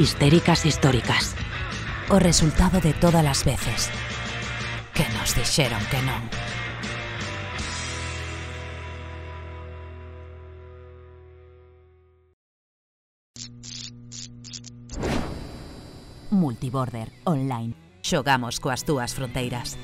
[0.00, 1.36] histéricas históricas.
[2.08, 3.92] O resultado de todas as veces
[4.96, 6.24] que nos dixeron que non.
[16.32, 17.76] Multiborder Online.
[18.00, 19.76] Xogamos coas túas fronteiras.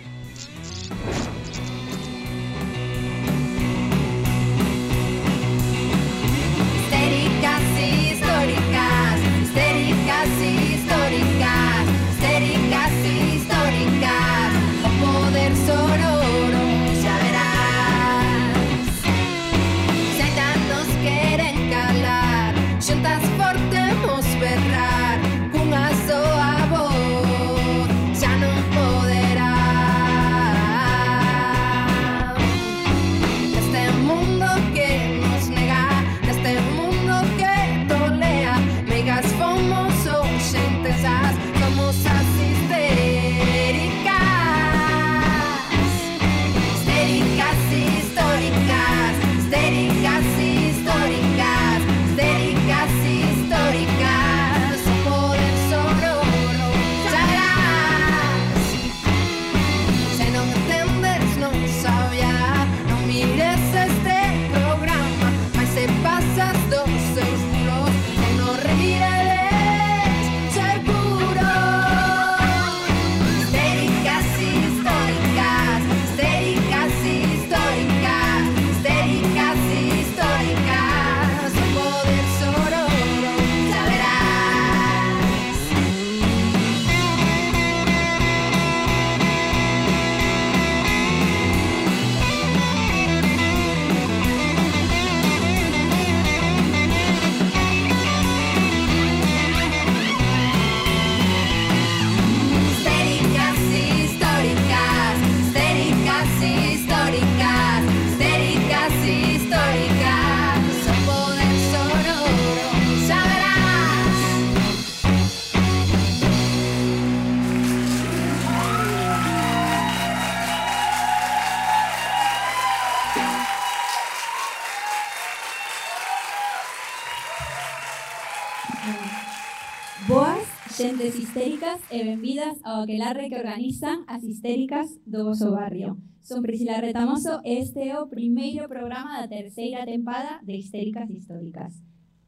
[131.07, 135.95] Xentes histéricas e benvidas ao aquelarre que organizan as histéricas do vosso barrio.
[136.19, 141.79] Son Priscila Retamoso e este é o primeiro programa da terceira tempada de Histéricas Históricas.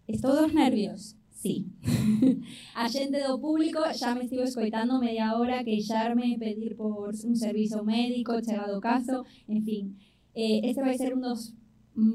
[0.07, 1.19] Estou dos nervios?
[1.35, 1.67] Sí.
[2.79, 7.83] A xente do público xa me estivo escoitando media hora queixarme, pedir por un servizo
[7.83, 9.85] médico, chegado caso, en fin.
[10.39, 11.58] Eh, este vai ser un dos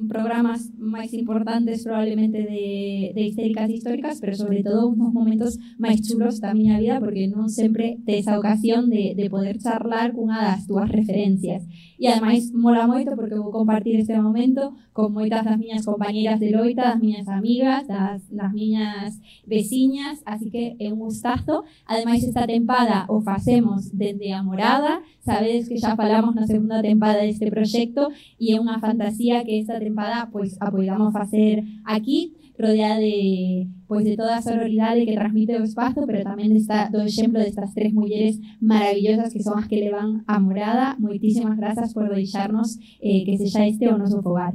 [0.08, 6.00] programas máis importantes probablemente de, de histéricas históricas, pero sobre todo un dos momentos máis
[6.00, 10.40] chulos da miña vida porque non sempre tes a ocasión de, de poder charlar cunha
[10.40, 11.68] das túas referencias.
[12.00, 16.52] E ademais mola moito porque vou compartir este momento con moitas das miñas compañeras de
[16.52, 21.64] loita, das miñas amigas, das, das miñas veciñas, así que é un gustazo.
[21.88, 27.24] Ademais esta tempada o facemos dende a morada, sabedes que xa falamos na segunda tempada
[27.24, 33.00] deste proxecto e é unha fantasía que esta tempada pois a poidamos facer aquí rodeada
[33.00, 37.41] de pois de toda a sororidade que transmite o espazo, pero tamén desta, do exemplo
[37.41, 40.97] destas tres mulleres maravillosas que son as que levan a morada.
[40.97, 44.53] Moitísimas grazas por deixarnos eh, que sexa este o noso fogar.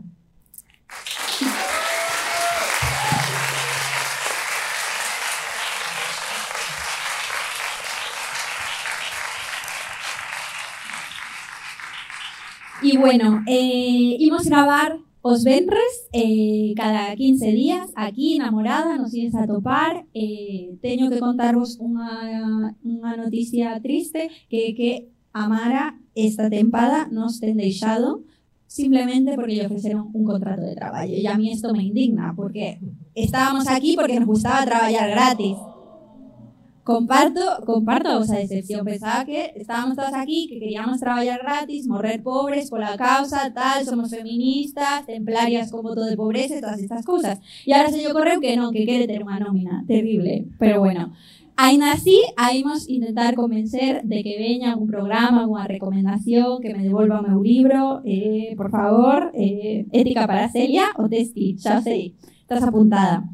[12.81, 19.15] E bueno, eh, imos gravar os venres eh, cada 15 días aquí na Morada, nos
[19.15, 20.07] ides a topar.
[20.15, 27.57] Eh, que contarvos unha, unha noticia triste que que a Mara esta tempada nos ten
[27.57, 28.25] deixado
[28.67, 31.15] simplemente porque lle ofreceron un contrato de traballo.
[31.15, 32.79] E a mí isto me indigna porque
[33.15, 35.57] estábamos aquí porque nos gustaba traballar gratis
[36.89, 38.83] Comparto, comparto a vosa decepción.
[38.83, 44.09] Pensaba que estábamos todas aquí, que queríamos traballar gratis, morrer pobres pola causa, tal, somos
[44.09, 47.41] feministas, templarias con voto de pobreza todas estas cousas.
[47.67, 49.85] E agora se lle ocorreu que non, que quere ter unha nómina.
[49.85, 50.49] Terrible.
[50.57, 51.13] Pero bueno,
[51.61, 57.21] Ainda así, aimos intentar convencer de que veña algún programa, alguna recomendación, que me devolva
[57.21, 62.15] meu libro, eh, por favor, eh, Ética para Celia o Testi, xa sei,
[62.47, 63.29] estás apuntada.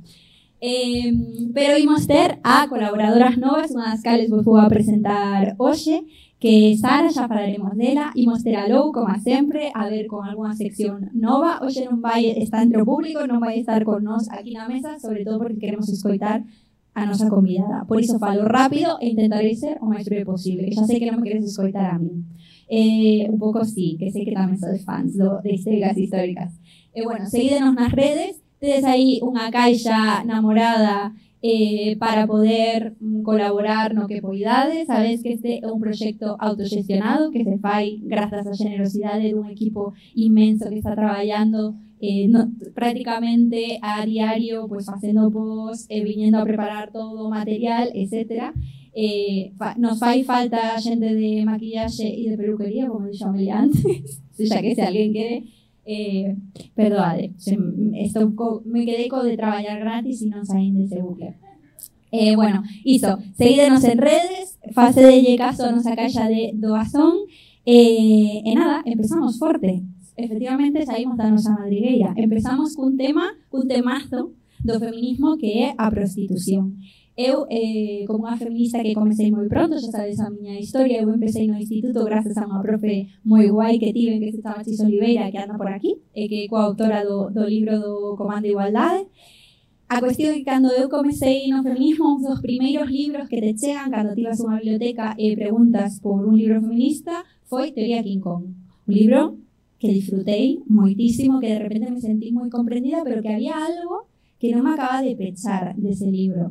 [0.66, 1.12] Eh,
[1.52, 6.08] pero imos ter a colaboradoras novas, unha das cales vos vou a presentar hoxe,
[6.40, 10.56] que Sara, xa falaremos dela, imos ter a Lou, como sempre, a ver con algunha
[10.56, 11.60] sección nova.
[11.60, 14.96] Hoxe non vai estar entre o público, non vai estar con nós aquí na mesa,
[14.96, 16.40] sobre todo porque queremos escoitar
[16.96, 17.84] a nosa convidada.
[17.84, 20.72] Por iso falo rápido e intentarei ser o máis breve posible.
[20.72, 22.24] Xa sei que non me queres escoitar a mí.
[22.72, 26.56] Eh, un pouco sí, que sei que tamén sodes fans do, de históricas históricas.
[26.92, 31.12] E eh, bueno, seguídenos nas redes, tedes aí unha caixa namorada
[31.44, 34.86] eh, para poder mm, colaborar no que poidades.
[34.88, 39.92] Sabes que este é un proxecto autoxestionado que se fai grazas á generosidade dun equipo
[40.16, 46.92] inmenso que está traballando eh, no, prácticamente a diario, pues facendo post, eh, a preparar
[46.92, 48.52] todo material, etc.
[48.94, 54.22] Eh, fa, nos fai falta xente de maquillaxe e de peluquería, como dixo Amelia antes,
[54.48, 55.44] xa que se alguén quere,
[55.86, 56.36] Eh,
[56.74, 61.36] perdoade, se, me quedei co de traballar gratis e non saín dese bucle.
[62.08, 67.28] Eh, bueno, iso, seguídenos en redes, fase de caso a nosa caixa de doazón,
[67.66, 69.84] eh, nada, empezamos forte.
[70.16, 72.14] Efectivamente, saímos da nosa madrigueira.
[72.16, 74.30] Empezamos cun tema, cun temazo
[74.62, 76.78] do feminismo que é a prostitución.
[77.16, 81.06] Eu, eh, como unha feminista que comecei moi pronto, xa sabes a miña historia, eu
[81.14, 84.82] empecé no instituto grazas a unha profe moi guai que tive, que se chama Chis
[84.82, 88.58] Oliveira, que anda por aquí, e que é coautora do, do libro do Comando de
[88.58, 89.06] Igualdade.
[89.86, 93.54] A cuestión é que cando eu comecei no feminismo, un dos primeiros libros que te
[93.54, 98.02] chegan cando ti vas a unha biblioteca e preguntas por un libro feminista foi Teoría
[98.02, 98.42] King Kong.
[98.90, 99.20] Un libro
[99.78, 104.10] que disfrutei moitísimo, que de repente me sentí moi comprendida, pero que había algo
[104.42, 106.50] que non me acaba de pechar dese libro.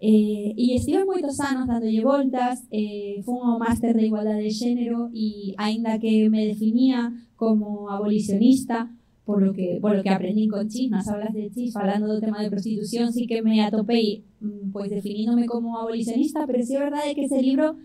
[0.00, 5.12] Eh, e estive moitos anos dándolle voltas, eh, fun ao máster de igualdade de xénero
[5.12, 8.88] e aínda que me definía como abolicionista,
[9.28, 12.16] por lo que, por lo que aprendí con Chis, nas aulas de Chis, falando do
[12.16, 16.80] tema de prostitución, sí que me atopei mm, pois definíndome como abolicionista, pero sí é
[16.80, 17.76] verdade que ese libro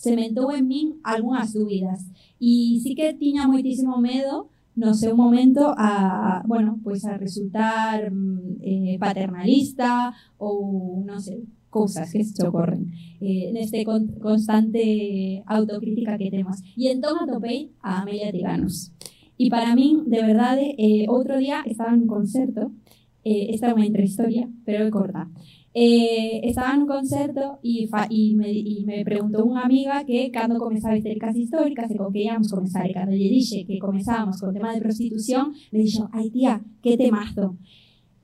[0.00, 2.00] cementou en min algunhas dúbidas.
[2.40, 4.48] E sí que tiña moitísimo medo
[4.78, 12.12] no seu momento a, bueno, pois a resultar mm, eh, paternalista ou, non sei, cousas
[12.12, 16.62] que se ocorren eh, neste con, constante autocrítica que temos.
[16.76, 18.92] E entón atopei a Amelia Tiganos.
[19.38, 22.74] E para min, de verdade, eh, outro día estaba en un concerto,
[23.22, 25.30] eh, esta é unha intrahistoria, pero corta.
[25.74, 30.26] Eh, estaba en un concerto e, fa, e, me, e me preguntou unha amiga que
[30.34, 34.42] cando comezaba histéricas históricas e con que íamos comenzar e cando lle dixe que comezábamos
[34.42, 37.54] con o tema de prostitución me dixo, ai tía, que temazo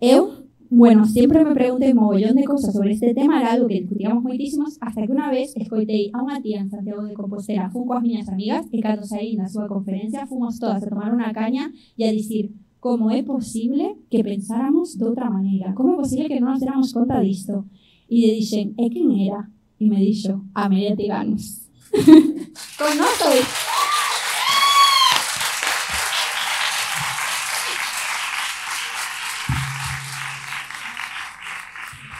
[0.00, 0.43] eu
[0.76, 4.24] Bueno, siempre me pregunté un mogollón de cosas sobre este tema, era algo que discutíamos
[4.24, 8.02] moitísimos, hasta que unha vez escoitei a unha tía en Santiago de Compostela, fun coas
[8.02, 12.02] miñas amigas, e cando saí na súa conferencia, fomos todas a tomar unha caña e
[12.02, 12.50] a dicir
[12.82, 16.90] como é posible que pensáramos de outra maneira, como é posible que non nos déramos
[16.90, 17.70] conta disto.
[18.10, 19.46] E lle dixen, e quen era?
[19.78, 21.70] E me dixo, Amelia Tiganos.
[22.82, 22.98] Con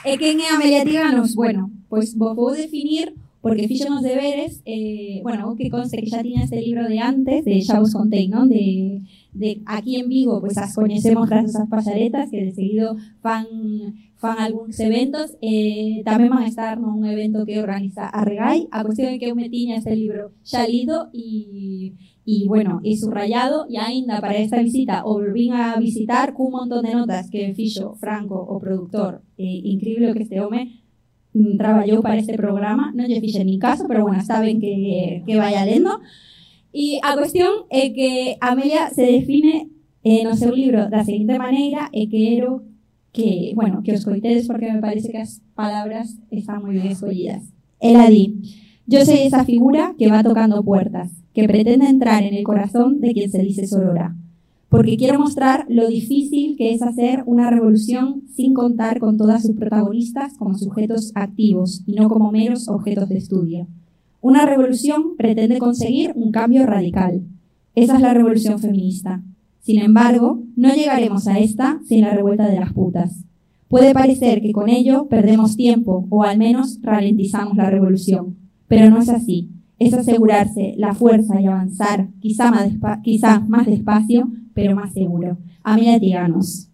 [0.05, 1.33] E quen é Amelia Tiganos?
[1.35, 6.21] Bueno, pois vos vou definir porque fixo os deberes, eh, bueno, que conste que xa
[6.21, 8.49] tiña este libro de antes, de xa vos contei, non?
[8.49, 9.01] De,
[9.33, 13.49] de aquí en Vigo, pois as coñecemos grazas ás pasaretas, que de seguido fan
[14.21, 18.81] fan algúns eventos, eh, tamén van a estar nun evento que organiza a Regai, a
[18.85, 21.93] cuestión é que eu me tiña este libro xa lido e
[22.27, 26.97] e bueno, e subrayado e aínda para esta visita o a visitar cun montón de
[26.97, 30.81] notas que fixo Franco, o productor eh, increíble que este home
[31.37, 35.35] mm, traballou para este programa non lle fixe nin caso, pero bueno, está que, que
[35.37, 36.01] vaya lendo
[36.75, 39.71] e a cuestión é que Amelia se define
[40.03, 42.65] eh, no seu libro da seguinte maneira e quero
[43.15, 47.47] que, bueno, que os coitedes porque me parece que as palabras están moi ben escollidas.
[47.79, 48.35] Ela di,
[48.87, 53.15] yo soy esa figura que va tocando puertas, que pretende entrar en el corazón de
[53.15, 54.15] quien se dice sorora,
[54.69, 59.57] porque quiero mostrar lo difícil que es hacer una revolución sin contar con todas sus
[59.57, 63.69] protagonistas como sujetos activos y no como meros objetos de estudio.
[64.21, 67.23] Una revolución pretende conseguir un cambio radical.
[67.75, 69.23] Esa es la revolución feminista.
[69.61, 73.25] Sin embargo, no llegaremos a esta sin la revuelta de las putas.
[73.69, 79.01] Puede parecer que con ello perdemos tiempo o al menos ralentizamos la revolución, pero no
[79.01, 82.71] es así es asegurarse la fuerza y avanzar, quizá más,
[83.03, 85.39] quizá más despacio, pero más seguro.
[85.63, 86.69] Amelia Tiganos.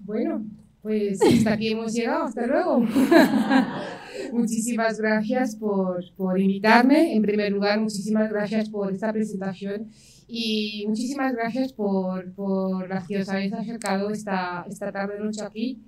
[0.00, 0.44] Bueno,
[0.82, 2.24] pues hasta aquí hemos llegado.
[2.24, 2.84] Hasta luego.
[4.34, 7.14] muchísimas gracias por, por, invitarme.
[7.14, 9.88] En primer lugar, muchísimas gracias por esta presentación
[10.26, 15.82] y muchísimas gracias por, por las que os habéis acercado esta, esta tarde noche aquí.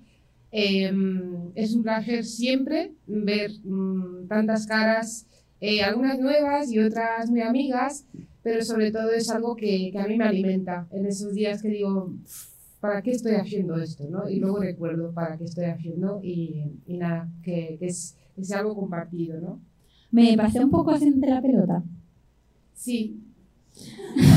[0.50, 5.26] Em, es un placer siempre ver mm, tantas caras,
[5.61, 8.07] eh, algunas nuevas y otras muy amigas,
[8.43, 11.69] pero sobre todo es algo que, que, a mí me alimenta en esos días que
[11.69, 12.12] digo,
[12.81, 14.09] ¿para qué estoy haciendo esto?
[14.09, 14.29] ¿no?
[14.29, 18.75] Y luego recuerdo para qué estoy haciendo y, y nada, que, que, es, es algo
[18.75, 19.40] compartido.
[19.40, 19.61] ¿no?
[20.11, 21.83] Me pasé un poco haciendo la pelota.
[22.75, 23.21] Sí.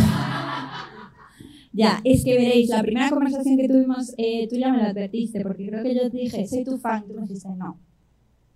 [1.72, 5.42] Ya, es que veréis, la primera conversación que tuvimos, eh, tú ya me la advertiste,
[5.42, 7.80] porque creo que yo te dije, soy tu fan, tú me dijiste, no,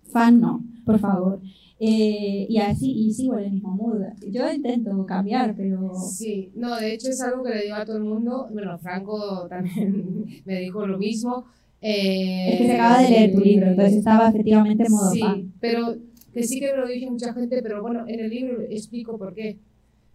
[0.02, 1.40] fan no, por favor.
[1.78, 4.02] Eh, y así, y sigo en el mismo mood.
[4.30, 5.94] Yo intento cambiar, pero...
[5.94, 9.46] Sí, no, de hecho es algo que le digo a todo el mundo, bueno, Franco
[9.48, 11.44] también me dijo lo mismo.
[11.86, 15.50] Eh, es que se acaba de leer tu libro, entonces estaba efectivamente en modo sí,
[15.60, 15.96] pero
[16.32, 19.58] que sí que lo dije mucha gente, pero bueno, en el libro explico por qué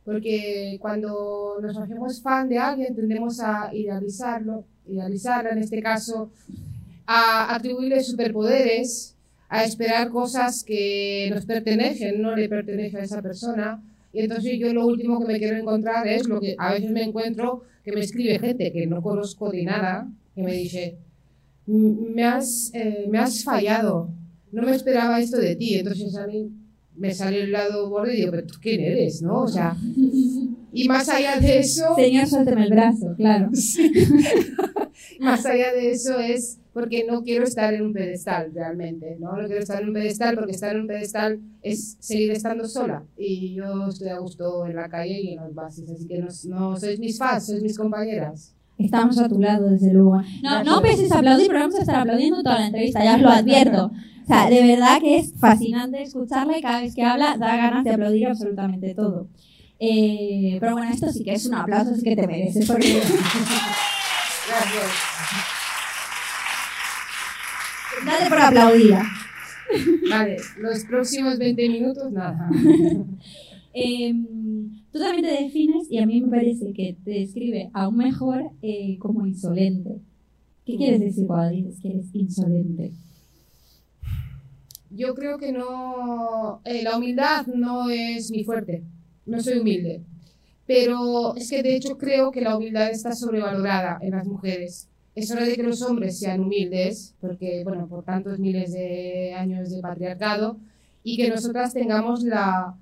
[0.09, 6.31] porque cuando nos hacemos fan de alguien tendemos a idealizarlo, idealizarla en este caso,
[7.05, 9.15] a atribuirle superpoderes,
[9.49, 13.83] a esperar cosas que nos pertenecen, no le pertenecen a esa persona.
[14.11, 17.03] Y entonces yo lo último que me quiero encontrar es lo que a veces me
[17.03, 20.97] encuentro, que me escribe gente que no conozco de nada, que me dice,
[21.69, 24.09] me has, eh, me has fallado,
[24.51, 25.75] no me esperaba esto de ti.
[25.75, 26.51] Entonces a mí
[26.95, 29.41] me sale el lado borde y digo, pero tú quién eres, ¿no?
[29.43, 29.77] O sea,
[30.73, 31.95] y más allá de eso...
[31.95, 33.49] Señor, suélteme el brazo, claro.
[34.99, 35.21] Sí.
[35.21, 39.35] más allá de eso es porque no quiero estar en un pedestal realmente, ¿no?
[39.35, 43.05] No quiero estar en un pedestal porque estar en un pedestal es seguir estando sola
[43.17, 46.27] y yo estoy a gusto en la calle y en los bases, así que no,
[46.45, 48.55] no sois mis fans, sois mis compañeras.
[48.79, 50.21] Estamos a tu lado, desde luego.
[50.41, 53.21] No, no empieces a aplaudir, pero vamos a estar aplaudiendo toda la entrevista, ya os
[53.21, 53.91] lo advierto.
[54.23, 57.83] O sea, de verdad que es fascinante escucharla y cada vez que habla da ganas
[57.83, 59.27] de aplaudir absolutamente todo.
[59.79, 62.65] Eh, pero bueno, esto sí que es un aplauso, así que te mereces.
[62.65, 62.93] Porque...
[64.47, 64.85] Gracias.
[68.05, 68.95] Dale por aplaudir.
[70.09, 72.49] Vale, los próximos 20 minutos, nada.
[73.71, 74.11] Eh,
[74.91, 78.97] tú también te defines, y a mí me parece que te describe aún mejor eh,
[78.99, 79.99] como insolente.
[80.65, 82.91] ¿Qué quieres decir cuando dices que eres insolente?
[84.91, 88.83] Yo creo que no, eh, la humildad no es mi fuerte,
[89.25, 90.01] no soy humilde,
[90.65, 94.87] pero es que de hecho creo que la humildad está sobrevalorada en las mujeres.
[95.15, 99.69] Es hora de que los hombres sean humildes, porque, bueno, por tantos miles de años
[99.69, 100.57] de patriarcado,
[101.03, 102.75] y que nosotras tengamos la,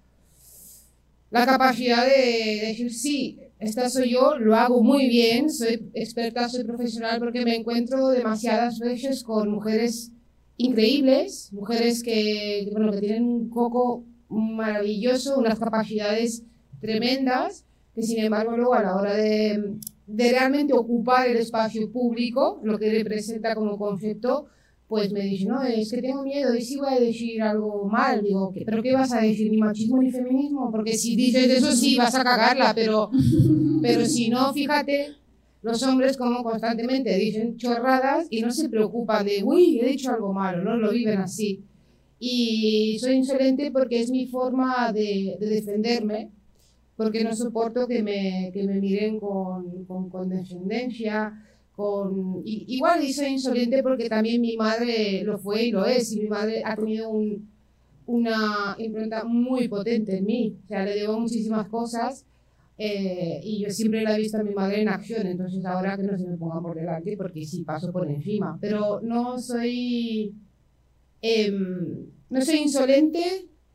[1.29, 6.63] la capacidad de decir, sí, esta soy yo, lo hago muy bien, soy experta, soy
[6.63, 10.11] profesional, porque me encuentro demasiadas veces con mujeres
[10.57, 16.43] increíbles, mujeres que, bueno, que tienen un coco maravilloso, unas capacidades
[16.79, 22.61] tremendas, que sin embargo luego a la hora de, de realmente ocupar el espacio público,
[22.63, 24.47] lo que representa como concepto,
[24.87, 28.23] pues me dice, no, es que tengo miedo, y si voy a decir algo mal,
[28.23, 29.51] digo, ¿pero qué vas a decir?
[29.51, 30.71] ¿Ni machismo ni feminismo?
[30.71, 33.11] Porque si dices eso sí vas a cagarla, pero,
[33.81, 35.15] pero si no, fíjate,
[35.61, 40.31] los hombres como constantemente dicen chorradas y no se preocupan de, uy, he dicho algo
[40.31, 41.65] malo, no lo viven así.
[42.19, 46.31] Y soy insolente porque es mi forma de, de defenderme,
[46.95, 51.43] porque no soporto que me, que me miren con, con condescendencia,
[51.77, 56.11] con, y, igual y soy insolente porque también mi madre lo fue y lo es,
[56.11, 57.47] y mi madre ha tenido un,
[58.07, 62.25] una impronta muy potente en mí, o sea, le debo muchísimas cosas
[62.79, 66.01] eh, y yo siempre la he visto a mi madre en acción, entonces ahora que
[66.01, 70.33] no se me ponga por delante porque sí paso por encima, pero no soy,
[71.21, 73.21] eh, no soy insolente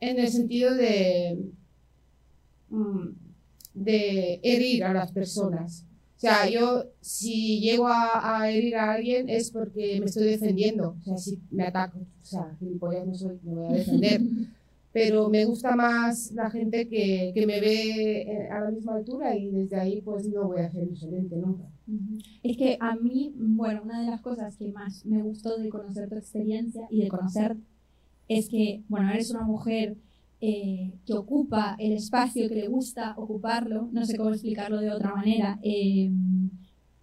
[0.00, 1.38] en el sentido de,
[2.68, 3.08] mm,
[3.74, 5.86] de herir a las personas.
[6.22, 10.94] O sea, yo si llego a, a, herir a alguien es porque me estoy defendiendo.
[11.00, 14.20] O sea, si me ataco, o sea, gilipollas no soy, me voy a defender.
[14.92, 19.50] Pero me gusta más la gente que, que me ve a la misma altura y
[19.50, 21.64] desde ahí pues no voy a ser insolente nunca.
[22.44, 26.08] Es que a mí, bueno, una de las cosas que más me gustó de conocer
[26.08, 27.56] tu experiencia y de conocer
[28.28, 29.96] es que, bueno, eres una mujer
[30.44, 35.14] eh, que ocupa el espacio que le gusta ocuparlo, no sé cómo explicarlo de otra
[35.14, 36.10] manera, eh,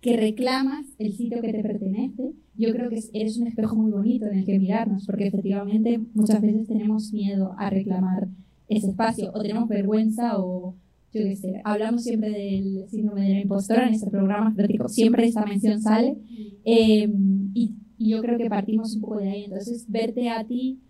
[0.02, 4.26] que reclamas el sitio que te pertenece, yo creo que eres un espejo muy bonito
[4.26, 8.28] en el que mirarnos, porque efectivamente muchas veces tenemos miedo a reclamar
[8.68, 10.76] ese espacio, o tenemos vergüenza, o
[11.14, 14.54] yo qué sé, hablamos siempre del síndrome de la impostora en este programa,
[14.88, 16.18] siempre esta mención sale,
[16.66, 17.10] eh,
[17.54, 20.82] y, y yo creo que partimos un poco de ahí, entonces verte a ti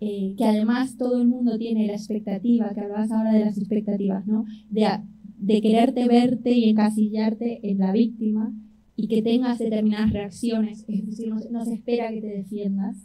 [0.00, 4.26] eh, que además todo el mundo tiene la expectativa, que hablabas ahora de las expectativas,
[4.26, 4.44] ¿no?
[4.70, 4.86] De,
[5.38, 8.52] de quererte verte y encasillarte en la víctima
[8.96, 12.96] y que tengas determinadas reacciones, es decir, no, no se espera que te defiendas.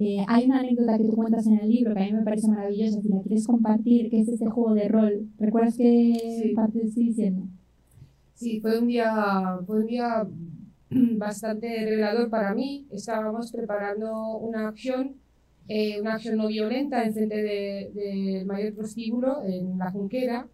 [0.00, 2.48] Eh, hay una anécdota que tú cuentas en el libro que a mí me parece
[2.48, 5.28] maravillosa, si la quieres compartir, que es este juego de rol.
[5.38, 6.52] ¿Recuerdas qué Sí.
[6.54, 7.46] parte estoy diciendo?
[8.34, 10.26] Sí, fue un día, fue un día
[10.90, 12.86] bastante revelador para mí.
[12.90, 15.14] Estábamos preparando una acción,
[15.68, 20.48] eh, una acción no violenta en frente de- del mayor prostíbulo en la Junquera.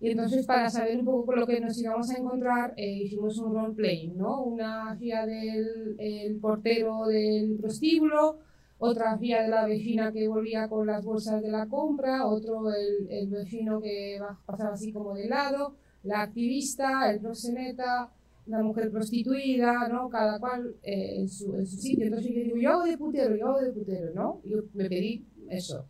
[0.00, 3.38] Y entonces, para saber un poco con lo que nos íbamos a encontrar, eh, hicimos
[3.38, 4.42] un role-playing, ¿no?
[4.44, 8.38] Una hacía del el portero del prostíbulo,
[8.78, 13.08] otra hacía de la vecina que volvía con las bolsas de la compra, otro el,
[13.10, 18.10] el vecino que pasaba así como de lado, la activista, el proxeneta,
[18.46, 20.08] la mujer prostituida, ¿no?
[20.08, 22.06] Cada cual eh, en, su, en su sitio.
[22.06, 24.40] Entonces yo digo, yo hago de putero, yo hago de putero, ¿no?
[24.44, 25.86] Yo me pedí eso.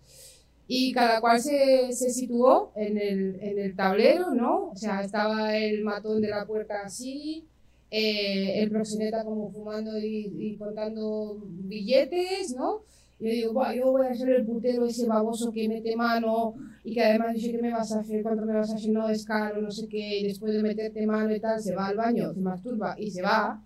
[0.68, 4.70] Y cada cual se, se situó en el, en el tablero, ¿no?
[4.70, 7.46] O sea, estaba el matón de la puerta así,
[7.90, 12.82] eh, el proxeneta como fumando y, y contando billetes, ¿no?
[13.18, 16.54] Yo digo, "Buah, yo voy a ser el putero ese baboso que mete mano
[16.84, 18.22] y que además dice, ¿qué me vas a hacer?
[18.22, 18.90] ¿Cuánto me vas a hacer?
[18.90, 20.18] No, es caro, no sé qué.
[20.20, 23.22] Y después de meterte mano y tal, se va al baño, se masturba y se
[23.22, 23.62] va.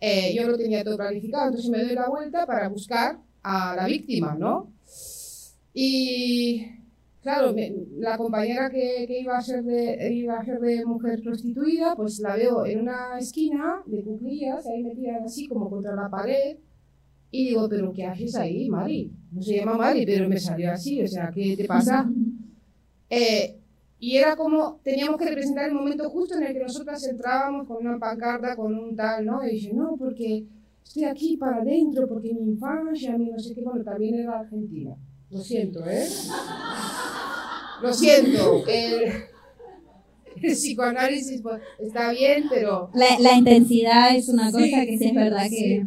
[0.00, 3.86] Eh, yo lo tenía todo planificado, entonces me doy la vuelta para buscar a la
[3.86, 4.72] víctima, ¿no?
[5.74, 6.66] Y
[7.22, 11.20] claro, me- la compañera que, que iba, a ser de, iba a ser de mujer
[11.22, 16.08] prostituida, pues la veo en una esquina de cuclillas, ahí metida así como contra la
[16.08, 16.56] pared.
[17.36, 19.12] Y digo, ¿pero qué haces ahí, Mari?
[19.30, 22.08] No se llama Mari, pero me salió así, o sea, ¿qué te pasa?
[23.08, 23.54] Eh,
[24.00, 27.86] y era como, teníamos que representar el momento justo en el que nosotras entrábamos con
[27.86, 29.46] una pancarta, con un tal, ¿no?
[29.46, 30.44] Y dije, no, porque
[30.82, 34.96] estoy aquí para adentro, porque mi infancia, mi no sé qué, bueno, también era argentina.
[35.30, 36.04] Lo siento, ¿eh?
[37.82, 38.64] Lo siento.
[38.66, 39.12] El,
[40.42, 45.04] el psicoanálisis pues, está bien, pero La, la intensidad es una Sí, cosa que sí
[45.06, 45.56] es verdad sí.
[45.56, 45.86] que...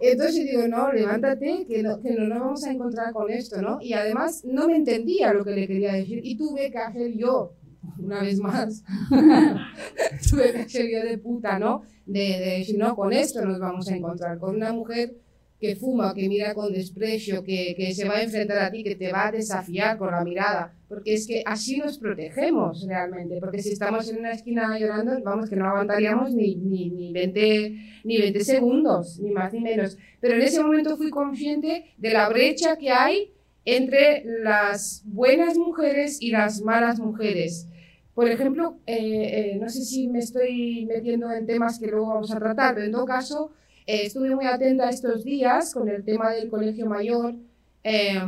[0.00, 3.78] Entonces digo, no, levántate, que no, que no nos vamos a encontrar con esto, ¿no?
[3.80, 7.54] Y además no me entendía lo que le quería decir y tuve que hacer yo,
[7.98, 8.84] una vez más,
[10.30, 11.82] tuve que hacer yo de puta, ¿no?
[12.04, 15.16] De, de decir, no, con esto nos vamos a encontrar, con una mujer
[15.60, 18.94] que fuma, que mira con desprecio, que, que se va a enfrentar a ti, que
[18.94, 23.62] te va a desafiar con la mirada, porque es que así nos protegemos realmente, porque
[23.62, 28.18] si estamos en una esquina llorando, vamos, que no aguantaríamos ni, ni, ni 20 ni
[28.18, 29.98] 20 segundos, ni más ni menos.
[30.20, 33.32] Pero en ese momento fui consciente de la brecha que hay
[33.64, 37.68] entre las buenas mujeres y las malas mujeres.
[38.14, 42.30] Por ejemplo, eh, eh, no sé si me estoy metiendo en temas que luego vamos
[42.30, 43.50] a tratar, pero en todo caso,
[43.86, 47.36] eh, estuve muy atenta estos días con el tema del colegio mayor,
[47.84, 48.20] eh,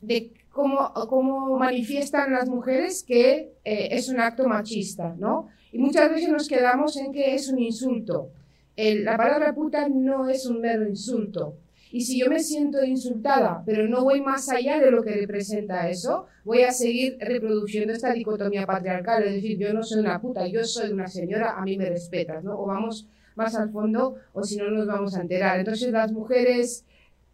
[0.00, 5.48] de cómo, cómo manifiestan las mujeres que eh, es un acto machista, ¿no?
[5.70, 8.32] Y muchas veces nos quedamos en que es un insulto.
[8.76, 11.56] La palabra puta no es un mero insulto.
[11.90, 15.88] Y si yo me siento insultada, pero no voy más allá de lo que representa
[15.88, 19.24] eso, voy a seguir reproduciendo esta dicotomía patriarcal.
[19.24, 22.44] Es decir, yo no soy una puta, yo soy una señora, a mí me respetas,
[22.44, 22.58] ¿no?
[22.58, 23.08] O vamos
[23.38, 25.58] más al fondo, o si no nos vamos a enterar.
[25.58, 26.84] Entonces, las mujeres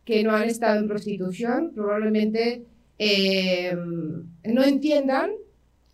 [0.05, 2.65] que no han estado en prostitución probablemente
[2.99, 3.75] eh,
[4.45, 5.31] no entiendan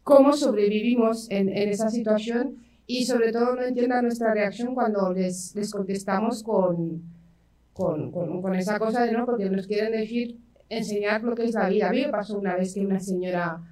[0.03, 5.55] cómo sobrevivimos en, en esa situación y sobre todo no entiendan nuestra reacción cuando les,
[5.55, 7.03] les contestamos con,
[7.73, 11.55] con, con, con esa cosa de no, porque nos quieren decir, enseñar lo que es
[11.55, 11.89] la vida.
[11.89, 13.63] A mí me pasó una vez que una señora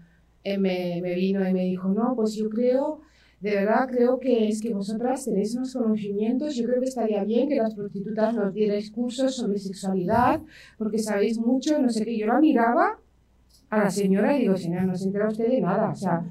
[0.44, 3.00] eh, me, me vino y me dijo, no, pues yo creo,
[3.40, 7.48] de verdad creo que es que vosotras tenéis unos conocimientos, yo creo que estaría bien
[7.48, 10.40] que las prostitutas nos dierais cursos sobre sexualidad,
[10.76, 12.18] porque sabéis mucho, no sé qué.
[12.18, 12.98] Yo la miraba
[13.70, 16.24] a la señora y digo, señora, no se entera usted de nada, o sea,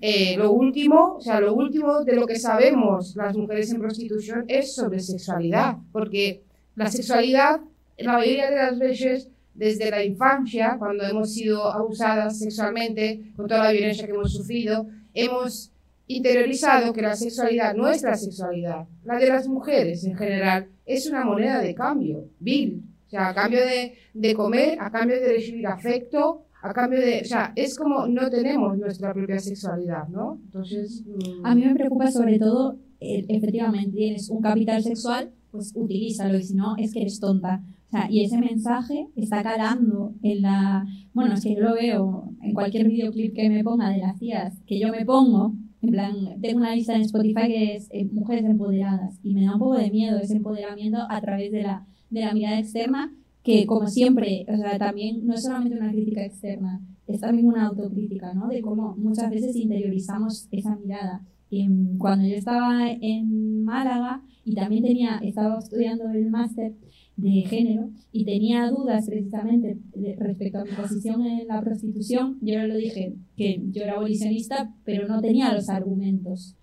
[0.00, 4.44] eh, lo último, o sea, lo último de lo que sabemos las mujeres en prostitución
[4.48, 6.42] es sobre sexualidad, porque
[6.74, 7.60] la sexualidad,
[7.98, 13.64] la mayoría de las veces, desde la infancia, cuando hemos sido abusadas sexualmente, con toda
[13.64, 15.72] la violencia que hemos sufrido, hemos
[16.08, 21.60] interiorizado que la sexualidad, nuestra sexualidad, la de las mujeres en general, es una moneda
[21.60, 22.82] de cambio, vil.
[23.06, 27.20] O sea, a cambio de, de comer, a cambio de recibir afecto, a cambio de...
[27.22, 30.40] O sea, es como no tenemos nuestra propia sexualidad, ¿no?
[30.44, 31.04] Entonces...
[31.06, 36.36] mm, A mí me preocupa sobre todo, eh, efectivamente, tienes un capital sexual, pues utilízalo,
[36.38, 37.62] y si no, es que eres tonta.
[37.86, 40.84] O sea, y ese mensaje está calando en la...
[41.14, 44.60] Bueno, es que yo lo veo en cualquier videoclip que me ponga de las tías,
[44.66, 48.44] que yo me pongo, en plan, tengo una lista en Spotify que es eh, mujeres
[48.44, 52.20] empoderadas, y me da un poco de miedo ese empoderamiento a través de la, de
[52.20, 56.80] la mirada externa, que como siempre, o sea, también no es solamente una crítica externa,
[57.06, 58.48] es también una autocrítica, ¿no?
[58.48, 61.24] De cómo muchas veces interiorizamos esa mirada.
[61.50, 66.74] em, cuando yo estaba en Málaga y también tenía, estaba estudiando el máster
[67.18, 69.76] de género y tenía dudas precisamente
[70.18, 75.08] respecto a mi posición en la prostitución, yo lo dije que yo era abolicionista, pero
[75.08, 76.54] no tenía los argumentos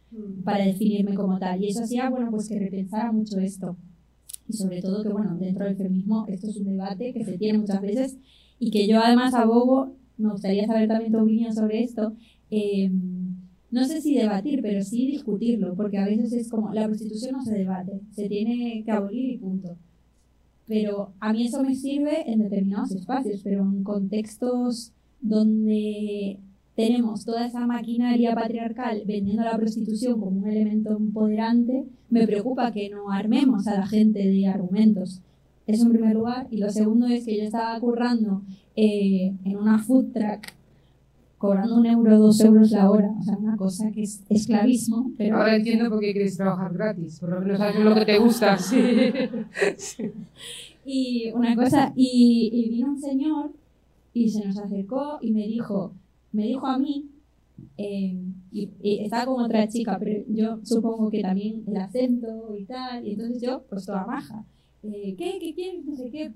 [0.46, 1.62] para definirme como tal.
[1.62, 3.76] Y eso hacía, bueno, pues que repensara mucho esto.
[4.48, 7.58] Y sobre todo que, bueno, dentro del feminismo esto es un debate que se tiene
[7.58, 8.18] muchas veces
[8.58, 12.16] y que yo además abogo, me gustaría saber también tu opinión sobre esto,
[12.50, 12.90] eh,
[13.72, 17.44] no sé si debatir, pero sí discutirlo, porque a veces es como, la prostitución no
[17.44, 19.76] se debate, se tiene que abolir y punto.
[20.68, 26.40] Pero a mí eso me sirve en determinados espacios, pero en contextos donde
[26.76, 32.90] tenemos toda esa maquinaria patriarcal vendiendo la prostitución como un elemento empoderante, me preocupa que
[32.90, 35.22] no armemos a la gente de argumentos.
[35.68, 36.48] Eso en primer lugar.
[36.52, 38.44] Y lo segundo es que yo estaba currando
[38.76, 40.55] eh, en una food truck
[41.46, 43.12] cobrando un euro, dos euros la hora.
[43.20, 45.12] O sea, una cosa que es esclavismo.
[45.18, 48.18] Pero Ahora entiendo por qué quieres trabajar gratis, por lo menos sabes lo que te
[48.18, 48.58] gusta.
[48.58, 48.78] Sí.
[49.78, 50.12] Sí.
[50.86, 53.52] Y una cosa, y, y vino un señor
[54.14, 55.94] y se nos acercó y me dijo,
[56.32, 57.10] me dijo a mí,
[57.78, 58.16] eh,
[58.52, 63.06] y, y estaba con otra chica, pero yo supongo que también el acento y tal,
[63.06, 64.46] y entonces yo, pues toda maja,
[64.84, 65.86] eh, ¿qué, qué quieres?
[65.86, 66.32] No sé qué,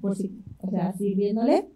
[0.00, 1.68] por si, o sea, sirviéndole.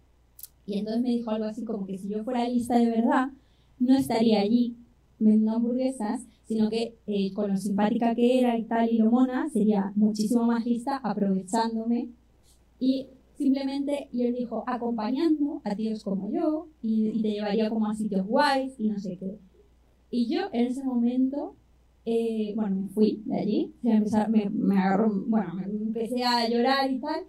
[0.69, 3.31] Y entonces me dijo algo así como que si yo fuera lista de verdad,
[3.79, 4.77] no estaría allí
[5.19, 9.49] vendiendo hamburguesas, sino que eh, con lo simpática que era y tal y lo mona,
[9.49, 12.11] sería muchísimo más lista aprovechándome
[12.79, 13.07] y
[13.39, 17.95] simplemente, y él dijo, acompañando a tíos como yo y, y te llevaría como a
[17.95, 19.39] sitios guays y no sé qué.
[20.11, 21.57] Y yo en ese momento,
[22.05, 24.77] eh, bueno, me fui de allí, me, me, me
[25.27, 27.25] bueno, me empecé a llorar y tal.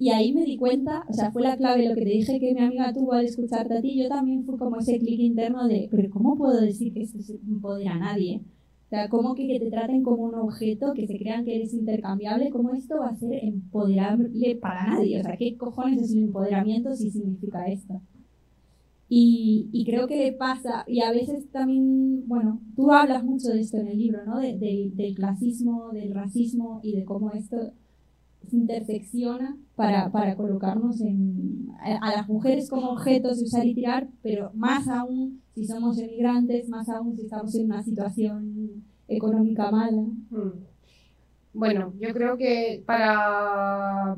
[0.00, 2.54] Y ahí me di cuenta, o sea, fue la clave lo que te dije que
[2.54, 3.96] mi amiga tuvo al escucharte a ti.
[4.02, 7.30] Yo también fue como ese clic interno de, pero ¿cómo puedo decir que esto es
[7.30, 8.42] empodera a nadie?
[8.86, 11.72] O sea, ¿cómo que, que te traten como un objeto, que se crean que eres
[11.74, 12.50] intercambiable?
[12.50, 15.20] ¿Cómo esto va a ser empoderable para nadie?
[15.20, 18.00] O sea, ¿qué cojones es el empoderamiento si significa esto?
[19.08, 23.76] Y, y creo que pasa, y a veces también, bueno, tú hablas mucho de esto
[23.78, 24.38] en el libro, ¿no?
[24.38, 27.72] De- del- del clasismo, del racismo y de cómo esto
[28.48, 33.74] se intersecciona para, para colocarnos en, a, a las mujeres como objetos de usar y
[33.74, 39.70] tirar, pero más aún si somos emigrantes, más aún si estamos en una situación económica
[39.70, 40.02] mala.
[40.30, 40.70] Mm.
[41.52, 44.16] Bueno, yo creo que para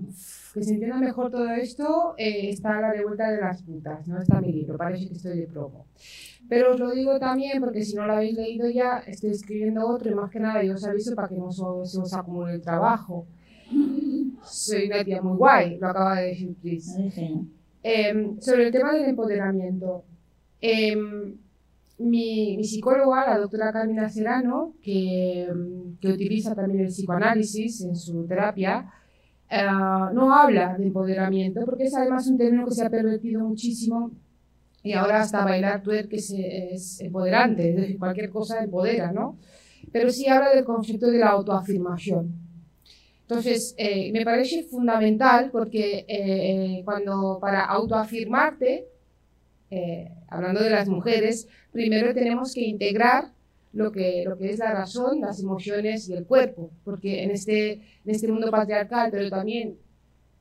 [0.53, 4.39] que se entienda mejor todo esto eh, está la revuelta de las putas, no está
[4.41, 5.87] mi libro, parece que estoy de promo.
[6.47, 10.11] Pero os lo digo también porque si no lo habéis leído ya, estoy escribiendo otro
[10.11, 13.27] y más que nada yo os aviso para que no se os acumule el trabajo.
[14.45, 16.97] Soy una tía muy guay, lo acaba de decir Chris.
[17.83, 20.05] Em, sobre el tema del empoderamiento,
[20.61, 21.37] em,
[21.99, 27.97] mi, mi psicóloga, la doctora Carmina Serrano, que, em, que utiliza también el psicoanálisis en
[27.97, 28.91] su terapia,
[29.51, 29.67] eh,
[30.15, 34.11] no habla de empoderamiento porque es además un término que se ha pervertido muchísimo
[34.83, 39.39] y ahora hasta bailar twerk es, es empoderante, cualquier cosa empodera, ¿no?
[39.93, 42.42] Pero sí habla del concepto de la autoafirmación.
[43.23, 48.89] Entonces, eh, me parece fundamental porque eh, cuando para autoafirmarte,
[49.71, 53.33] eh, hablando de las mujeres, primero tenemos que integrar
[53.73, 57.73] lo que, lo que es la razón, las emociones y el cuerpo, porque en este,
[57.73, 59.79] en este mundo patriarcal, pero también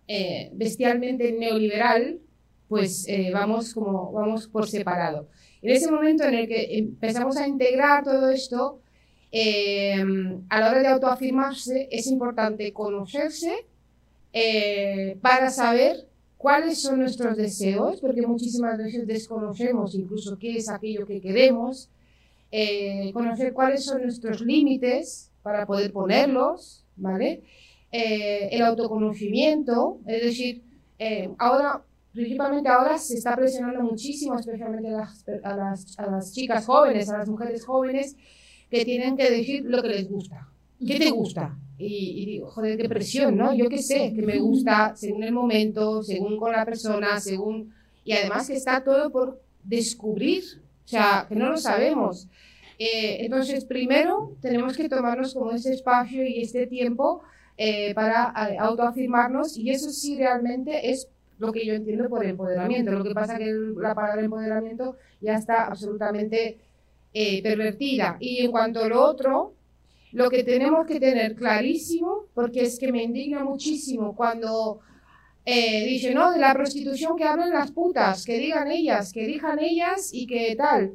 [0.08, 2.20] eh, bestialmente neoliberal,
[2.67, 5.30] pues eh, vamos, como, vamos por separado.
[5.62, 8.82] En ese momento en el que empezamos a integrar todo esto,
[9.32, 10.04] eh,
[10.50, 13.65] a la hora de autoafirmarse es importante conocerse
[14.34, 21.06] eh, para saber cuáles son nuestros deseos, porque muchísimas veces desconocemos incluso qué es aquello
[21.06, 21.89] que queremos,
[22.52, 27.44] eh, conocer cuáles son nuestros límites para poder ponerlos, ¿vale?
[27.91, 30.63] Eh, el autoconocimiento, es decir,
[30.98, 36.34] eh, ahora, principalmente ahora se está presionando muchísimo, especialmente a las, a, las, a las
[36.34, 38.15] chicas jóvenes, a las mujeres jóvenes,
[38.72, 40.48] que tienen que decir lo que les gusta.
[40.88, 41.56] ¿Qué te gusta?
[41.78, 43.54] Y, digo, joder, qué presión, ¿no?
[43.54, 47.74] Yo qué sé, que me gusta según el momento, según con la persona, según...
[48.06, 50.44] Y además que está todo por descubrir,
[50.86, 52.28] o sea, que no lo sabemos.
[52.80, 57.22] Eh, entonces, primero tenemos que tomarnos como ese espacio y este tiempo
[57.58, 61.08] eh, para eh, autoafirmarnos y eso sí realmente es
[61.38, 62.92] lo que yo entiendo por empoderamiento.
[62.92, 66.58] Lo que pasa que el, la palabra empoderamiento ya está absolutamente
[67.13, 68.17] eh, pervertida.
[68.19, 69.54] Y en cuanto a lo otro,
[70.12, 74.80] lo que tenemos que tener clarísimo, porque es que me indigna muchísimo cuando
[75.45, 79.60] eh, dice, no, de la prostitución que hablen las putas, que digan ellas, que digan
[79.60, 80.93] ellas y que tal.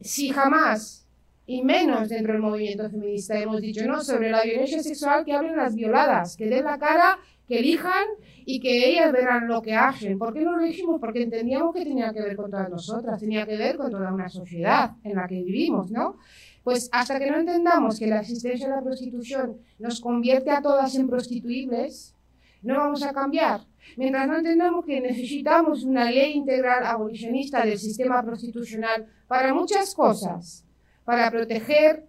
[0.00, 1.08] Si jamás
[1.48, 3.38] y menos dentro del movimiento feminista.
[3.38, 7.18] Hemos dicho, no, sobre la violencia sexual que hablen las violadas, que den la cara,
[7.48, 8.06] que elijan
[8.44, 10.18] y que ellas verán lo que hacen.
[10.18, 11.00] ¿Por qué no lo dijimos?
[11.00, 14.28] Porque entendíamos que tenía que ver con todas nosotras, tenía que ver con toda una
[14.28, 16.18] sociedad en la que vivimos, ¿no?
[16.62, 20.94] Pues hasta que no entendamos que la existencia de la prostitución nos convierte a todas
[20.96, 22.14] en prostituibles,
[22.62, 23.62] no vamos a cambiar.
[23.96, 30.66] Mientras no entendamos que necesitamos una ley integral abolicionista del sistema prostitucional para muchas cosas,
[31.04, 32.04] para proteger,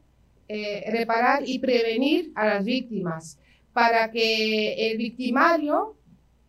[0.50, 3.40] eh, reparar y prevenir a las víctimas,
[3.74, 5.96] para que el victimario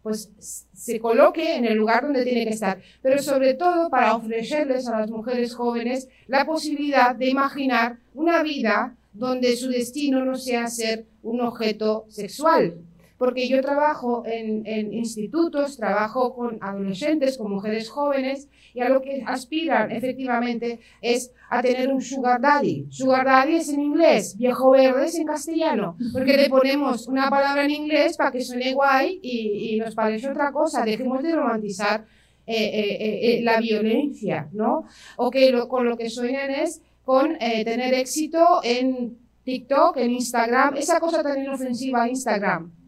[0.03, 0.31] pues
[0.73, 5.01] se coloque en el lugar donde tiene que estar, pero sobre todo para ofrecerles a
[5.01, 11.07] las mujeres jóvenes la posibilidad de imaginar una vida donde su destino no sea ser
[11.23, 12.79] un objeto sexual,
[13.21, 19.23] porque yo trabajo en, institutos, trabajo con adolescentes, con mujeres jóvenes, y a lo que
[19.27, 22.87] aspiran efectivamente es a tener un sugar daddy.
[22.89, 27.67] Sugar daddy es en inglés, viejo verde es en castellano, porque le ponemos una palabra
[27.67, 30.83] en inglés para que suene guay y, nos parece otra cosa.
[30.83, 32.07] Dejemos de romantizar
[32.47, 34.87] eh, eh, eh, la violencia, ¿no?
[35.19, 40.99] O que con lo que sueñan es con tener éxito en TikTok, en Instagram, esa
[40.99, 42.80] cosa tan inofensiva, Instagram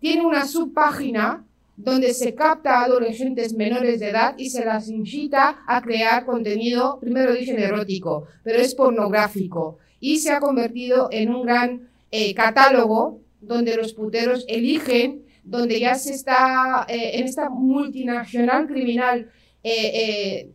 [0.00, 1.44] tiene una subpágina
[1.76, 6.98] donde se capta a adolescentes menores de edad y se las incita a crear contenido,
[7.00, 9.78] primero dicen erótico, pero es pornográfico.
[10.00, 15.94] Y se ha convertido en un gran eh, catálogo donde los puteros eligen, donde ya
[15.94, 19.30] se está eh, en esta multinacional criminal,
[19.62, 20.50] eh,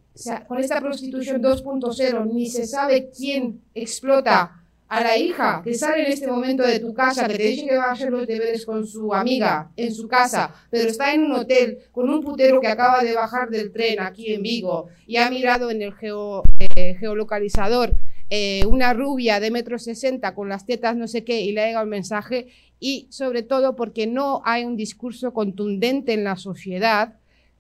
[0.48, 4.63] con esta prostitución 2.0, ni se sabe quién explota
[4.94, 7.78] a la hija que sale en este momento de tu casa, que te dice que
[7.78, 11.34] va a hacer los deberes con su amiga en su casa, pero está en un
[11.34, 15.30] hotel con un putero que acaba de bajar del tren aquí en Vigo y ha
[15.30, 17.96] mirado en el eh, geolocalizador
[18.30, 21.68] eh, una rubia de metro sesenta con las tetas no sé qué y le ha
[21.68, 22.48] llegado el mensaje
[22.80, 27.16] y sobre todo porque no hay un discurso contundente en la sociedad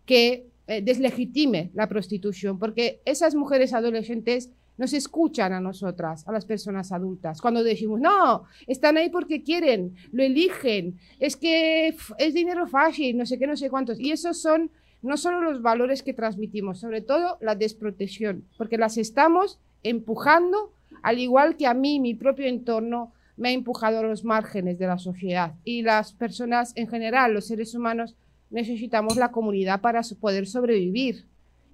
[0.05, 6.45] que eh, deslegitime la prostitución, porque esas mujeres adolescentes nos escuchan a nosotras, a las
[6.45, 12.67] personas adultas, cuando decimos, no, están ahí porque quieren, lo eligen, es que es dinero
[12.67, 13.99] fácil, no sé qué, no sé cuántos.
[13.99, 18.97] Y esos son no solo los valores que transmitimos, sobre todo la desprotección, porque las
[18.97, 24.23] estamos empujando, al igual que a mí, mi propio entorno, me ha empujado a los
[24.23, 25.55] márgenes de la sociedad.
[25.63, 28.15] Y las personas en general, los seres humanos,
[28.49, 31.25] necesitamos la comunidad para poder sobrevivir.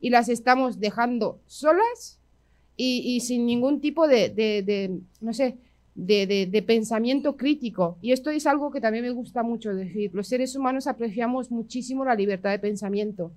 [0.01, 2.18] Y las estamos dejando solas
[2.81, 5.57] y, sin ningún tipo de, no sé,
[5.95, 7.97] de, pensamiento crítico.
[8.01, 10.11] Y esto es algo que también me gusta mucho decir.
[10.13, 13.33] Los seres humanos apreciamos muchísimo la libertad de pensamiento.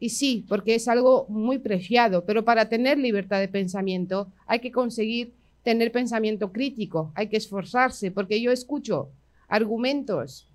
[0.00, 4.72] Y sí, porque es algo muy preciado, pero para tener libertad de pensamiento hay que
[4.72, 9.10] conseguir tener pensamiento crítico, hay que esforzarse, porque yo escucho
[9.48, 10.48] argumentos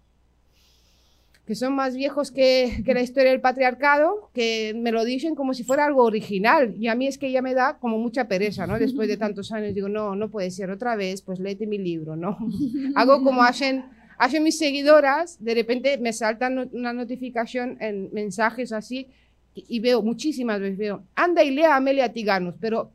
[1.47, 5.53] que son más viejos que, que, la historia del patriarcado, que me lo dicen como
[5.53, 6.75] si fuera algo original.
[6.77, 8.77] Y a mí es que ya me da como mucha pereza, ¿no?
[8.77, 12.17] Después de tantos años digo, no, no puede ser otra vez, pues léete mi libro,
[12.17, 12.37] ¿no?
[12.95, 13.85] Hago como hacen,
[14.17, 19.07] hacen mis seguidoras, de repente me saltan una notificación en mensajes así,
[19.55, 22.91] y, y veo muchísimas veces, veo, anda y lea a Amelia Tiganos, pero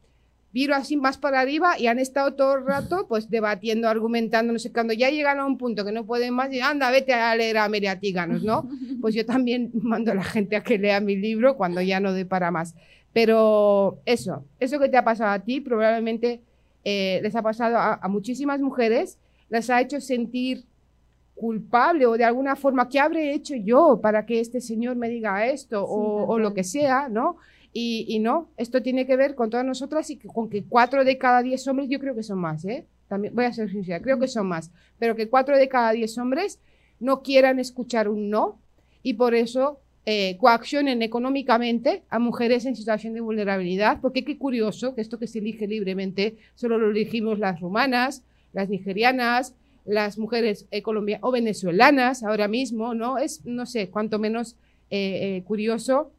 [0.53, 4.59] viro así más para arriba y han estado todo el rato pues debatiendo, argumentando, no
[4.59, 7.35] sé, cuando ya llegan a un punto que no pueden más, y anda, vete a
[7.35, 8.69] leer a Meriatíganos, ¿no?
[9.01, 12.13] Pues yo también mando a la gente a que lea mi libro cuando ya no
[12.13, 12.75] dé para más.
[13.13, 16.41] Pero eso, eso que te ha pasado a ti probablemente
[16.85, 19.19] eh, les ha pasado a, a, muchísimas mujeres,
[19.51, 20.65] les ha hecho sentir
[21.35, 25.47] culpable o de alguna forma, ¿qué habré hecho yo para que este señor me diga
[25.47, 27.37] esto sí, o, o lo que sea, ¿no?
[27.73, 31.17] Y, y, no, esto tiene que ver con todas nosotras y con que cuatro de
[31.17, 32.87] cada diez hombres, yo creo que son más, ¿eh?
[33.09, 36.17] También voy a ser sincera, creo que son más, pero que cuatro de cada diez
[36.19, 36.61] hombres
[37.01, 38.59] no quieran escuchar un no
[39.03, 44.95] y por eso eh, coaccionen económicamente a mujeres en situación de vulnerabilidad, porque qué curioso
[44.95, 49.55] que esto que se elige libremente solo lo elegimos las rumanas, las nigerianas,
[49.85, 53.19] las mujeres eh, colombianas o venezolanas ahora mismo, ¿no?
[53.19, 54.57] Es, no sé, cuanto menos
[54.91, 56.13] eh, eh curioso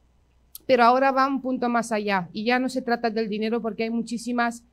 [0.66, 3.84] pero ahora va un punto más allá y ya no se trata del dinero porque
[3.84, 4.64] hay muchísimas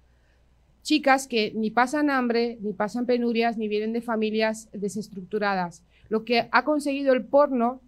[0.82, 5.82] chicas que ni pasan hambre, ni pasan penurias, ni vienen de familias desestructuradas.
[6.08, 7.80] Lo que ha conseguido el porno,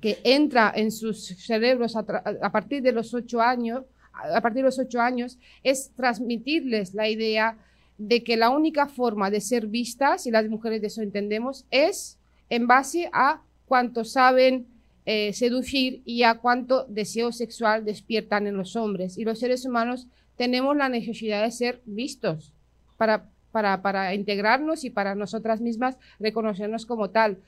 [0.00, 2.04] que entra en sus cerebros a,
[2.52, 7.56] partir de los ocho años, a partir de los ocho años, es transmitirles la idea
[7.98, 12.18] de que la única forma de ser vistas, y las mujeres de eso entendemos, es
[12.50, 14.66] en base a cuánto saben,
[15.06, 19.16] eh, seducir y a cuánto deseo sexual despiertan en los hombres.
[19.16, 22.52] Y los seres humanos tenemos la necesidad de ser vistos
[22.96, 27.38] para, para, para integrarnos y para nosotras mismas reconocernos como tal.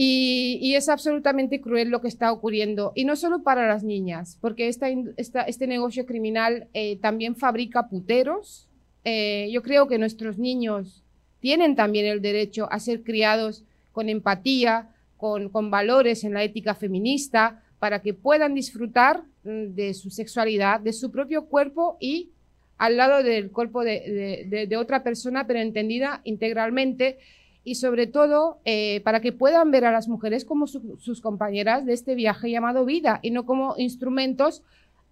[0.00, 2.92] Y, es absolutamente cruel lo que está ocurriendo.
[2.94, 8.68] Y no solo para las niñas, porque esta, este negocio criminal eh, también fabrica puteros.
[9.04, 11.02] Eh, yo creo que nuestros niños
[11.40, 16.74] tienen también el derecho a ser criados con empatía, con, con valores en la ética
[16.74, 22.30] feminista, para que puedan disfrutar mm, de su sexualidad, de su propio cuerpo y
[22.78, 27.18] al lado del cuerpo de, de, de otra persona, pero entendida integralmente
[27.64, 31.84] y sobre todo eh, para que puedan ver a las mujeres como su, sus compañeras
[31.84, 34.62] de este viaje llamado vida y no como instrumentos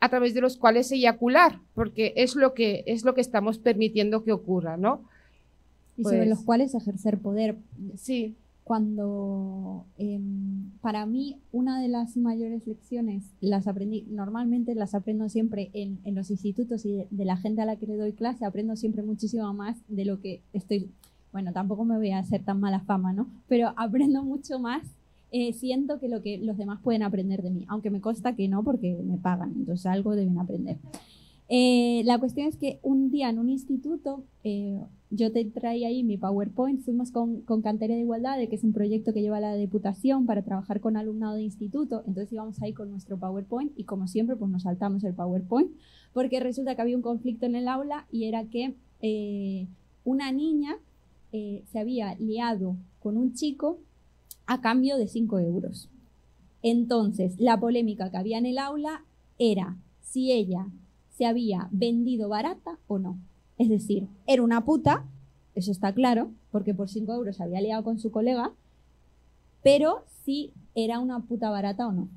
[0.00, 4.24] a través de los cuales eyacular, porque es lo que es lo que estamos permitiendo
[4.24, 5.02] que ocurra, ¿no?
[5.96, 7.56] Y pues, sobre los cuales ejercer poder.
[7.96, 8.36] Sí.
[8.66, 10.20] Cuando eh,
[10.80, 16.16] para mí una de las mayores lecciones las aprendí, normalmente las aprendo siempre en, en
[16.16, 19.54] los institutos y de, la gente a la que le doy clase, aprendo siempre muchísimo
[19.54, 20.90] más de lo que estoy
[21.30, 23.28] bueno, tampoco me voy a hacer tan mala fama, ¿no?
[23.46, 24.82] Pero aprendo mucho más.
[25.30, 28.48] Eh, siento que lo que los demás pueden aprender de mí, aunque me consta que
[28.48, 30.78] no porque me pagan, entonces algo deben aprender.
[31.48, 34.80] Eh, la cuestión es que un día en un instituto, eh,
[35.10, 38.72] yo te traía ahí mi PowerPoint, fuimos con, con Cantera de Igualdad, que es un
[38.72, 42.90] proyecto que lleva la Diputación para trabajar con alumnado de instituto, entonces íbamos ahí con
[42.90, 45.70] nuestro PowerPoint y como siempre pues nos saltamos el PowerPoint,
[46.12, 49.68] porque resulta que había un conflicto en el aula y era que eh,
[50.04, 50.76] una niña
[51.70, 53.78] se había liado con un chico
[54.46, 55.90] a cambio de 5 euros.
[56.62, 59.04] Entonces, la polémica que había en el aula
[59.38, 60.66] era si ella
[61.16, 63.18] se había vendido barata o no.
[63.58, 65.04] Es decir, era una puta,
[65.54, 68.52] eso está claro, porque por 5 euros se había liado con su colega,
[69.62, 72.08] pero si era una puta barata o no.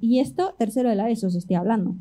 [0.00, 1.94] Y esto, tercero de la ESO, os estoy hablando.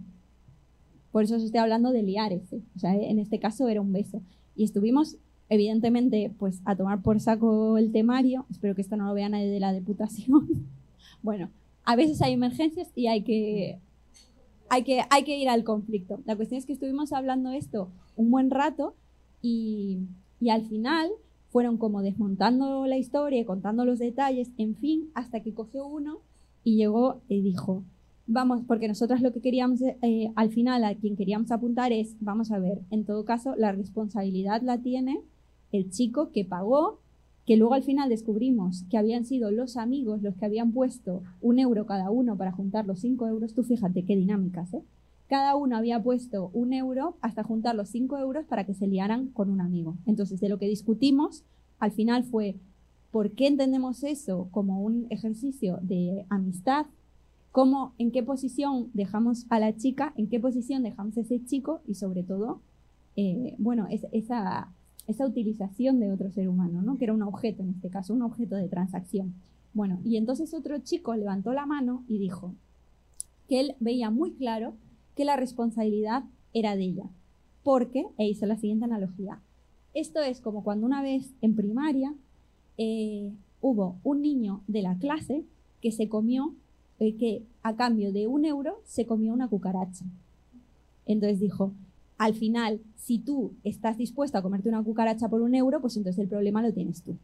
[1.12, 2.62] Por eso os estoy hablando de liar ese.
[2.76, 4.22] O sea, en este caso era un beso.
[4.56, 5.18] Y estuvimos
[5.50, 8.46] evidentemente, pues a tomar por saco el temario.
[8.52, 10.68] Espero que esto no lo vea nadie de la Diputación.
[11.24, 11.50] bueno,
[11.84, 13.80] a veces hay emergencias y hay que,
[14.70, 16.22] hay que, hay que ir al conflicto.
[16.26, 18.96] La cuestión es que estuvimos hablando esto un buen rato
[19.42, 20.00] y,
[20.40, 21.10] y al final
[21.50, 26.20] fueron como desmontando la historia, contando los detalles, en fin, hasta que cogió uno
[26.64, 27.84] y llegó y dijo,
[28.28, 32.52] vamos, porque nosotras lo que queríamos, eh, al final, a quien queríamos apuntar es, vamos
[32.52, 35.22] a ver, en todo caso, la responsabilidad la tiene
[35.72, 37.00] el chico que pagó,
[37.50, 41.58] que luego al final descubrimos que habían sido los amigos los que habían puesto un
[41.58, 44.84] euro cada uno para juntar los cinco euros, tú fíjate qué dinámicas, ¿eh?
[45.28, 49.30] Cada uno había puesto un euro hasta juntar los cinco euros para que se liaran
[49.30, 49.98] con un amigo.
[50.06, 51.44] Entonces, de lo que discutimos,
[51.80, 52.56] al final fue
[53.10, 56.86] por qué entendemos eso como un ejercicio de amistad,
[57.52, 61.82] cómo, en qué posición dejamos a la chica, en qué posición dejamos a ese chico
[61.88, 62.62] y sobre todo,
[63.16, 64.72] eh, bueno, es, esa
[65.10, 66.98] esa utilización de otro ser humano, ¿no?
[66.98, 69.34] que era un objeto en este caso, un objeto de transacción.
[69.74, 72.54] Bueno, y entonces otro chico levantó la mano y dijo
[73.48, 74.76] que él veía muy claro
[75.16, 77.10] que la responsabilidad era de ella,
[77.64, 79.42] porque, e hizo la siguiente analogía,
[79.96, 82.14] esto es como cuando una vez en primaria
[82.78, 85.44] eh, hubo un niño de la clase
[85.82, 86.54] que se comió,
[87.00, 90.06] eh, que a cambio de un euro se comió una cucaracha.
[91.08, 91.74] Entonces dijo,
[92.20, 96.20] al final, si tú estás dispuesto a comerte una cucaracha por un euro, pues entonces
[96.20, 97.18] el problema lo tienes tú.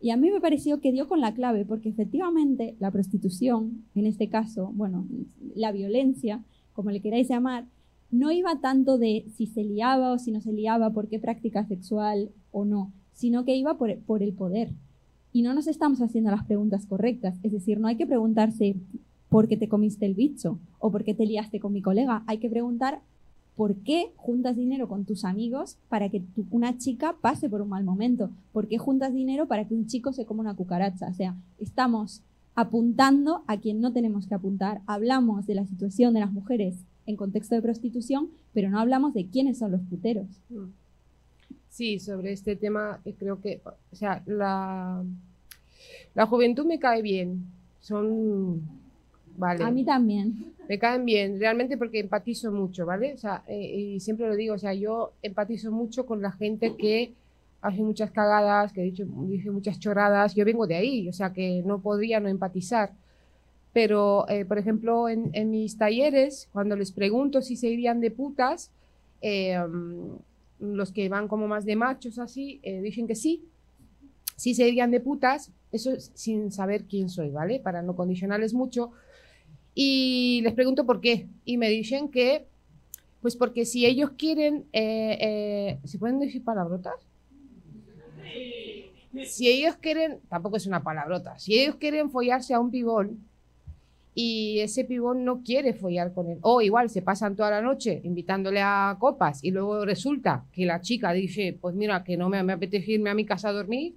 [0.00, 4.06] Y a mí me pareció que dio con la clave, porque efectivamente la prostitución, en
[4.06, 5.06] este caso, bueno,
[5.54, 7.66] la violencia, como le queráis llamar,
[8.10, 11.64] no iba tanto de si se liaba o si no se liaba, por qué práctica
[11.64, 14.72] sexual o no, sino que iba por, por el poder.
[15.32, 17.38] Y no nos estamos haciendo las preguntas correctas.
[17.44, 18.74] Es decir, no hay que preguntarse
[19.28, 22.24] por qué te comiste el bicho o por qué te liaste con mi colega.
[22.26, 23.00] Hay que preguntar
[23.56, 27.84] ¿Por qué juntas dinero con tus amigos para que una chica pase por un mal
[27.84, 28.30] momento?
[28.52, 31.08] ¿Por qué juntas dinero para que un chico se coma una cucaracha?
[31.08, 32.20] O sea, estamos
[32.54, 34.82] apuntando a quien no tenemos que apuntar.
[34.86, 39.26] Hablamos de la situación de las mujeres en contexto de prostitución, pero no hablamos de
[39.26, 40.26] quiénes son los puteros.
[40.50, 40.66] Mm.
[41.70, 45.02] Sí, sobre este tema eh, creo que, o sea, la,
[46.14, 47.46] la juventud me cae bien.
[47.80, 48.60] Son
[49.36, 49.64] Vale.
[49.64, 50.54] A mí también.
[50.68, 53.14] Me caen bien, realmente porque empatizo mucho, ¿vale?
[53.14, 56.74] O sea, eh, y siempre lo digo, o sea, yo empatizo mucho con la gente
[56.76, 57.12] que
[57.60, 60.34] hace muchas cagadas, que dicho, dice muchas chorradas.
[60.34, 62.92] Yo vengo de ahí, o sea, que no podría no empatizar.
[63.72, 68.10] Pero, eh, por ejemplo, en, en, mis talleres, cuando les pregunto si se irían de
[68.10, 68.70] putas,
[69.20, 69.58] eh,
[70.58, 73.44] los que van como más de machos así, dicen que sí.
[74.36, 77.60] si se irían de putas, eso es sin saber quién soy, ¿vale?
[77.60, 78.92] Para no condicionarles mucho.
[79.78, 81.28] Y les pregunto por qué.
[81.44, 82.46] Y me dicen que,
[83.20, 86.94] pues porque si ellos quieren, eh, eh, ¿se pueden decir palabrotas?
[89.26, 93.18] Si ellos quieren, tampoco es una palabrota, si ellos quieren follarse a un pibón
[94.14, 98.00] y ese pibón no quiere follar con él, o igual se pasan toda la noche
[98.04, 102.42] invitándole a copas y luego resulta que la chica dice, pues mira, que no me,
[102.42, 103.94] me apetece irme a mi casa a dormir,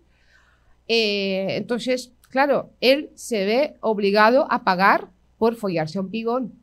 [0.88, 5.10] eh, entonces, claro, él se ve obligado a pagar
[5.40, 6.54] por follarse a un pibón.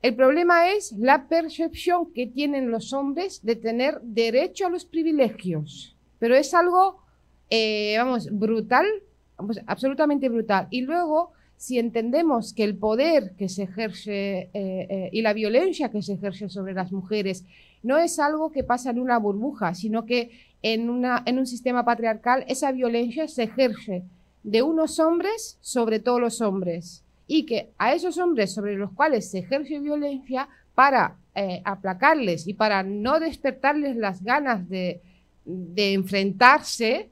[0.00, 5.96] El problema es la percepción que tienen los hombres de tener derecho a los privilegios,
[6.18, 7.02] pero es algo
[7.50, 8.86] eh, vamos, brutal,
[9.66, 10.68] absolutamente brutal.
[10.70, 15.90] Y luego, si entendemos que el poder que se ejerce eh, eh, y la violencia
[15.90, 17.44] que se ejerce sobre las mujeres
[17.82, 20.30] no es algo que pasa en una burbuja, sino que
[20.62, 24.02] en un sistema patriarcal esa violencia se ejerce
[24.42, 29.30] de unos hombres sobre todos los hombres y que a esos hombres sobre los cuales
[29.30, 31.16] se ejerce violencia para
[31.64, 35.02] aplacarles y para no despertarles las ganas de,
[35.76, 37.10] enfrentarse,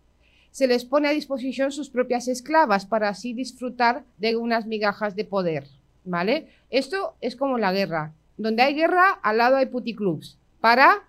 [0.51, 5.25] se les pone a disposición sus propias esclavas para así disfrutar de unas migajas de
[5.25, 5.69] poder,
[6.05, 6.49] ¿vale?
[6.71, 8.15] Esto es como la guerra.
[8.37, 11.05] Donde hay guerra, al lado hay puticlubs, para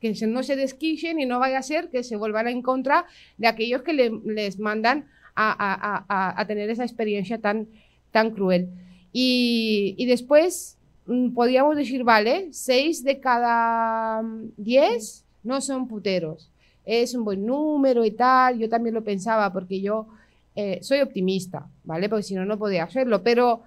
[0.00, 3.06] que no se desquischen y no vaya a ser que se vuelvan en contra
[3.38, 7.68] de aquellos que les mandan a, tener esa experiencia tan,
[8.10, 8.68] tan cruel.
[9.12, 10.76] Y, y después
[11.06, 16.50] mm, podríamos decir, vale, seis de cada mm, diez no son puteros
[16.86, 18.58] es un buen número y tal.
[18.58, 20.06] Yo también lo pensaba porque yo
[20.54, 22.08] eh, soy optimista, ¿vale?
[22.08, 23.22] Porque si no, no podía hacerlo.
[23.22, 23.62] Pero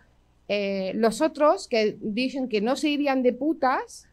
[0.48, 4.08] eh, los otros que dicen que no se irían de putas,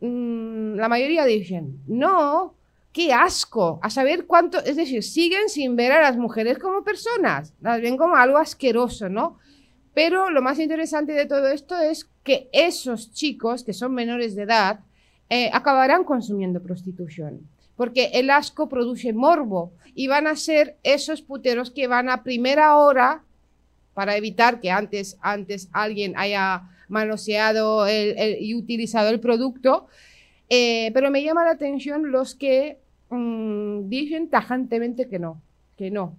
[0.00, 2.54] mm, la mayoría dicen, no,
[2.92, 7.54] qué asco, a saber cuánto, es decir, siguen sin ver a las mujeres como personas,
[7.60, 9.38] las ven como algo asqueroso, ¿no?
[9.94, 14.42] Pero lo más interesante de todo esto es que esos chicos, que son menores de
[14.42, 14.80] edad,
[15.28, 21.70] eh, acabarán consumiendo prostitución porque el asco produce morbo y van a ser esos puteros
[21.70, 23.24] que van a primera hora
[23.94, 29.88] para evitar que antes, antes alguien haya manoseado y utilizado el producto.
[30.48, 32.78] Eh, pero me llama la atención los que
[33.12, 35.42] mm, dicen tajantemente que no,
[35.76, 36.16] que no.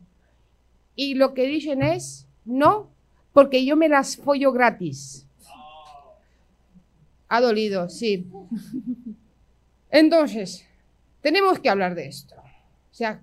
[0.96, 2.89] Y lo que dicen es, no,
[3.34, 5.28] porque yo me las follo gratis.
[7.28, 8.28] Ha dolido, sí.
[9.89, 10.66] Entonces,
[11.22, 12.36] tenemos que hablar de esto.
[12.36, 13.22] O sea,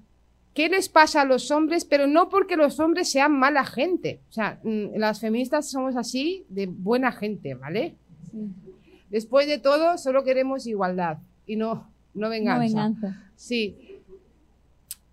[0.52, 1.84] ¿qué les pasa a los hombres?
[1.84, 4.20] Pero no porque los hombres sean mala gente.
[4.30, 7.94] O sea, mm, las feministas somos así de buena gente, ¿vale?
[9.10, 12.58] Después de todo, solo queremos igualdad y no, no venganza.
[12.58, 13.22] No venganza.
[13.36, 14.00] Sí.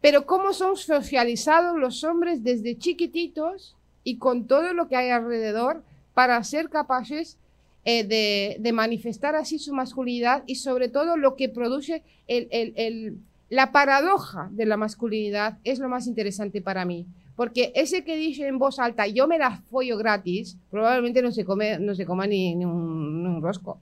[0.01, 5.83] Pero cómo son socializados los hombres desde chiquititos y con todo lo que hay alrededor
[6.13, 7.37] para ser capaces
[7.83, 12.03] eh, de, manifestar así su masculinidad y sobre todo lo que produce
[13.49, 17.05] la paradoja de la masculinidad es lo más interesante para mí.
[17.37, 21.45] Porque ese que dice en voz alta, yo me la follo gratis, probablemente no se,
[21.45, 23.79] come, no se coma ni, un, ni un rosco.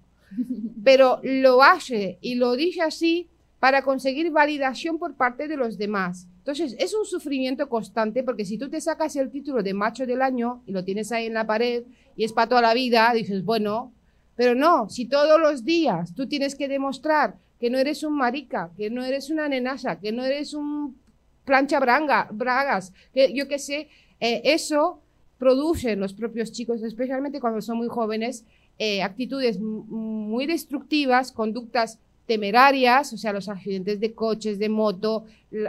[0.84, 3.28] Pero lo hace y lo dice así
[3.60, 6.28] para conseguir validación por parte de los demás.
[6.40, 10.22] Entonces, es un sufrimiento constante porque si tú te sacas el título de macho del
[10.22, 11.84] año y lo tienes ahí en la pared
[12.16, 13.92] y es para toda la vida, dices, bueno,
[14.36, 18.70] pero no, si todos los días tú tienes que demostrar que no eres un marica,
[18.78, 20.98] que no eres una nenasa, que no eres un
[21.46, 25.02] plancha branga, bragas, que yo qué sé, eh, eso
[25.38, 28.46] produce en los propios chicos, especialmente cuando son muy jóvenes,
[28.78, 35.26] eh, actitudes muy destructivas, conductas temerarias, o sea, los accidentes de coches, de moto,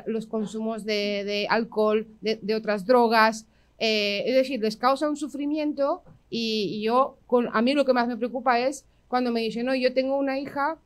[0.06, 3.46] los consumos de, alcohol, de, otras drogas,
[3.78, 8.08] eh, es decir, les causa un sufrimiento y, yo, con, a mí lo que más
[8.08, 10.78] me preocupa es cuando me dicen, no, yo tengo una hija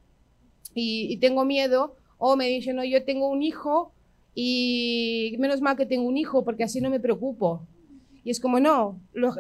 [0.74, 3.92] y, tengo miedo, o me dicen, no, yo tengo un hijo
[4.34, 7.62] y menos mal que tengo un hijo porque así no me preocupo.
[8.30, 9.34] Y es como, no, las,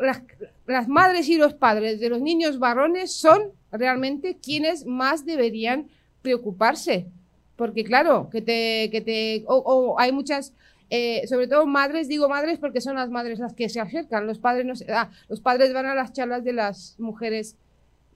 [0.66, 5.86] las, madres y los padres de los niños varones son realmente quienes más deberían
[6.22, 7.06] preocuparse.
[7.54, 10.54] Porque claro, que te, que te, o hay muchas
[10.92, 14.40] eh, sobre todo madres, digo madres porque son las madres las que se acercan, los
[14.40, 17.56] padres no ah, los padres van a las charlas de las mujeres,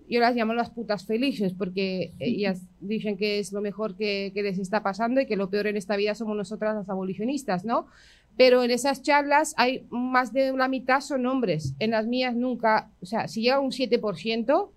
[0.09, 4.59] yo las llamo las putas felices porque ellas dicen que es lo mejor que, les
[4.59, 7.87] está pasando y que lo peor en esta vida somos nosotras las abolicionistas, ¿no?
[8.37, 12.91] Pero en esas charlas hay más de la mitad son hombres, en las mías nunca,
[13.01, 14.71] o sea, si llega un 7%,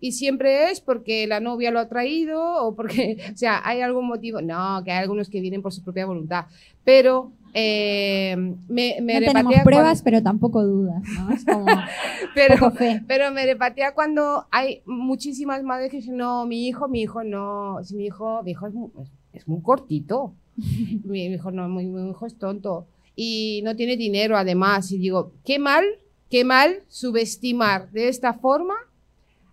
[0.00, 4.06] y siempre es porque la novia lo ha traído o porque, o sea, hay algún
[4.06, 4.40] motivo.
[4.40, 6.44] No, que hay algunos que vienen por su propia voluntad.
[6.84, 8.36] Pero eh,
[8.68, 11.32] me, me no tenemos pruebas, cuando- pero tampoco dudas, ¿no?
[11.32, 11.66] Es como
[12.34, 13.02] pero, fe.
[13.08, 17.78] pero me repatea cuando hay muchísimas madres que dicen, no, mi hijo, mi hijo no,
[17.82, 18.90] si mi hijo, mi hijo es muy,
[19.32, 20.32] es muy cortito.
[21.04, 22.86] mi hijo no, mi, mi hijo es tonto.
[23.16, 24.92] Y no tiene dinero además.
[24.92, 25.84] Y digo, qué mal,
[26.30, 28.74] qué mal subestimar de esta forma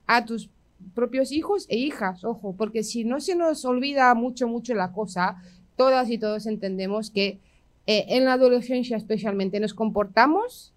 [0.07, 0.49] a tus
[0.93, 5.41] propios hijos e hijas, ojo, porque si no se nos olvida mucho, mucho la cosa,
[5.75, 7.39] todas y todos entendemos que
[7.87, 10.73] eh, en la adolescencia especialmente nos comportamos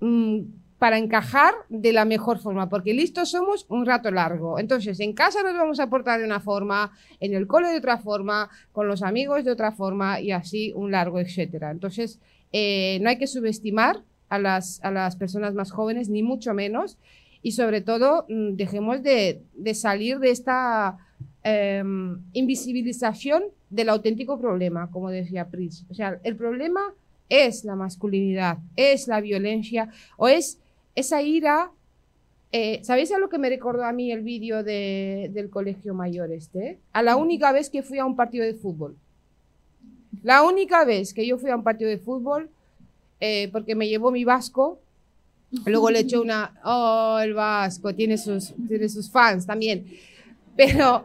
[0.00, 0.40] mm,
[0.78, 4.58] para encajar de la mejor forma, porque listos somos un rato largo.
[4.58, 7.98] Entonces, en casa nos vamos a portar de una forma, en el cole de otra
[7.98, 11.72] forma, con los amigos de otra forma y así un largo, etcétera.
[11.72, 12.20] Entonces,
[12.52, 16.96] eh, no hay que subestimar a las, a las personas más jóvenes, ni mucho menos,
[17.42, 20.96] y sobre todo mm, dejemos de, de salir de esta
[21.42, 25.84] em, invisibilización del auténtico problema, como decía Pris.
[25.90, 26.80] O sea, el problema
[27.28, 30.60] es la masculinidad, es la violencia o es
[30.98, 31.70] esa ira.
[32.50, 36.32] eh, ¿Sabéis a lo que me recordó a mí el vídeo de- del colegio mayor
[36.32, 36.78] este?
[36.92, 38.96] A la única vez que fui a un partido de fútbol.
[40.22, 42.48] La única vez que yo fui a un partido de fútbol,
[43.20, 44.78] eh, porque me llevó mi vasco,
[45.66, 49.84] luego le echó una, oh, el vasco, tiene sus, tiene sus fans también.
[50.56, 51.04] Pero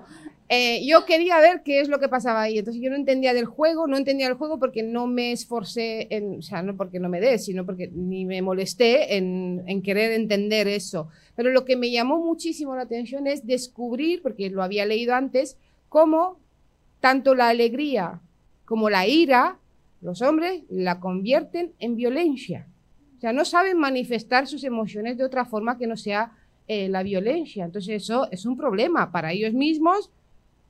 [0.50, 2.58] eh, yo quería ver qué es lo que pasaba ahí.
[2.58, 6.40] Entonces yo no entendía del juego, no entendía el juego porque no me esforcé, en,
[6.40, 10.12] o sea, no porque no me dé, sino porque ni me molesté en, en querer
[10.12, 11.08] entender eso.
[11.36, 15.58] Pero lo que me llamó muchísimo la atención es descubrir, porque lo había leído antes,
[15.90, 16.40] cómo
[17.00, 18.22] tanto la alegría
[18.66, 19.58] como la ira,
[20.02, 22.68] los hombres la convierten en violencia.
[23.18, 26.32] O sea, no saben manifestar sus emociones de otra forma que no sea
[26.68, 27.66] eh, la violencia.
[27.66, 30.12] Entonces eso es un problema para ellos mismos,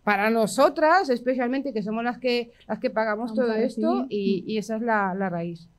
[0.04, 4.76] para nosotras, especialmente que somos las que, las que pagamos Vamos todo esto y esa
[4.76, 5.70] es la, la raíz.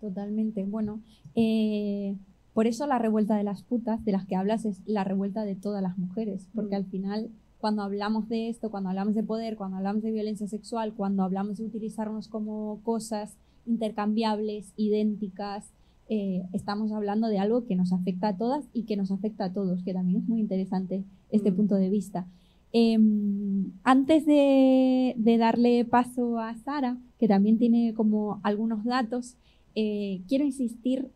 [0.00, 0.64] Totalmente.
[0.64, 1.00] Bueno,
[1.34, 2.16] eh,
[2.54, 5.54] por eso la revuelta de las putas de las que hablas es la revuelta de
[5.56, 6.78] todas las mujeres, porque Mm.
[6.78, 10.94] al final cuando hablamos de esto, cuando hablamos de poder, cuando hablamos de violencia sexual,
[10.94, 15.72] cuando hablamos de utilizarnos como cosas intercambiables, idénticas,
[16.08, 19.52] eh, estamos hablando de algo que nos afecta a todas y que nos afecta a
[19.52, 21.56] todos, que también es muy interesante este Mm.
[21.56, 22.26] punto de vista.
[22.72, 29.36] Em, antes de, de darle paso a Sara, que también tiene como algunos datos,
[29.74, 31.08] eh, quiero insistir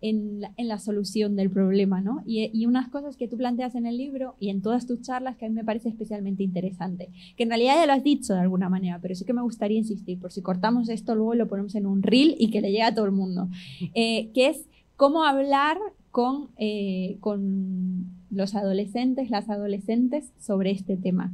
[0.00, 2.22] en la, en la solución del problema, ¿no?
[2.24, 5.36] Y, y unas cosas que tú planteas en el libro y en todas tus charlas
[5.36, 8.40] que a mí me parece especialmente interesante, que en realidad ya lo has dicho de
[8.40, 11.74] alguna manera, pero sí que me gustaría insistir, por si cortamos esto luego lo ponemos
[11.74, 13.48] en un reel y que le llegue a todo el mundo,
[13.94, 15.78] eh, que es cómo hablar
[16.10, 21.30] con, eh, con los adolescentes, las adolescentes sobre este tema.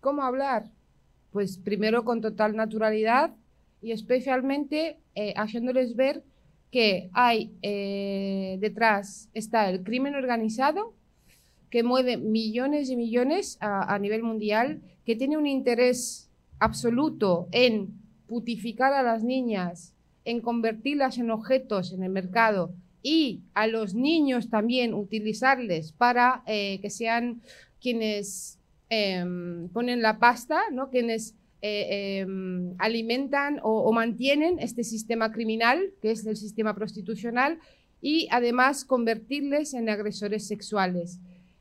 [0.00, 0.70] ¿Cómo hablar?
[1.32, 3.34] Pues primero con total naturalidad
[3.82, 6.22] y especialmente eh, haciéndoles ver
[6.70, 10.94] que hay eh, detrás está el crimen organizado
[11.70, 17.88] que mueve millones y millones a, a nivel mundial, que tiene un interés absoluto en
[18.26, 19.94] putificar a las niñas,
[20.24, 26.78] en convertirlas en objetos en el mercado y a los niños también utilizarles para eh,
[26.80, 27.42] que sean
[27.80, 28.58] quienes
[28.90, 30.90] em, ponen la pasta, ¿no?
[30.90, 37.58] quienes eh, em, alimentan o, o mantienen este sistema criminal, que es el sistema prostitucional,
[38.00, 41.18] y además convertirles en agresores sexuales.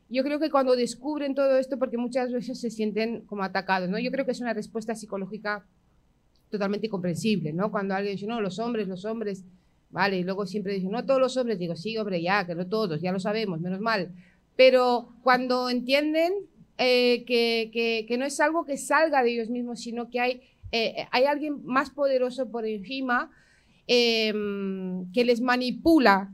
[0.10, 4.00] Yo creo que cuando descubren todo esto, porque muchas veces se sienten como atacados, ¿no?
[4.00, 5.66] Yo creo que es una respuesta psicológica
[6.50, 7.72] totalmente comprensible, ¿no?
[7.72, 9.44] Cuando alguien dice, no, los hombres, los hombres,
[9.90, 12.68] vale, y luego siempre dicen, no todos los hombres, digo, sí, hombre, ya, que no
[12.68, 14.12] todos, ya lo sabemos, menos mal.
[14.56, 16.34] Pero cuando entienden
[16.78, 20.42] eh, que, que, que, no es algo que salga de ellos mismos, sino que hay,
[20.72, 23.32] eh, hay alguien más poderoso por encima
[23.88, 24.34] eh,
[25.14, 26.32] que les manipula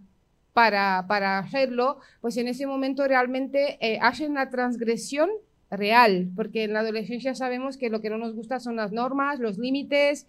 [0.53, 5.29] para, para, hacerlo, pues en ese momento realmente eh, hacen una transgresión
[5.69, 9.39] real, porque en la adolescencia sabemos que lo que no nos gusta son las normas,
[9.39, 10.27] los límites,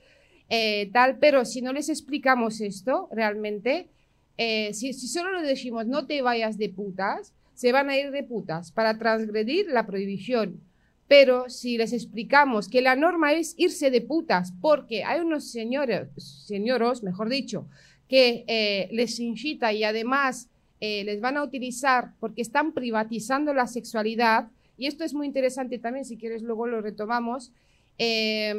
[0.49, 3.89] eh, tal, pero si no les explicamos esto realmente,
[4.37, 8.11] eh, si, si, solo les decimos no te vayas de putas, se van a ir
[8.11, 10.61] de putas para transgredir la prohibición.
[11.07, 16.09] Pero si les explicamos que la norma es irse de putas, porque hay unos señores,
[16.47, 17.69] señoros, mejor dicho,
[18.09, 20.49] que eh, les incita y además
[20.81, 25.79] eh, les van a utilizar porque están privatizando la sexualidad, y esto es muy interesante
[25.79, 27.53] también, si quieres luego lo retomamos,
[27.99, 28.55] eh,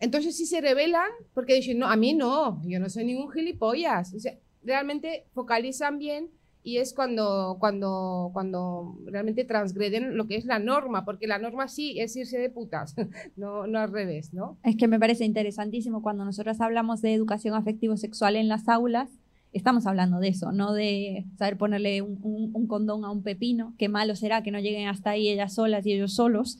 [0.00, 4.12] entonces sí se revelan porque dicen, no, a mí no, yo no soy ningún gilipollas.
[4.14, 6.30] O sea, realmente focalizan bien
[6.62, 11.68] y es cuando, cuando, cuando realmente transgreden lo que es la norma, porque la norma
[11.68, 12.94] sí es irse de putas,
[13.36, 14.56] no, no al revés, ¿no?
[14.64, 19.10] Es que me parece interesantísimo cuando nosotros hablamos de educación afectivo-sexual en las aulas,
[19.52, 22.18] estamos hablando de eso, no de saber ponerle un,
[22.54, 25.84] un- condón a un pepino, qué malo será que no lleguen hasta ahí ellas solas
[25.86, 26.58] y ellos solos,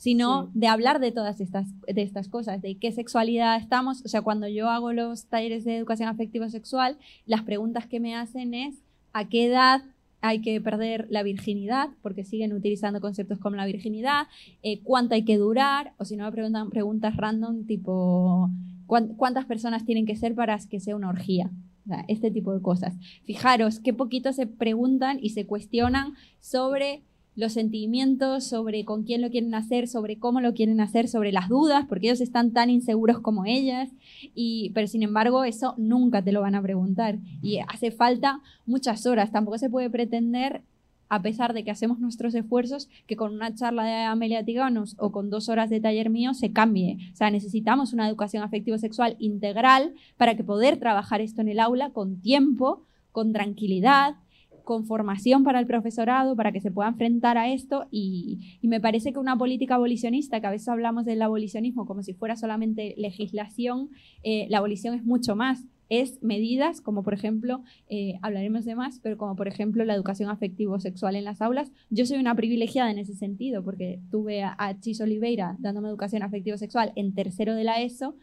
[0.00, 0.50] sino Sí.
[0.60, 4.02] de hablar de todas estas, de estas cosas, de qué sexualidad estamos.
[4.02, 6.96] O sea, cuando yo hago los talleres de educación afectivo-sexual,
[7.26, 8.76] las preguntas que me hacen es
[9.12, 9.82] a qué edad
[10.22, 14.26] hay que perder la virginidad, porque siguen utilizando conceptos como la virginidad,
[14.62, 18.48] eh, cuánto hay que durar, o si no me preguntan preguntas random tipo
[18.86, 21.50] ¿cuán- cuántas personas tienen que ser para que sea una orgía.
[21.84, 22.94] O sea, este tipo de cosas.
[23.24, 27.02] Fijaros qué poquito se preguntan y se cuestionan sobre
[27.36, 31.48] los sentimientos, sobre con quién lo quieren hacer, sobre cómo lo quieren hacer, sobre las
[31.48, 33.88] dudas, porque ellos están tan inseguros como ellas,
[34.34, 37.18] y, pero sin embargo eso nunca te lo van a preguntar.
[37.42, 40.62] Y hace falta muchas horas, tampoco se puede pretender,
[41.08, 45.10] a pesar de que hacemos nuestros esfuerzos, que con una charla de Amelia Tiganos o
[45.10, 46.98] con dos horas de taller mío se cambie.
[47.12, 51.90] O sea, necesitamos una educación afectivo-sexual integral para que poder trabajar esto en el aula
[51.90, 54.16] con tiempo, con tranquilidad,
[54.64, 57.86] con formación para el profesorado, para que se pueda enfrentar a esto.
[57.90, 62.14] Y, me parece que una política abolicionista, que a veces hablamos del abolicionismo como si
[62.14, 63.90] fuera solamente legislación,
[64.22, 65.64] eh, la abolición es mucho más.
[65.88, 70.30] Es medidas como, por ejemplo, eh, hablaremos de más, pero como, por ejemplo, la educación
[70.30, 71.72] afectivo-sexual en las aulas.
[71.90, 76.22] Yo soy una privilegiada en ese sentido, porque tuve a, a Chis Oliveira dándome educación
[76.22, 78.14] afectivo-sexual en tercero de la ESO,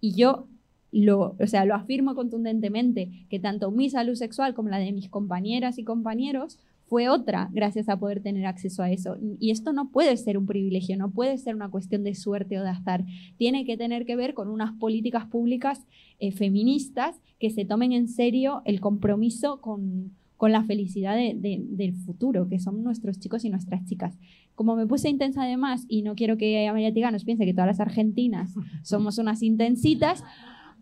[0.00, 0.48] y yo
[0.92, 5.08] lo, o sea, lo afirmo contundentemente, que tanto mi salud sexual como la de mis
[5.08, 9.16] compañeras y compañeros fue otra gracias a poder tener acceso a eso.
[9.38, 12.64] Y esto no puede ser un privilegio, no puede ser una cuestión de suerte o
[12.64, 13.04] de azar.
[13.36, 15.86] Tiene que tener que ver con unas políticas públicas
[16.18, 21.62] eh, feministas que se tomen en serio el compromiso con, con la felicidad de- de-
[21.64, 24.18] del futuro, que son nuestros chicos y nuestras chicas.
[24.56, 27.78] Como me puse intensa además, y no quiero que Amelia Tiganos piense que todas las
[27.80, 30.24] argentinas somos unas intensitas,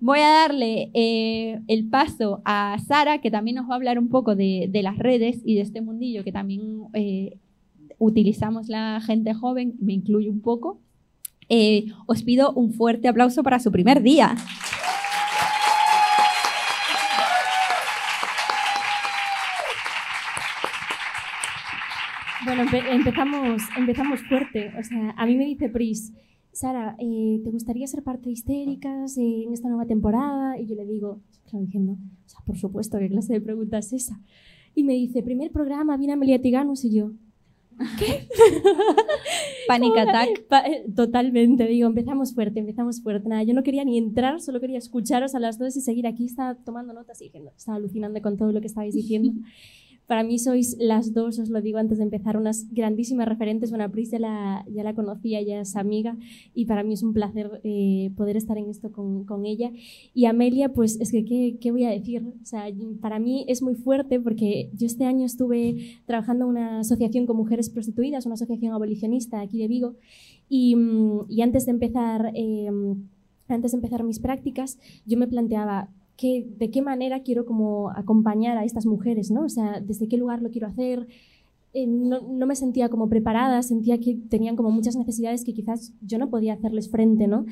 [0.01, 4.09] Voy a darle eh, el paso a Sara, que también nos va a hablar un
[4.09, 7.37] poco de, de las redes y de este mundillo que también eh,
[7.99, 10.81] utilizamos la gente joven, me incluyo un poco.
[11.49, 14.37] Eh, os pido un fuerte aplauso para su primer día.
[22.45, 24.73] Bueno, empe- empezamos, empezamos fuerte.
[24.79, 26.13] O sea, a mí me dice Pris,
[26.59, 30.59] Sara, eh, ¿te gustaría ser parte de Histéricas eh, en esta nueva temporada?
[30.59, 33.93] Y yo le digo, claro, diciendo, o sea, por supuesto, ¿qué clase de pregunta es
[33.93, 34.21] esa?
[34.75, 37.13] Y me dice, primer programa, viene Amelia Tiganus y yo.
[39.69, 40.47] Panic Attack.
[40.49, 40.65] Pa-
[40.97, 43.29] Totalmente, digo, empezamos fuerte, empezamos fuerte.
[43.29, 46.25] Nada, yo no quería ni entrar, solo quería escucharos a las dos y seguir aquí.
[46.25, 49.33] Estaba tomando notas y diciendo, estaba alucinando con todo lo que estabais diciendo.
[50.09, 53.69] Para mí sois las dos, os lo digo antes de empezar, unas grandísimas referentes.
[53.69, 56.17] Bueno, Pris ya la, ya la conocía, ya es amiga
[56.55, 59.71] y para mí es un placer eh, poder estar en esto con, con ella.
[60.15, 62.23] Y Amelia, pues es que, ¿qué, qué voy a decir?
[62.43, 62.65] O sea,
[63.03, 67.37] para mí es muy fuerte porque yo este año estuve trabajando en una asociación con
[67.37, 69.97] mujeres prostituidas, una asociación abolicionista aquí de Vigo,
[70.49, 72.33] y, mm, y antes de empezar...
[72.35, 72.71] eh,
[73.51, 75.89] antes de empezar mis prácticas, yo me planteaba
[76.19, 79.45] qué, de qué manera quiero como acompañar a estas mujeres, ¿no?
[79.45, 81.07] O sea, desde qué lugar lo quiero hacer.
[81.73, 85.93] Eh, no, no me sentía como preparada, sentía que tenían como muchas necesidades que quizás
[86.03, 87.47] yo no podía hacerles frente, ¿no?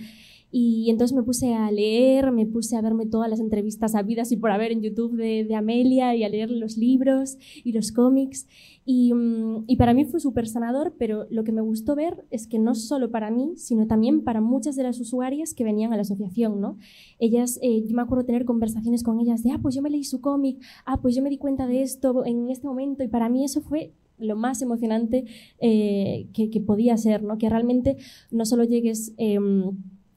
[0.58, 4.38] Y entonces me puse a leer, me puse a verme todas las entrevistas habidas y
[4.38, 8.48] por haber en YouTube de, de Amelia y a leer los libros y los cómics.
[8.86, 12.46] Y, mm, y para mí fue súper sanador, pero lo que me gustó ver es
[12.46, 15.96] que no solo para mí, sino también para muchas de las usuarias que venían a
[15.96, 16.78] la asociación, ¿no?
[17.18, 20.04] Ellas, eh, yo me acuerdo tener conversaciones con ellas de, ah, pues yo me leí
[20.04, 23.28] su cómic, ah, pues yo me di cuenta de esto en este momento, y para
[23.28, 25.26] mí eso fue lo más emocionante
[25.58, 27.36] eh, que, que podía ser, ¿no?
[27.36, 27.98] Que realmente
[28.30, 29.12] no solo llegues...
[29.18, 29.76] em,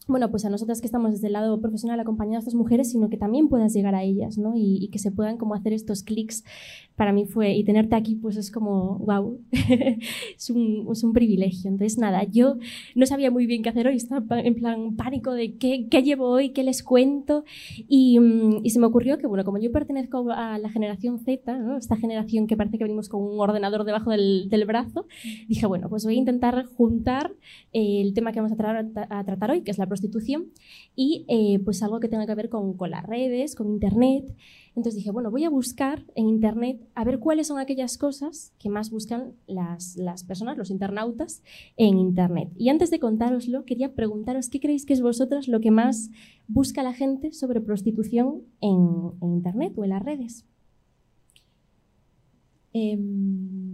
[0.09, 3.09] bueno, pues a nosotras que estamos desde el lado profesional acompañando a estas mujeres, sino
[3.09, 4.55] que también puedas llegar a ellas, ¿no?
[4.55, 6.43] Y, y que se puedan como hacer estos clics.
[6.95, 11.69] Para mí fue, y tenerte aquí, pues es como, wow, es, un, es un privilegio.
[11.69, 12.57] Entonces, nada, yo
[12.95, 16.27] no sabía muy bien qué hacer hoy, estaba en plan pánico de qué, qué llevo
[16.29, 17.43] hoy, qué les cuento.
[17.87, 21.57] Y, mm, y se me ocurrió que, bueno, como yo pertenezco a la generación Z,
[21.57, 21.77] ¿no?
[21.77, 25.05] esta generación que parece que venimos con un ordenador debajo del, del brazo,
[25.47, 27.31] dije, bueno, pues voy a intentar juntar
[27.73, 29.87] eh, el tema que vamos a, tra- a tratar hoy, que es la
[30.95, 34.35] y eh, pues algo que tenga que ver con, con las redes, con Internet.
[34.75, 38.69] Entonces dije, bueno, voy a buscar en Internet a ver cuáles son aquellas cosas que
[38.69, 41.43] más buscan las, las personas, los internautas,
[41.75, 42.49] en Internet.
[42.57, 46.11] Y antes de contároslo, quería preguntaros qué creéis que es vosotras lo que más
[46.47, 50.45] busca la gente sobre prostitución en, en Internet o en las redes.
[52.71, 53.68] Em,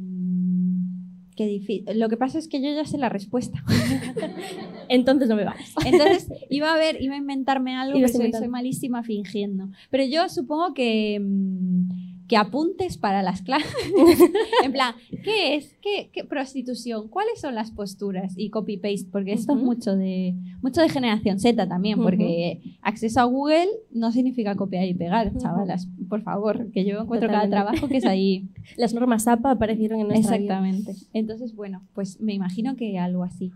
[1.35, 1.99] qué difícil.
[1.99, 3.63] Lo que pasa es que yo ya sé la respuesta.
[4.89, 5.73] Entonces no me vales.
[5.85, 9.69] Entonces iba a ver, iba a inventarme algo, pero soy malísima fingiendo.
[9.89, 13.71] Pero yo supongo que, mm, que apuntes para las clases.
[14.63, 15.75] en plan, ¿qué es?
[15.81, 17.07] ¿Qué, qué prostitución?
[17.07, 18.33] ¿Cuáles son las posturas?
[18.37, 23.25] Y copy-paste, porque esto es mucho de, mucho de generación Z también, porque acceso a
[23.25, 25.87] Google no significa copiar y pegar, chavalas.
[26.09, 27.49] Por favor, que yo encuentro cada Totalmente.
[27.49, 28.49] trabajo que es ahí.
[28.77, 30.55] Las normas APA aparecieron en nuestra vida.
[30.55, 30.95] Exactamente.
[31.13, 33.51] Entonces, bueno, pues me imagino que algo así.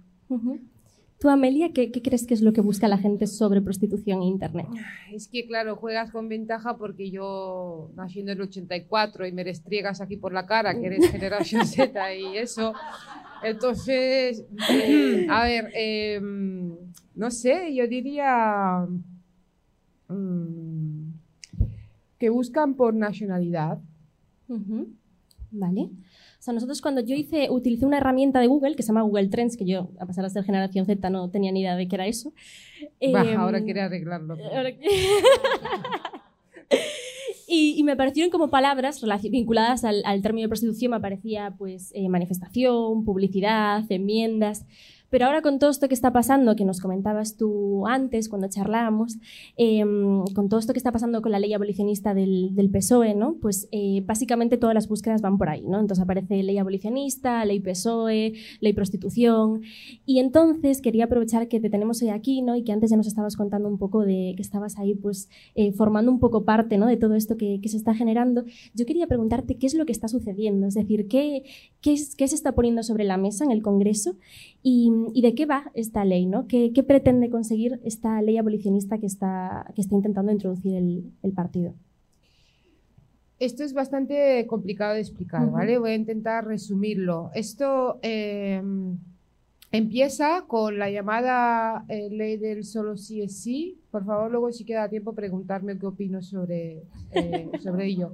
[1.20, 4.30] Tú, Amelia, ¿qué, qué crees que es lo que busca la gente sobre prostitución en
[4.30, 4.68] Internet?
[5.12, 10.00] Es que, claro, juegas con ventaja porque yo nací en el 84 y me restriegas
[10.00, 12.74] aquí por la cara que eres generación Z y eso.
[13.44, 14.46] Entonces,
[15.30, 16.78] a ver, em,
[17.16, 18.88] no sé, yo diría
[20.08, 21.12] mm,
[22.18, 23.78] que buscan por nacionalidad.
[25.52, 25.90] Vale.
[26.40, 29.28] O sea, nosotros cuando yo hice, utilicé una herramienta de Google que se llama Google
[29.28, 31.98] Trends, que yo, a pesar de ser generación Z, no tenía ni idea de qué
[31.98, 32.32] era eso.
[33.12, 34.38] Bah, Em, ahora quiere arreglarlo.
[34.56, 34.70] ahora
[37.48, 41.92] y, y me aparecieron como palabras vinculadas al, al término de prostitución, me aparecía pues
[41.94, 44.66] eh, manifestación, publicidad, enmiendas.
[45.10, 49.18] Pero ahora con todo esto que está pasando, que nos comentabas tú antes cuando charlábamos,
[49.58, 49.84] eh,
[50.36, 53.36] con todo esto que está pasando con la ley abolicionista del, del PSOE, ¿no?
[53.42, 55.64] pues eh, básicamente todas las búsquedas van por ahí.
[55.64, 55.80] ¿no?
[55.80, 59.62] Entonces aparece ley abolicionista, ley PSOE, ley prostitución.
[60.06, 62.56] Y entonces quería aprovechar que te tenemos hoy aquí ¿no?
[62.56, 65.72] y que antes ya nos estabas contando un poco de que estabas ahí pues, eh,
[65.74, 66.86] formando un poco parte ¿no?
[66.88, 68.44] de todo esto que, que se está generando.
[68.74, 71.44] Yo quería preguntarte qué es lo que está sucediendo, es decir, qué,
[71.82, 74.16] qué, es- qué se está poniendo sobre la mesa en el Congreso
[74.62, 76.48] y, y de qué va esta ley, ¿no?
[76.48, 81.32] ¿Qué, qué pretende conseguir esta ley abolicionista que está, que está intentando introducir el, el
[81.32, 81.74] partido?
[83.40, 85.50] Esto es bastante complicado de explicar.
[85.50, 85.78] ¿vale?
[85.78, 87.32] Voy a intentar resumirlo.
[87.34, 88.62] Esto eh,
[89.72, 93.80] empieza con la llamada eh, ley del solo sí es sí.
[93.92, 98.14] Por favor, luego si queda tiempo preguntarme qué opino sobre, eh, sobre ello.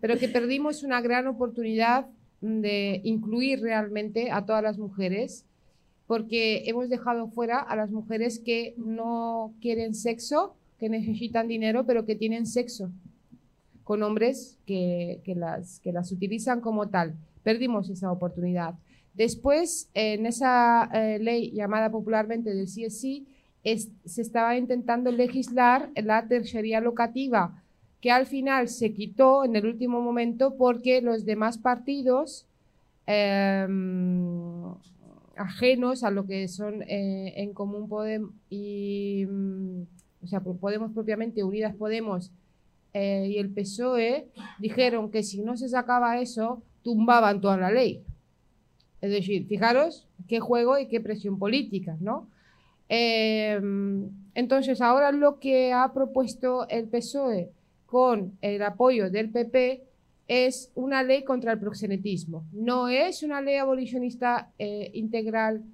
[0.00, 2.08] Pero que perdimos una gran oportunidad
[2.40, 5.46] de incluir realmente a todas las mujeres
[6.06, 12.04] porque hemos dejado fuera a las mujeres que no quieren sexo, que necesitan dinero, pero
[12.06, 12.90] que tienen sexo
[13.84, 17.14] con hombres que, que las, que las utilizan como tal.
[17.44, 18.74] Perdimos esa oportunidad.
[19.14, 23.26] Después, en esa eh, ley llamada popularmente del CSI,
[23.64, 27.62] es- se estaba intentando legislar la tercería locativa,
[28.00, 32.44] que al final se quitó en el último momento porque los demás partidos
[33.06, 34.55] em,
[35.36, 39.82] ajenos a lo que son eh, en común Podem y mm,
[40.24, 42.32] o sea Podemos propiamente Unidas Podemos
[42.94, 44.28] eh, y el PSOE
[44.58, 48.02] dijeron que si no se sacaba eso tumbaban toda la ley.
[49.00, 52.28] Es decir fijaros qué juego y qué presión política no
[52.88, 57.50] Em, entonces ahora lo que ha propuesto el PSOE
[57.86, 59.82] con el apoyo del PP
[60.28, 62.46] es una ley contra el proxenetismo.
[62.52, 65.64] No es una ley abolicionista eh, integral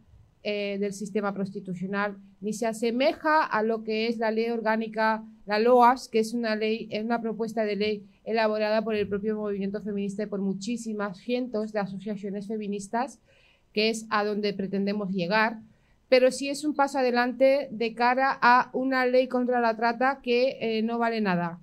[0.44, 5.58] eh, del sistema prostitucional, ni se asemeja a lo que es la ley orgánica, la
[5.58, 9.80] LOAS, que es una ley, es una propuesta de ley elaborada por el propio movimiento
[9.82, 13.20] feminista y por muchísimas cientos de asociaciones feministas,
[13.72, 15.60] que es a donde pretendemos llegar.
[16.08, 20.58] Pero sí es un paso adelante de cara a una ley contra la trata que
[20.60, 21.58] eh, no vale nada.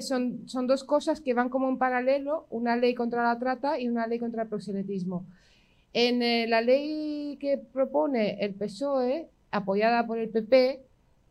[0.00, 3.88] Son, son dos cosas que van como en paralelo, una ley contra la trata y
[3.88, 5.24] una ley contra el proxenetismo.
[5.92, 10.80] En eh, la ley que propone el PSOE, apoyada por el PP,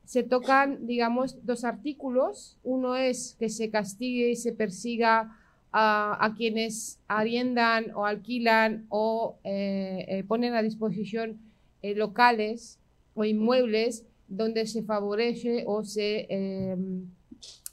[0.05, 2.57] se tocan, digamos, dos artículos.
[2.63, 5.37] Uno es que se castigue y se persiga
[5.73, 11.39] a, a quienes arriendan o alquilan o eh, eh, ponen a disposición
[11.83, 12.79] locales
[13.13, 16.27] o inmuebles donde se favorece o se,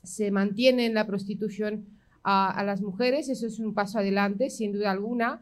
[0.04, 1.86] se mantiene en la prostitución
[2.22, 3.28] a, las mujeres.
[3.28, 5.40] Eso es un paso adelante, sin duda alguna.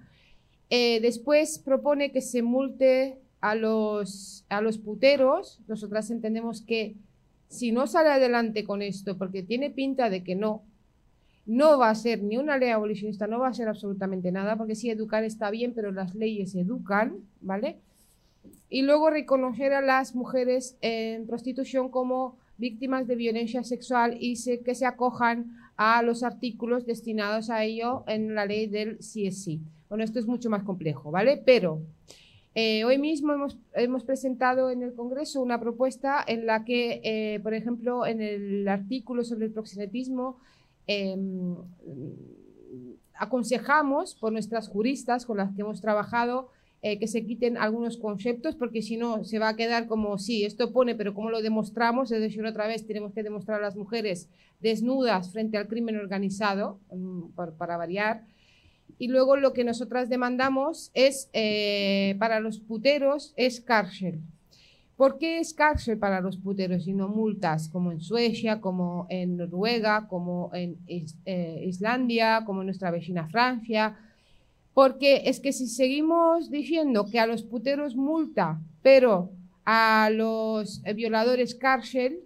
[0.70, 5.60] Eh, después propone que se multe a los, a los puteros.
[5.68, 6.96] Nosotras entendemos que
[7.48, 10.62] si no sale adelante con esto, porque tiene pinta de que no,
[11.44, 14.74] no va a ser ni una ley abolicionista, no va a ser absolutamente nada, porque
[14.74, 17.78] sí, educar está bien, pero las leyes educan, ¿vale?
[18.70, 24.60] Y luego reconocer a las mujeres en prostitución como víctimas de violencia sexual y se,
[24.60, 29.60] que se acojan a los artículos destinados a ello en la ley del CSI.
[29.88, 31.42] Bueno, esto es mucho más complejo, ¿vale?
[31.44, 31.82] Pero
[32.54, 37.40] eh, hoy mismo hemos, hemos, presentado en el Congreso una propuesta en la que, eh,
[37.40, 40.38] por ejemplo, en el artículo sobre el proxenetismo,
[40.86, 41.16] eh,
[43.14, 46.50] aconsejamos por nuestras juristas con las que hemos trabajado
[46.84, 50.44] eh, que se quiten algunos conceptos, porque si no se va a quedar como, sí,
[50.44, 52.10] esto pone, pero ¿cómo lo demostramos?
[52.10, 54.28] Es decir, otra vez tenemos que demostrar a las mujeres
[54.60, 58.24] desnudas frente al crimen organizado, mm, para variar.
[58.98, 64.20] Y luego lo que nosotras demandamos es, eh, para los puteros, es cárcel.
[64.96, 69.36] ¿Por qué es cárcel para los puteros y no multas como en Suecia, como en
[69.36, 73.96] Noruega, como en eh, Islandia, como en nuestra vecina Francia?
[74.74, 79.30] Porque es que si seguimos diciendo que a los puteros multa, pero
[79.64, 82.20] a los eh, violadores cárcel,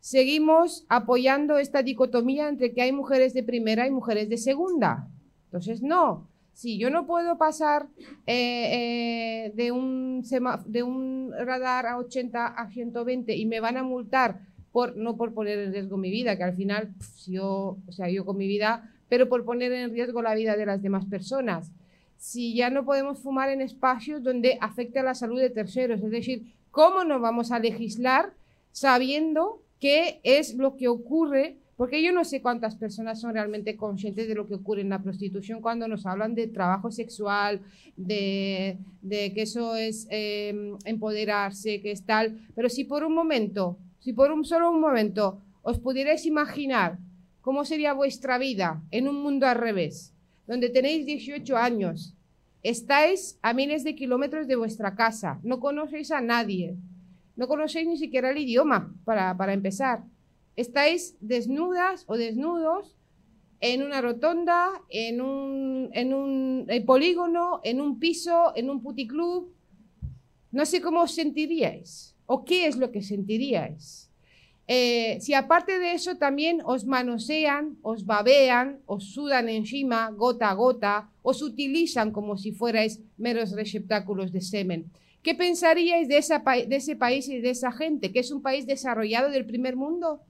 [0.00, 5.08] seguimos apoyando esta dicotomía entre que hay mujeres de primera y mujeres de segunda.
[5.46, 6.26] Entonces, no.
[6.52, 7.86] Si yo no puedo pasar
[8.26, 10.24] eh, eh, de, un
[10.66, 14.40] de un radar a 80 a 120 y me van a multar
[14.72, 16.94] por no por poner en riesgo mi vida, que al final
[17.28, 20.66] yo, o sea, yo con mi vida, pero por poner en riesgo la vida de
[20.66, 21.72] las demás personas.
[22.16, 26.10] Si ya no podemos fumar en espacios donde afecte a la salud de terceros, es
[26.10, 28.32] decir, ¿cómo no vamos a legislar
[28.72, 31.56] sabiendo qué es lo que ocurre?
[31.76, 35.00] Porque yo no sé cuántas personas son realmente conscientes de lo que ocurre en la
[35.00, 37.60] prostitución cuando nos hablan de trabajo sexual,
[37.96, 38.78] de,
[39.08, 42.40] que eso es eh, empoderarse, que es tal.
[42.56, 46.98] Pero si por un momento, si por un solo un momento os pudierais imaginar
[47.48, 50.12] cómo sería vuestra vida en un mundo al revés,
[50.46, 52.14] donde tenéis 18 años,
[52.62, 56.76] estáis a miles de kilómetros de vuestra casa, no conocéis a nadie,
[57.36, 60.04] no conocéis ni siquiera el idioma para, para empezar.
[60.56, 62.98] Estáis desnudas o desnudos
[63.60, 69.50] en una rotonda, en un, en un polígono, en un piso, en un puticlub.
[70.52, 74.07] No sé cómo os sentiríais o qué es lo que sentiríais.
[74.70, 80.54] Eh, si aparte de eso también os manosean, os babean, os sudan encima gota a
[80.54, 84.92] gota, os utilizan como si fuerais meros receptáculos de semen.
[85.22, 88.12] ¿Qué pensaríais de, esa de ese país y de esa gente?
[88.12, 90.20] ¿Que es un país desarrollado del primer mundo?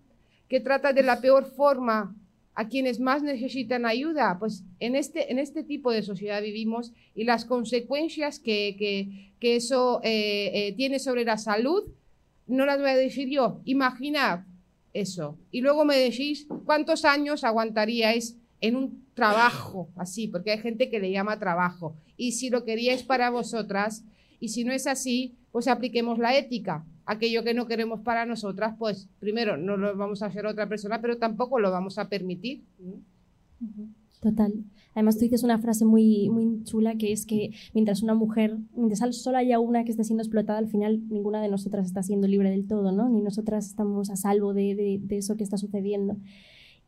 [0.49, 2.15] ¿Que trata de la peor forma
[2.55, 4.39] a quienes más necesitan ayuda?
[4.39, 10.75] Pues en este, este tipo de sociedad vivimos y las consecuencias que eso eh, eh,
[10.77, 11.91] tiene sobre la salud
[12.49, 13.61] no las voy a decir yo.
[13.65, 14.41] Imaginad
[14.93, 15.39] eso.
[15.51, 21.01] Y luego me decís cuántos años aguantaríais en un trabajo así, porque hay gente que
[21.01, 21.97] le llama trabajo.
[22.17, 24.05] Y si lo queríais para vosotras,
[24.41, 26.85] y si no es así, pues apliquemos la ética.
[27.07, 30.69] Aquello que no queremos para nosotras, pues primero no lo vamos a hacer a otra
[30.69, 32.65] persona, pero tampoco lo vamos a permitir.
[34.21, 34.53] Total.
[34.99, 39.15] Además, tú dices una frase muy, muy chula que es que mientras una mujer, mientras
[39.17, 42.51] solo haya una que esté siendo explotada, al final ninguna de nosotras está siendo libre
[42.51, 43.09] del todo, ¿no?
[43.09, 46.17] Ni nosotras estamos a salvo de, de- de eso que está sucediendo.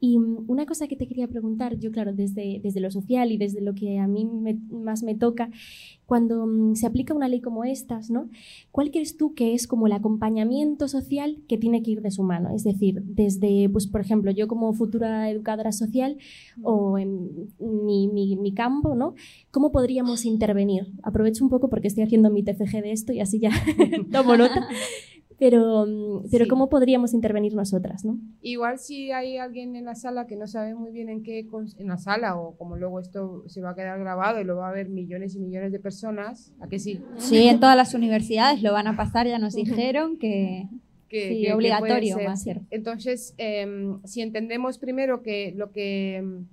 [0.03, 3.36] Y mm, una cosa que te quería preguntar, yo claro, desde, desde lo social y
[3.36, 5.51] desde lo que a mí me- más me toca,
[6.07, 8.30] cuando mm, se aplica una ley como estas, ¿no?
[8.72, 12.22] ¿Cuál crees tú que es como el acompañamiento social que tiene que ir de su
[12.22, 12.48] mano?
[12.55, 16.16] Es decir, desde, pues por ejemplo, yo como futura educadora social
[16.62, 19.14] o en mi, mi- mi campo, ¿no?
[19.51, 20.92] ¿Cómo podríamos intervenir?
[21.03, 23.51] Aprovecho un poco porque estoy haciendo mi TFG de esto y así ya
[24.11, 24.66] tomo nota.
[25.41, 25.86] Pero,
[26.30, 26.49] pero Sí.
[26.51, 28.18] ¿cómo podríamos intervenir nosotras, no?
[28.43, 31.88] Igual si hay alguien en la sala que no sabe muy bien en qué, en
[31.88, 34.72] la sala o como luego esto se va a quedar grabado y lo va a
[34.72, 37.01] ver millones y millones de personas, ¿a que sí?
[37.16, 40.68] Sí, en todas las universidades lo van a pasar, ya nos dijeron que
[41.09, 42.59] que, Sí, que- que obligatorio puede va a ser.
[42.59, 42.66] ser.
[42.70, 46.47] Entonces, em, si entendemos primero que lo que, em,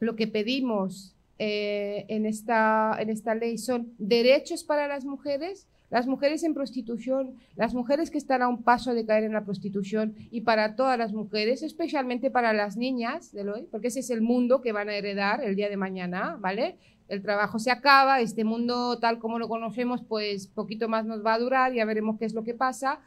[0.00, 6.06] lo que pedimos eh, en, esta, en esta ley son derechos para las mujeres, las
[6.06, 10.14] mujeres en prostitución, las mujeres que están a un paso de caer en la prostitución
[10.30, 14.20] y para todas las mujeres, especialmente para las niñas de hoy, porque ese es el
[14.20, 16.76] mundo que van a heredar el día de mañana, ¿vale?
[17.08, 21.34] El trabajo se acaba, este mundo tal como lo conocemos, pues poquito más nos va
[21.34, 23.00] a durar, ya veremos qué es lo que pasa.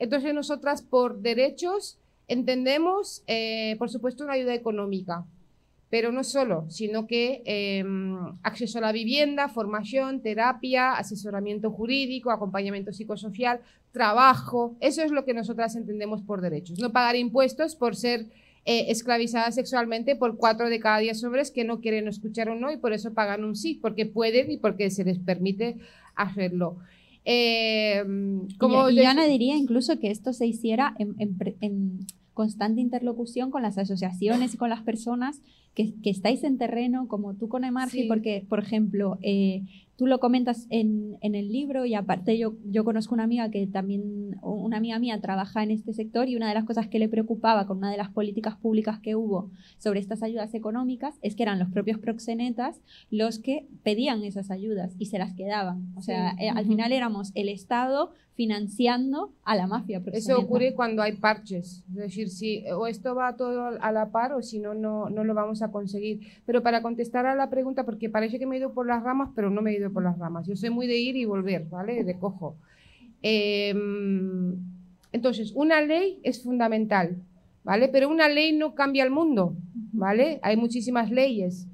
[0.00, 5.24] Entonces nosotras por derechos entendemos, eh, por supuesto, una ayuda económica,
[5.90, 7.84] pero no solo, sino que eh,
[8.42, 13.60] acceso a la vivienda, formación, terapia, asesoramiento jurídico, acompañamiento psicosocial,
[13.92, 16.78] trabajo, eso es lo que nosotras entendemos por derechos.
[16.78, 18.26] No pagar impuestos por ser
[18.66, 22.70] eh, esclavizadas sexualmente por cuatro de cada diez hombres que no quieren escuchar un no
[22.70, 25.76] y por eso pagan un sí, porque pueden y porque se les permite
[26.14, 26.76] hacerlo.
[27.24, 28.04] Eh,
[28.58, 31.14] como y, añadiría incluso que esto se hiciera en,
[31.60, 32.06] en
[32.38, 35.42] constante interlocución con las asociaciones y con las personas
[35.74, 38.08] que, que estáis en terreno, como tú con Emargi, Sí.
[38.08, 39.62] porque, por ejemplo, eh,
[39.98, 43.66] tú lo comentas en, en el libro y aparte yo, yo conozco una amiga que
[43.66, 47.08] también, una amiga mía trabaja en este sector y una de las cosas que le
[47.08, 51.42] preocupaba con una de las políticas públicas que hubo sobre estas ayudas económicas es que
[51.42, 52.80] eran los propios proxenetas
[53.10, 55.92] los que pedían esas ayudas y se las quedaban.
[55.96, 56.44] O sea, Sí.
[56.44, 60.32] eh, al final éramos el Estado financiando a la mafia proxeneta.
[60.32, 64.32] Eso ocurre cuando hay parches, es decir, si o esto va todo a la par
[64.32, 66.20] o si no, no, no lo vamos a conseguir.
[66.46, 69.30] Pero para contestar a la pregunta, porque parece que me he ido por las ramas,
[69.34, 70.46] pero no me he ido por las ramas.
[70.46, 72.04] Yo soy muy de ir y volver, ¿vale?
[72.04, 72.56] De cojo.
[73.22, 73.74] Eh,
[75.12, 77.16] entonces, una ley es fundamental,
[77.64, 77.88] ¿vale?
[77.88, 79.56] Pero una ley no cambia el mundo,
[79.92, 80.38] ¿vale?
[80.42, 81.66] Hay muchísimas leyes.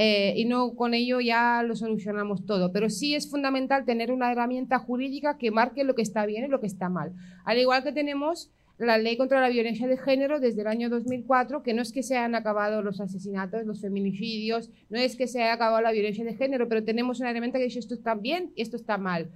[0.00, 2.70] eh, y no con ello ya lo solucionamos todo.
[2.72, 6.48] Pero sí es fundamental tener una herramienta jurídica que marque lo que está bien y
[6.48, 7.12] lo que está mal.
[7.44, 8.48] Al igual que tenemos
[8.78, 12.02] la ley contra la violencia de género desde el año 2004, que no es que
[12.04, 16.24] se hayan acabado los asesinatos, los feminicidios, no es que se haya acabado la violencia
[16.24, 19.30] de género, pero tenemos una herramienta que dice esto está bien y esto está mal.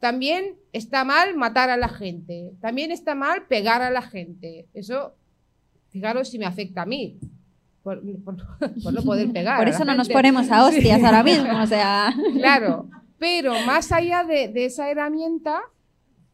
[0.00, 4.66] También está mal matar a la gente, también está mal pegar a la gente.
[4.74, 5.14] Eso,
[5.90, 7.18] fijaros si me afecta a mí,
[7.82, 8.36] por, por-
[8.82, 9.58] por no poder pegar.
[9.58, 10.14] Por eso no nos gente.
[10.18, 11.04] ponemos a hostias Sí.
[11.04, 12.14] ahora mismo, o sea...
[12.34, 12.88] Claro,
[13.18, 15.60] pero más allá de, de esa herramienta,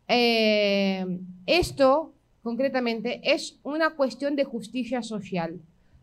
[0.08, 1.06] eh,
[1.46, 2.11] esto
[2.42, 5.60] concretamente es una cuestión de justicia social,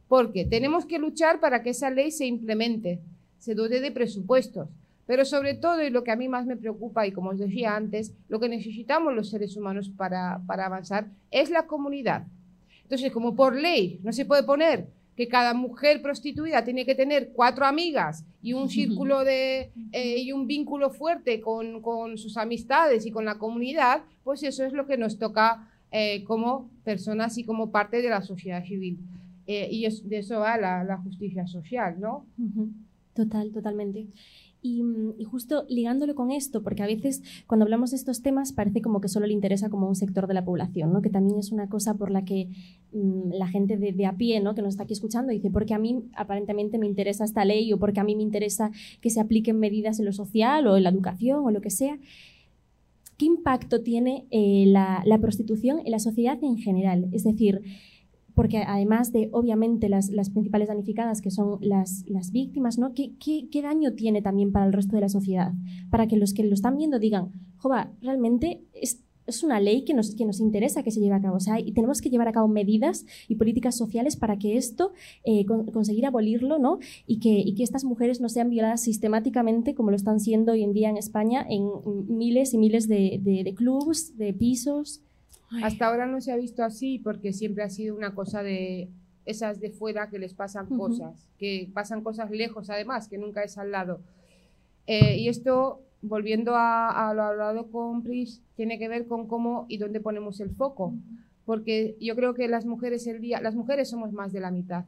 [0.08, 3.00] porque tenemos que luchar para que esa ley se implemente,
[3.38, 4.70] se dote de presupuestos,
[5.06, 7.76] pero sobre todo, y lo que a mí más me preocupa, y como os decía
[7.76, 12.28] antes, lo que necesitamos los seres humanos para, para avanzar es la comunidad.
[12.84, 17.32] Entonces, como por ley no se puede poner que cada mujer prostituida tiene que tener
[17.34, 23.06] cuatro amigas y un círculo de eh, y un vínculo fuerte con, con sus amistades
[23.06, 27.44] y con la comunidad, pues eso es lo que nos toca eh, como personas y
[27.44, 29.00] como parte de la sociedad civil.
[29.48, 32.26] Eh, y es- de eso va la, la justicia social, ¿no?
[33.14, 34.08] Total, totalmente.
[34.62, 38.52] Y, mm, y justo ligándolo con esto, porque a veces cuando hablamos de estos temas
[38.52, 41.02] parece como que solo le interesa como un sector de la población, ¿no?
[41.02, 42.50] que también es una cosa por la que
[42.92, 44.56] mm, la gente de, de a pie ¿no?
[44.56, 47.80] que nos está aquí escuchando dice, porque a mí aparentemente me interesa esta ley o
[47.80, 48.70] porque a mí me interesa
[49.02, 51.98] que se apliquen medidas en lo social o en la educación o lo que sea.
[53.20, 57.10] ¿Qué impacto tiene eh, la, prostitución en la sociedad en general?
[57.12, 57.60] Es decir,
[58.34, 62.94] porque además de, obviamente, las, principales damnificadas, que son las, las víctimas, ¿no?
[62.94, 65.52] ¿Qué, qué, qué daño tiene también para el resto de la sociedad?
[65.90, 69.94] Para que los que lo están viendo digan, jova, realmente es, es una ley que
[69.94, 71.38] nos, que nos interesa que se lleve a cabo.
[71.38, 74.92] O sea, y tenemos que llevar a cabo medidas y políticas sociales para que esto,
[75.24, 76.80] eh, con- conseguir abolirlo, ¿no?
[77.08, 80.64] Y que, y que estas mujeres no sean violadas sistemáticamente, como lo están siendo hoy
[80.64, 81.64] en día en España, en
[82.08, 85.02] miles y miles de, de, de clubs, de pisos.
[85.64, 88.90] Hasta ahora no se ha visto así porque siempre ha sido una cosa de
[89.26, 90.78] esas de fuera que les pasan Ujú.
[90.78, 94.00] cosas, que pasan cosas lejos además, que nunca es al lado.
[94.88, 99.66] Eh, y esto, volviendo a, a lo hablado con Pris, tiene que ver con cómo
[99.68, 100.94] y dónde ponemos el foco.
[101.46, 104.86] Porque yo creo que las mujeres el día, las mujeres somos más de la mitad,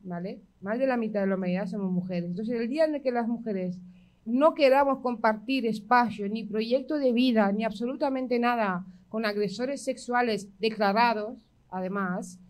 [0.00, 0.40] ¿vale?
[0.60, 2.30] Más de la mitad de la humanidad somos mujeres.
[2.30, 3.78] Entonces, el día en el que las mujeres
[4.24, 11.38] no queramos compartir espacio, ni proyecto de vida, ni absolutamente nada con agresores sexuales declarados,
[11.70, 12.40] además,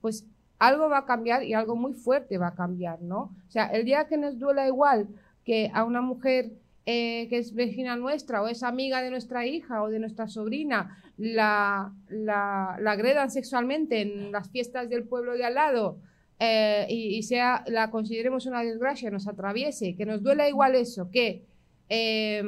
[0.00, 0.24] pues
[0.58, 3.34] algo va a cambiar y algo muy fuerte va a cambiar, ¿no?
[3.46, 5.08] O sea, el día que nos duela igual
[5.44, 6.52] que a una mujer
[6.86, 11.02] eh, que es vecina nuestra o es amiga de nuestra hija o de nuestra sobrina
[11.16, 15.98] la, la, la agredan sexualmente en las fiestas del pueblo de al lado
[16.38, 21.44] eh, y, sea, la consideremos una desgracia, nos atraviese, que nos duela igual eso, que,
[21.88, 22.42] eh,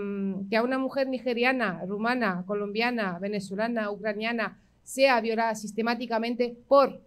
[0.50, 7.00] que a una mujer nigeriana, rumana, colombiana, venezolana, ucraniana sea violada sistemáticamente por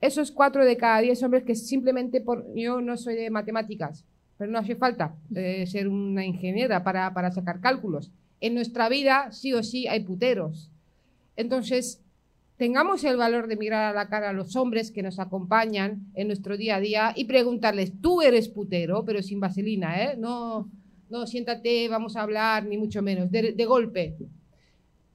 [0.00, 2.44] esos cuatro de cada diez hombres que simplemente por...
[2.54, 4.04] Yo no soy de matemáticas,
[4.42, 8.10] pero no hace falta eh, ser una ingeniera para, para sacar cálculos.
[8.40, 10.68] En nuestra vida, sí o sí, hay puteros.
[11.36, 12.02] Entonces,
[12.56, 16.26] tengamos el valor de mirar a la cara a los hombres que nos acompañan en
[16.26, 20.16] nuestro día a día y preguntarles, tú eres putero, pero sin vaselina, ¿eh?
[20.18, 20.68] No,
[21.08, 24.16] no, siéntate, vamos a hablar, ni mucho menos, de, de golpe.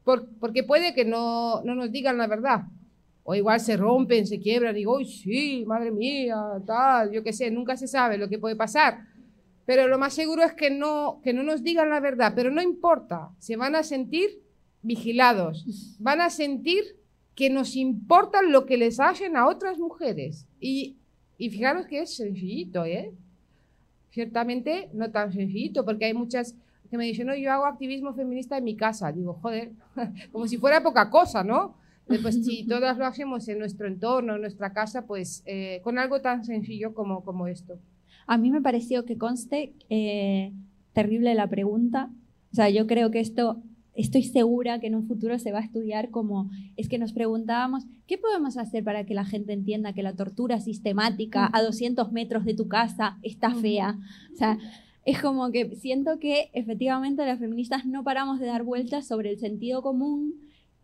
[0.05, 2.61] Por- porque puede que no, no nos digan la verdad.
[3.23, 7.51] O igual se rompen, se quiebran, digo, uy, sí, madre mía, tal, yo qué sé,
[7.51, 8.99] nunca se sabe lo que puede pasar.
[9.67, 12.61] Pero lo más seguro es que no, que no nos digan la verdad, pero no
[12.61, 14.41] importa, se van a sentir
[14.81, 16.95] vigilados, van a sentir
[17.35, 20.47] que nos importa lo que les hacen a otras mujeres.
[20.61, 20.95] Y,
[21.37, 23.11] y fijaros que es sencillito, ¿eh?
[24.11, 26.55] Ciertamente no tan sencillito, porque hay muchas
[26.89, 29.11] que me dicen, no, yo hago activismo feminista en mi casa.
[29.11, 29.73] Digo, joder,
[30.31, 31.75] como si fuera poca cosa, ¿no?
[32.21, 36.21] Pues si todas lo hacemos en nuestro entorno, en nuestra casa, pues eh, con algo
[36.21, 37.77] tan sencillo como, como esto.
[38.27, 40.53] A mí me pareció que conste, eh,
[40.93, 42.11] terrible la pregunta.
[42.51, 43.63] O sea, yo creo que esto,
[43.93, 47.85] estoy segura que en un futuro se va a estudiar como, es que nos preguntábamos,
[48.05, 52.45] ¿qué podemos hacer para que la gente entienda que la tortura sistemática a 200 metros
[52.45, 53.97] de tu casa está fea?
[54.33, 54.57] O sea,
[55.05, 59.39] es como que siento que efectivamente las feministas no paramos de dar vueltas sobre el
[59.39, 60.35] sentido común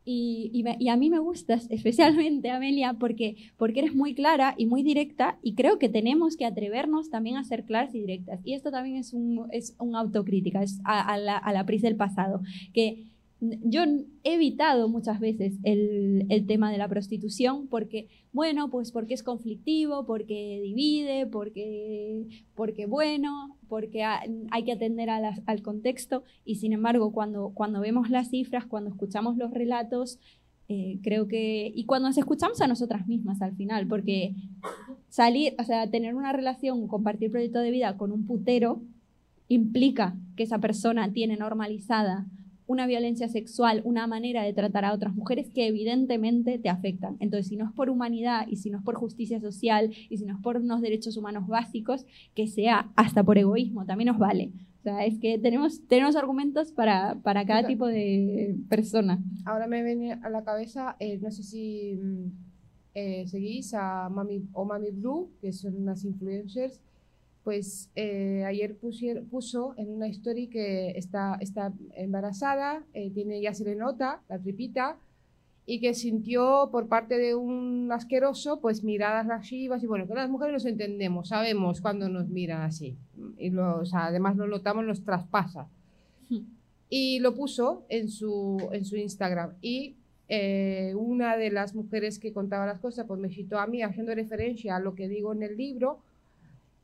[0.06, 5.38] y, a mí me gustas especialmente, Amelia, porque, porque eres muy clara y muy directa
[5.41, 8.39] y creo que tenemos que atrevernos también a ser claras y directas.
[8.43, 11.82] Y esto también es un, es un autocrítica, es a, a la, a la Pris
[11.82, 12.41] del pasado,
[12.74, 13.12] que
[13.64, 13.84] yo
[14.24, 19.24] he evitado muchas veces el, el tema de la prostitución porque, bueno, pues porque es
[19.24, 22.26] conflictivo, porque divide, porque,
[22.56, 24.22] porque bueno, porque ha-
[24.52, 26.24] hay que atender a las- al contexto.
[26.46, 30.20] Y sin embargo cuando, cuando vemos las cifras, cuando escuchamos los relatos,
[30.70, 34.34] eh, creo que, y cuando nos escuchamos a nosotras mismas al final, porque
[35.10, 38.82] salir, o sea, tener una relación, compartir proyecto de vida con un putero
[39.50, 42.26] implica que esa persona tiene normalizada
[42.68, 47.18] una violencia sexual, una manera de tratar a otras mujeres que evidentemente te afectan.
[47.20, 50.26] Entonces, si no es por humanidad y si no es por justicia social y si
[50.26, 54.51] no es por unos derechos humanos básicos, que sea hasta por egoísmo, también nos vale.
[54.80, 59.24] O sea, es que tenemos, tenemos argumentos para, para cada tipo de persona.
[59.45, 62.32] Ahora me viene a la cabeza, eh, no sé si mm,
[62.93, 66.82] eh, seguís a Mami o Mami Blue, que son unas influencers,
[67.44, 73.54] pues eh, ayer pusier- puso en una story que está, está embarazada, eh, tiene ya
[73.54, 74.98] se le nota la tripita,
[75.66, 80.30] y que sintió por parte de un asqueroso, pues miradas lascivas, y bueno, que las
[80.30, 82.98] mujeres nos entendemos, sabemos cuando nos miran así,
[83.38, 85.68] y lo, o sea, además lo notamos, nos traspasa
[86.89, 89.54] y lo puso en su, en su Instagram.
[89.62, 89.96] Y
[90.28, 94.14] eh, una de las mujeres que contaba las cosas, pues me citó a mí haciendo
[94.14, 96.00] referencia a lo que digo en el libro.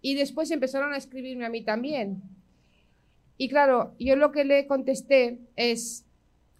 [0.01, 2.21] Y después empezaron a escribirme a mí también.
[3.37, 6.05] Y claro, yo lo que le contesté es,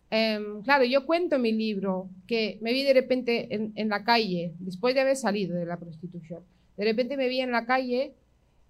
[0.10, 4.54] em, claro, yo cuento en mi libro que me vi de repente en, la calle,
[4.60, 6.44] después de haber salido de la prostitución.
[6.78, 8.14] De repente me vi en la calle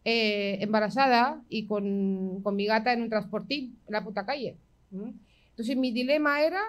[0.05, 4.57] eh, embarazada y con, con mi gata en un transportín, en la puta calle.
[4.91, 6.61] Entonces mi dilema era,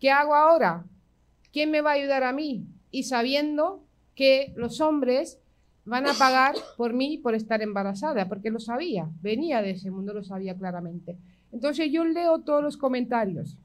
[0.00, 0.86] ¿qué hago ahora?
[1.52, 2.66] ¿Quién me va a ayudar a mí?
[2.90, 5.38] Y sabiendo que los hombres
[5.86, 10.12] van a pagar por mí por estar embarazada, porque lo sabía, venía de ese mundo,
[10.12, 11.16] lo sabía claramente.
[11.52, 13.56] Entonces yo leo todos los comentarios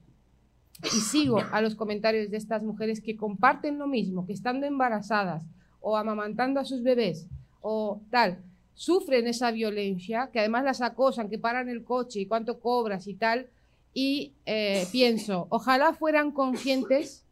[0.84, 5.44] y sigo a los comentarios de estas mujeres que comparten lo mismo, que estando embarazadas
[5.80, 7.28] o amamantando a sus bebés
[7.62, 8.40] o tal,
[8.76, 13.16] sufren esa violencia, que además las acosan, que paran el coche y cuánto cobras y
[13.16, 13.48] tal,
[13.94, 17.26] y eh, pienso, ojalá fueran conscientes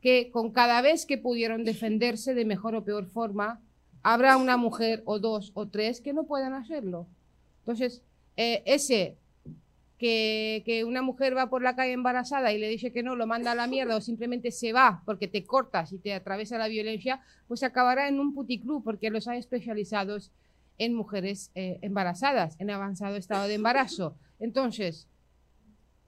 [0.00, 3.60] que con cada vez que pudieron defenderse de mejor o peor forma,
[4.08, 7.08] habrá una mujer o dos o tres que no puedan hacerlo.
[7.58, 8.02] Entonces,
[8.36, 9.16] eh, ese
[9.98, 13.50] que, una mujer va por la calle embarazada y le dice que no, lo manda
[13.50, 17.20] a la mierda o simplemente se va porque te cortas y te atraviesa la violencia,
[17.48, 20.30] pues acabará en un puticlub porque los hay especializados
[20.78, 24.14] en mujeres eh, embarazadas, en avanzado estado de embarazo.
[24.38, 25.08] Entonces,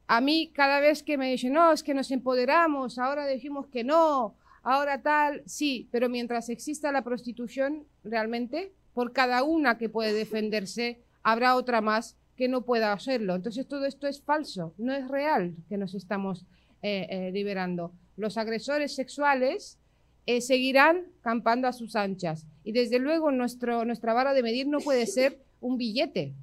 [0.07, 3.83] a mí cada vez que me dicen, no, es que nos empoderamos, ahora decimos que
[3.83, 10.13] no, ahora tal, sí, pero mientras exista la prostitución, realmente, por cada una que puede
[10.13, 13.35] defenderse, habrá otra más que no pueda hacerlo.
[13.35, 16.47] Entonces todo esto es falso, no es real que nos estamos
[16.83, 17.93] eh, eh, liberando.
[18.17, 19.79] Los agresores sexuales
[20.27, 22.47] eh, seguirán campando a sus anchas.
[22.63, 26.35] Y desde luego nuestro, nuestra vara de medir no puede ser un billete.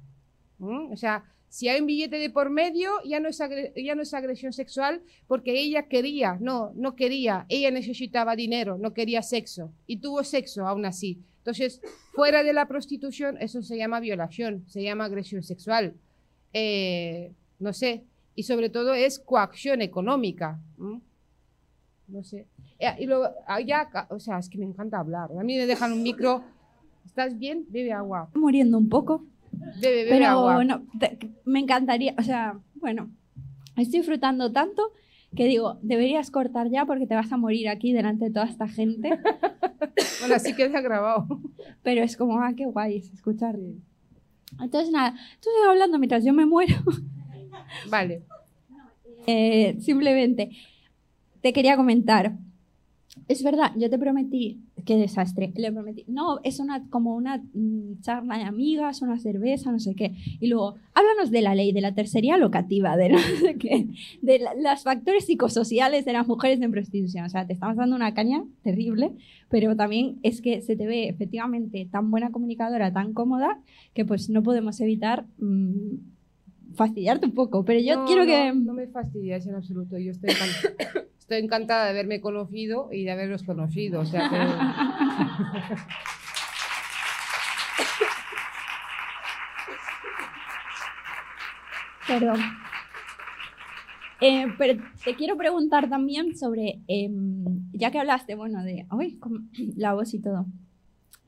[0.58, 3.38] O sea, si hay un billete de por medio, ya no, es
[3.76, 8.92] ya no es agresión sexual porque ella quería, no, no quería, ella necesitaba dinero, no
[8.92, 11.18] quería sexo y tuvo sexo aún así.
[11.38, 11.80] Entonces,
[12.12, 15.94] fuera de la prostitución, eso se llama violación, se llama agresión sexual.
[16.52, 20.60] Eh, no sé, y sobre todo es coacción económica.
[20.78, 21.00] ¿m?
[22.08, 22.46] No sé.
[22.78, 25.30] Eh, Y luego, ah, ya, o sea, es que me encanta hablar.
[25.38, 26.44] A mí me dejan un micro.
[27.04, 27.64] ¿Estás bien?
[27.68, 28.28] Bebe agua.
[28.34, 29.24] Muriendo un poco.
[29.80, 30.64] Pero agua.
[30.64, 33.10] no, te- me encantaría, o sea, bueno,
[33.76, 34.92] estoy disfrutando tanto
[35.34, 38.68] que digo, deberías cortar ya porque te vas a morir aquí delante de toda esta
[38.68, 39.10] gente.
[40.20, 41.26] Bueno, así queda grabado.
[41.82, 43.56] Pero es como, ah, qué guay es escuchar.
[44.60, 46.74] Entonces, nada, tú sigue hablando mientras yo me muero.
[47.88, 48.22] Vale.
[49.26, 50.50] Eh, simplemente,
[51.40, 52.32] te quería comentar.
[53.28, 58.00] Es verdad, yo te prometí, qué desastre, le prometí, no, es una como una mm,
[58.00, 60.14] charla de amigas, una cerveza, no sé qué.
[60.38, 63.88] Y luego, háblanos de la ley, de la tercería locativa, de no sé qué,
[64.22, 67.24] de la- los factores psicosociales de las mujeres en prostitución.
[67.24, 69.12] O sea, te estamos dando una caña terrible,
[69.48, 73.60] pero también es que se te ve efectivamente tan buena comunicadora, tan cómoda,
[73.92, 75.96] que pues no podemos evitar mm,
[76.74, 78.52] fastidiarte un poco, pero yo No, quiero no, que...
[78.54, 79.98] No me fastidias en absoluto.
[79.98, 84.04] Yo estoy, encan- estoy encantada de haberme conocido y de haberos conocido.
[92.08, 92.34] Pero,
[94.20, 98.86] eh, pero te quiero preguntar también sobre, em, ya que hablaste, bueno, de
[99.18, 100.46] con la voz y todo,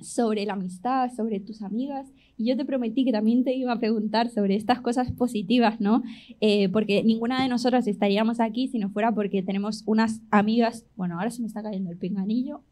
[0.00, 2.06] sobre la amistad, sobre tus amigas,
[2.38, 6.04] y yo te prometí que también te iba a preguntar sobre estas cosas positivas, ¿no?
[6.40, 11.18] Eh, porque ninguna de nosotras estaríamos aquí si no fuera porque tenemos unas amigas, bueno,
[11.18, 12.62] ahora se me está cayendo el pinganillo,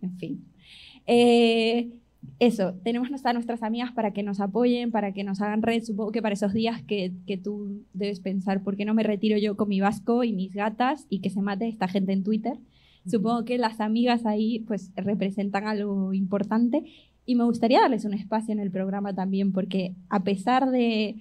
[0.00, 0.44] en fin.
[1.06, 1.90] Eh,
[2.38, 5.82] eso, tenemos a nuestras amigas para que nos apoyen, para que nos hagan red.
[5.82, 9.36] Supongo que para esos días que, que tú debes pensar, ¿por qué no me retiro
[9.38, 12.58] yo con mi vasco y mis gatas y que se mate esta gente en Twitter?
[13.06, 16.84] Supongo que las amigas ahí pues representan algo importante
[17.26, 21.16] y me gustaría darles un espacio en el programa también porque a pesar de,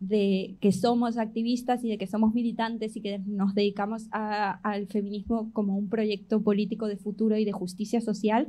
[0.00, 5.50] de que somos activistas y de que somos militantes y que nos dedicamos al feminismo
[5.52, 8.48] como un proyecto político de futuro y de justicia social,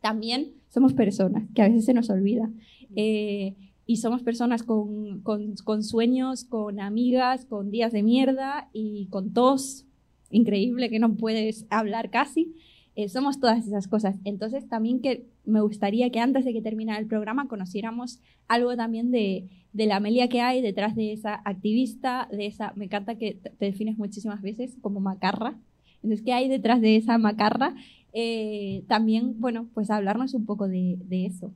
[0.00, 2.50] también somos personas, que a veces se nos olvida.
[2.94, 3.54] Eh,
[3.86, 9.32] y somos personas con, con- con sueños, con amigas, con días de mierda y con
[9.32, 9.84] tos
[10.30, 12.52] increíble que no puedes hablar casi.
[12.96, 14.16] Eh, somos todas esas cosas.
[14.24, 19.10] Entonces también que me gustaría que antes de que terminara el programa conociéramos algo también
[19.10, 23.34] de, de la Amelia que hay detrás de esa activista, de esa, me encanta que
[23.34, 25.58] te defines muchísimas veces como macarra.
[26.02, 27.74] Entonces, ¿qué hay detrás de esa macarra?
[28.12, 31.52] Eh, también, bueno, pues hablarnos un poco de, de eso.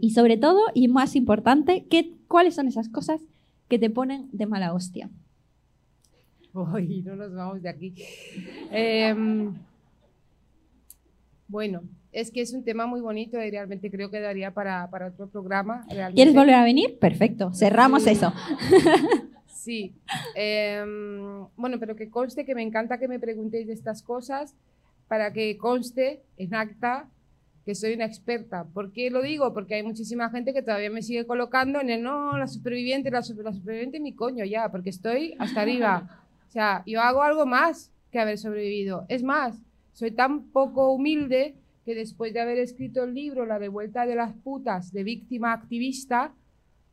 [0.00, 3.20] Y sobre todo, y más importante, ¿qué, ¿cuáles son esas cosas
[3.68, 5.10] que te ponen de mala hostia?
[6.54, 7.94] Uy, no nos vamos de aquí.
[8.70, 9.52] Em,
[11.48, 15.08] bueno, es que es un tema muy bonito y realmente creo que daría para, para
[15.08, 15.84] otro programa.
[15.88, 16.14] realmente.
[16.14, 16.98] ¿Quieres volver a venir?
[16.98, 18.10] Perfecto, cerramos Sí.
[18.10, 18.32] eso.
[19.46, 19.94] Sí.
[20.34, 24.54] Em, bueno, pero que conste que me encanta que me preguntéis de estas cosas
[25.08, 27.08] para que conste en acta
[27.64, 28.64] que soy una experta.
[28.64, 29.54] ¿Por qué lo digo?
[29.54, 33.22] Porque hay muchísima gente que todavía me sigue colocando en el no, la superviviente, la,
[33.22, 36.20] super- la superviviente, mi coño ya, porque estoy hasta arriba.
[36.46, 39.06] O sea, yo hago algo más que haber sobrevivido.
[39.08, 39.56] Es más,
[39.94, 41.54] soy tan poco humilde
[41.84, 46.34] que después de haber escrito el libro La revuelta de las putas de víctima activista,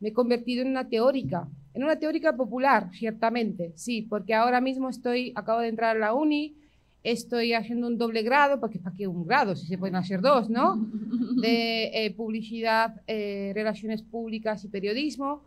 [0.00, 4.88] me he convertido en una teórica, en una teórica popular, ciertamente, sí, porque ahora mismo
[4.88, 6.54] estoy, acabo de entrar a la uni,
[7.02, 9.56] estoy haciendo un doble grado, porque ¿para qué un grado?
[9.56, 10.76] Si se pueden hacer dos, ¿no?
[11.42, 15.42] De eh, publicidad, eh, relaciones públicas y periodismo.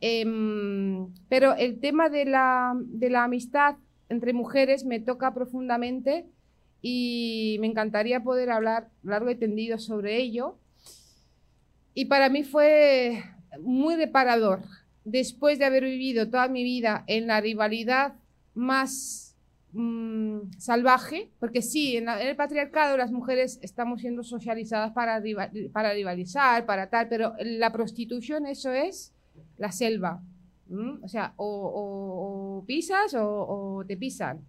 [0.00, 3.76] Em, pero el tema de la, de la amistad
[4.08, 6.26] entre mujeres me toca profundamente
[6.82, 10.58] y me encantaría poder hablar largo y tendido sobre ello.
[11.94, 13.22] Y para mí fue
[13.60, 14.62] muy reparador,
[15.04, 18.14] después de haber vivido toda mi vida en la rivalidad
[18.54, 19.36] más
[19.72, 25.20] mm, salvaje, porque sí, en, la- en el patriarcado las mujeres estamos siendo socializadas para,
[25.20, 29.12] riva- para rivalizar, para tal, pero la prostitución eso es
[29.58, 30.22] la selva.
[30.70, 30.98] ¿m?
[31.02, 33.24] O sea, o, o- o pisas o,
[33.78, 34.40] o te pisan.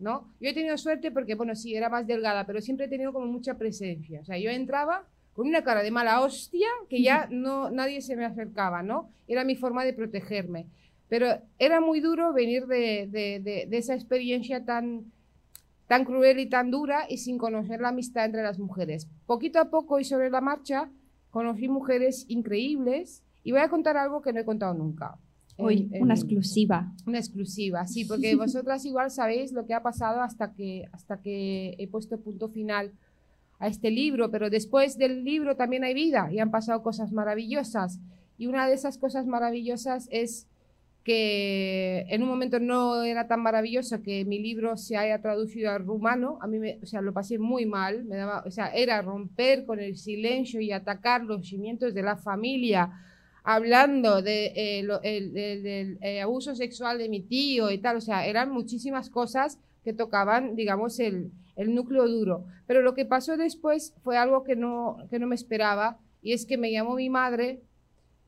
[0.00, 0.32] ¿No?
[0.40, 3.26] Yo he tenido suerte porque, bueno, sí, era más delgada, pero siempre he tenido como
[3.26, 4.20] mucha presencia.
[4.20, 8.16] O sea, yo entraba con una cara de mala hostia que ya no, nadie se
[8.16, 9.10] me acercaba, ¿no?
[9.28, 10.66] Era mi forma de protegerme.
[11.08, 11.26] Pero
[11.58, 15.12] era muy duro venir de, de- de- de esa experiencia tan,
[15.88, 19.08] tan cruel y tan dura y sin conocer la amistad entre las mujeres.
[19.26, 20.90] Poquito a poco y sobre la marcha
[21.30, 25.18] conocí mujeres increíbles y voy a contar algo que no he contado nunca.
[25.62, 26.92] Hoy, En- una exclusiva.
[27.06, 31.74] una exclusiva, sí, porque vosotras igual sabéis lo que ha pasado hasta que, hasta que
[31.78, 32.92] he puesto punto final
[33.58, 37.98] a este libro, pero después del libro también hay vida y han pasado cosas maravillosas.
[38.38, 40.46] Y una de esas cosas maravillosas es
[41.04, 45.84] que en un momento no era tan maravilloso que mi libro se haya traducido al
[45.84, 49.00] rumano, a mí me, o sea, lo pasé muy mal, me daba, o sea, era
[49.02, 52.90] romper con el silencio y atacar los cimientos de la familia,
[53.42, 57.96] hablando de, eh, lo- el- del- del, eh, abuso sexual de mi tío y tal,
[57.96, 62.44] o sea, eran muchísimas cosas que tocaban, digamos, el, el núcleo duro.
[62.66, 66.44] Pero lo que pasó después fue algo que no, que no me esperaba, y es
[66.46, 67.60] que me llamó mi madre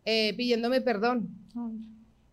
[0.04, 1.28] eh, pidiéndome perdón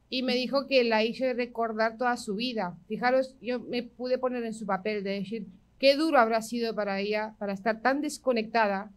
[0.10, 2.76] y me dijo que la hice recordar toda su vida.
[2.88, 5.45] Fijaros, yo me pude poner en su papel de decir
[5.77, 8.89] qué duro habrá sido para ella, para estar tan desconectada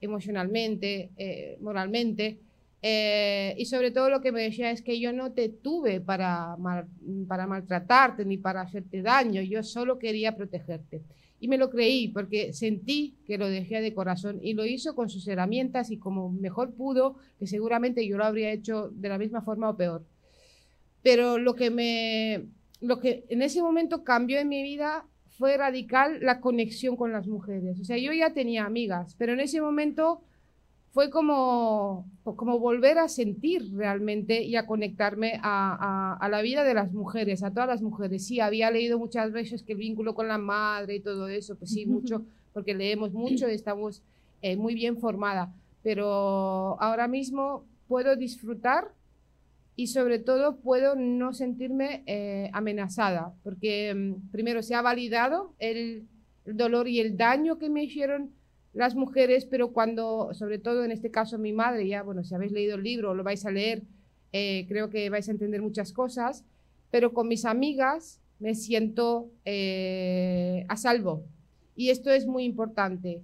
[0.00, 2.38] emocionalmente, eh, moralmente,
[2.82, 6.56] eh, y sobre todo lo que me decía es que yo no te tuve para,
[6.56, 6.86] mal-
[7.28, 11.02] para maltratarte ni para hacerte daño, yo solo quería protegerte.
[11.40, 15.10] Y me lo creí porque sentí que lo dejé de corazón y lo hizo con
[15.10, 19.42] sus herramientas y como mejor pudo, que seguramente yo lo habría hecho de la misma
[19.42, 20.02] forma o peor.
[21.02, 22.46] pero lo que me,
[22.80, 25.06] lo que en ese momento cambió en mi vida
[25.38, 27.78] fue radical la conexión con las mujeres.
[27.80, 30.22] O sea, yo ya tenía amigas, pero en ese momento
[30.96, 36.64] fue como, como volver a sentir realmente y a conectarme a, a, a, la vida
[36.64, 38.26] de las mujeres, a todas las mujeres.
[38.26, 41.70] Sí, había leído muchas veces que el vínculo con la madre y todo eso, pues
[41.70, 42.24] sí, mucho,
[42.54, 44.00] porque leemos mucho y estamos
[44.40, 45.52] eh, muy bien formada,
[45.82, 48.94] pero ahora mismo puedo disfrutar
[49.76, 56.06] y sobre todo puedo no sentirme eh, amenazada, porque mm, primero se ha validado el,
[56.46, 58.30] el, dolor y el daño que me hicieron
[58.76, 62.52] las mujeres, pero cuando, sobre todo en este caso mi madre, ya, bueno, si habéis
[62.52, 63.82] leído el libro lo vais a leer,
[64.32, 66.44] eh, creo que vais a entender muchas cosas,
[66.90, 71.24] pero con mis amigas me siento eh, a salvo.
[71.74, 73.22] Y esto es muy importante.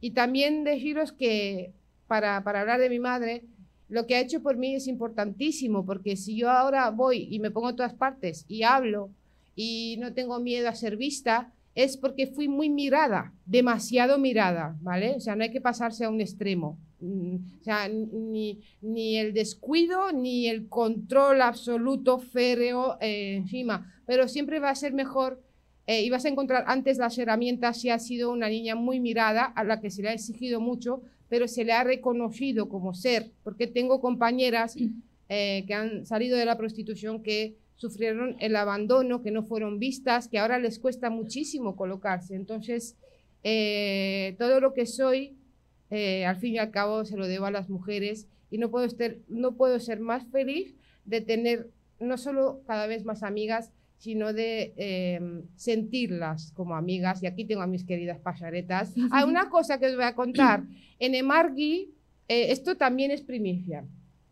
[0.00, 1.72] Y también deciros que,
[2.06, 3.42] para, para hablar de mi madre,
[3.88, 7.50] lo que ha hecho por mí es importantísimo, porque si yo ahora voy y me
[7.50, 9.10] pongo en todas partes y hablo
[9.56, 15.14] y no tengo miedo a ser vista, es porque fui muy mirada, demasiado mirada, ¿vale?
[15.16, 16.78] O sea, no hay que pasarse a un extremo.
[17.00, 24.58] O sea, ni, ni el descuido ni el control absoluto férreo eh, encima, pero siempre
[24.58, 25.42] va a ser mejor
[25.86, 29.44] eh, y vas a encontrar antes las herramientas si has sido una niña muy mirada,
[29.44, 33.32] a la que se le ha exigido mucho, pero se le ha reconocido como ser,
[33.42, 34.76] porque tengo compañeras
[35.36, 40.28] eh, que han salido de la prostitución que sufrieron el abandono, que no fueron vistas,
[40.28, 42.36] que ahora les cuesta muchísimo colocarse.
[42.36, 42.96] Entonces,
[43.42, 45.36] eh, todo lo que soy,
[45.90, 48.86] eh, al fin y al cabo, se lo debo a las mujeres y no puedo,
[48.86, 54.32] estar, no puedo ser más feliz de tener no solo cada vez más amigas, sino
[54.32, 55.20] de eh,
[55.56, 57.24] sentirlas como amigas.
[57.24, 58.94] Y aquí tengo a mis queridas pajaretas.
[59.10, 60.62] Hay una cosa que os voy a contar.
[61.00, 61.92] En Emargui,
[62.28, 63.84] eh, esto también es primicia.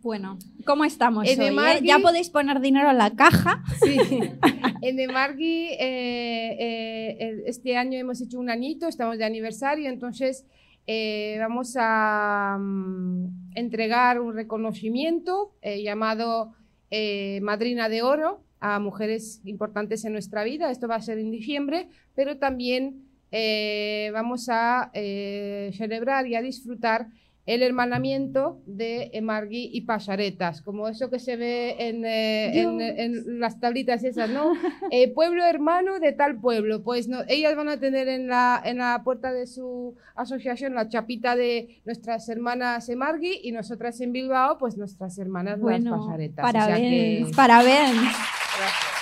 [0.02, 1.46] Bueno, ¿cómo estamos En hoy,
[1.76, 1.80] eh?
[1.84, 3.62] Ya podéis poner dinero en la caja.
[3.84, 3.96] Sí.
[4.82, 10.44] en Emargui, eh, eh, el- este año hemos hecho un añito, estamos de aniversario, entonces
[10.88, 16.52] eh, vamos a mm, entregar un reconocimiento eh, llamado
[16.90, 20.70] eh, Madrina de Oro a mujeres importantes en nuestra vida.
[20.70, 26.42] Esto va a ser en diciembre, pero también eh, vamos a eh, celebrar y a
[26.42, 27.06] disfrutar
[27.44, 33.40] el hermanamiento de Emargui y Pasaretas, como eso que se ve en, eh, en- en
[33.40, 34.52] las tablitas esas, ¿no?
[34.92, 38.78] Eh, pueblo hermano de tal pueblo, pues no, ellas van a tener en la, en
[38.78, 44.58] la puerta de su asociación la chapita de nuestras hermanas Emargui y nosotras en Bilbao,
[44.58, 46.00] pues nuestras hermanas las Bueno.
[46.00, 47.92] O sea parabéns, que- parabéns.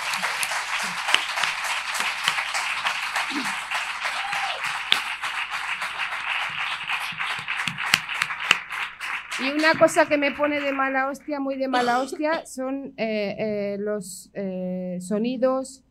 [9.61, 13.77] una cosa que me pone de mala hostia, muy de mala hostia, son eh, eh,
[13.79, 15.83] los eh, sonidos,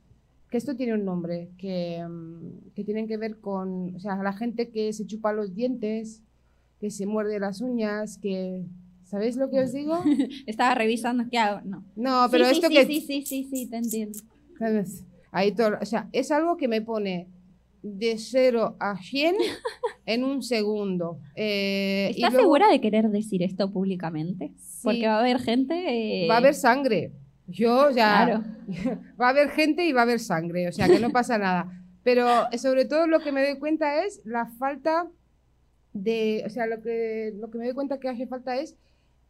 [0.50, 4.32] que esto tiene un nombre, que, mm, que tienen que ver con, o sea, la
[4.32, 6.22] gente que se chupa los dientes,
[6.80, 8.64] que se muerde las uñas, que...
[9.04, 10.00] ¿Sabéis lo que os digo?
[10.46, 11.60] Estaba revisando qué hago.
[11.64, 11.84] No.
[11.96, 12.86] No, pero sí, esto sí, que...
[12.86, 14.18] sí, sí, sí, sí, te entiendo.
[14.58, 15.04] ¿sabes?
[15.32, 17.28] Ahí todo, o sea, es algo que me pone
[17.82, 19.36] de 0 a 100
[20.06, 21.18] en un segundo.
[21.34, 24.52] Eh, y ¿Estás luego- segura de querer decir esto públicamente?
[24.58, 24.80] Sí.
[24.84, 26.24] Porque va a haber gente.
[26.24, 27.12] eh, Va a haber sangre.
[27.46, 28.44] Yo, sea, Claro.
[29.20, 31.82] va a haber gente y va a haber sangre, o sea, que no pasa nada.
[32.04, 32.26] Pero
[32.56, 35.08] sobre todo lo que me doy cuenta es la falta
[35.92, 38.76] de, o sea, lo que, lo que me doy cuenta que hace falta es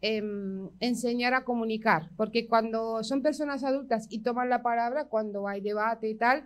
[0.03, 5.61] em, enseñar a comunicar, porque cuando son personas adultas y toman la palabra, cuando hay
[5.61, 6.45] debate y tal,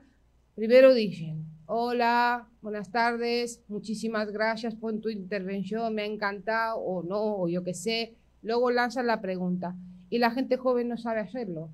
[0.55, 7.37] primero dicen, hola, buenas tardes, muchísimas gracias por tu intervención, me ha encantado, o no,
[7.37, 9.75] o yo qué sé, luego lanzan la pregunta.
[10.11, 11.71] Y la gente joven no sabe hacerlo.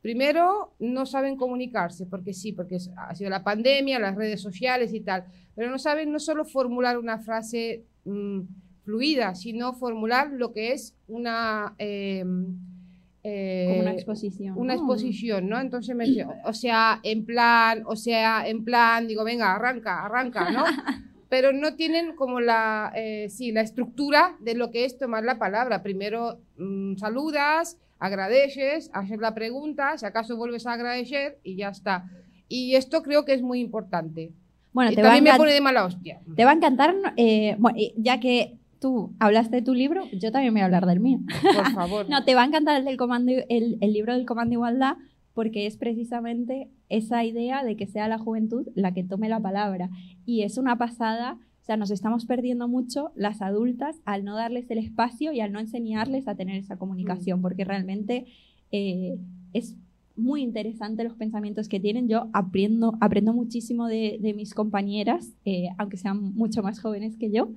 [0.00, 5.00] Primero, no saben comunicarse, porque sí, porque ha sido la pandemia, las redes sociales y
[5.00, 5.24] tal,
[5.54, 8.40] pero no saben no solo formular una frase mm,
[8.84, 11.74] fluida, sino formular lo que es una...
[11.78, 12.24] eh,
[13.24, 14.58] eh, Como una exposición.
[14.58, 15.60] una exposición, ¿no?
[15.60, 20.50] Entonces me dice, o sea, en plan, o sea, en plan, digo, venga, arranca, arranca,
[20.50, 20.64] ¿no?
[21.28, 25.38] Pero no tienen como la, eh, sí, la estructura de lo que es tomar la
[25.38, 25.82] palabra.
[25.82, 32.04] Primero mm, saludas, agradeces, haces la pregunta, si acaso vuelves a agradecer y ya está.
[32.48, 34.32] Y esto creo que es muy importante.
[34.74, 36.20] Bueno, te va, también me encan- pone de mala hostia.
[36.36, 36.94] te va a encantar.
[37.16, 41.00] eh, bueno, ya que tú hablaste de tu libro, yo también voy a hablar del
[41.00, 41.20] mío.
[41.42, 42.10] Por favor.
[42.10, 44.96] No, te va a encantar el, del comando, el, el libro del Comando Igualdad
[45.34, 49.90] porque es precisamente esa idea de que sea la juventud la que tome la palabra.
[50.26, 54.70] Y es una pasada, o sea, nos estamos perdiendo mucho las adultas al no darles
[54.70, 58.26] el espacio y al no enseñarles a tener esa comunicación, porque realmente
[58.72, 59.16] eh,
[59.52, 59.76] es
[60.16, 62.08] muy interesante los pensamientos que tienen.
[62.08, 67.30] Yo aprendo, aprendo muchísimo de, de mis compañeras, eh, aunque sean mucho más jóvenes que
[67.30, 67.48] yo.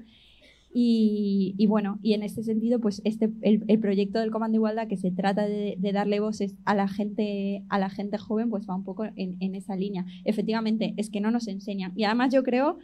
[0.77, 4.89] Y, y, bueno, y en este sentido, pues este, el, el proyecto del Comando Igualdad
[4.89, 8.67] que se trata de, de, darle voces a la gente, a la gente joven, pues
[8.69, 10.05] va un poco en, en esa línea.
[10.25, 11.93] Efectivamente, es que no nos enseñan.
[11.95, 12.77] Y además yo creo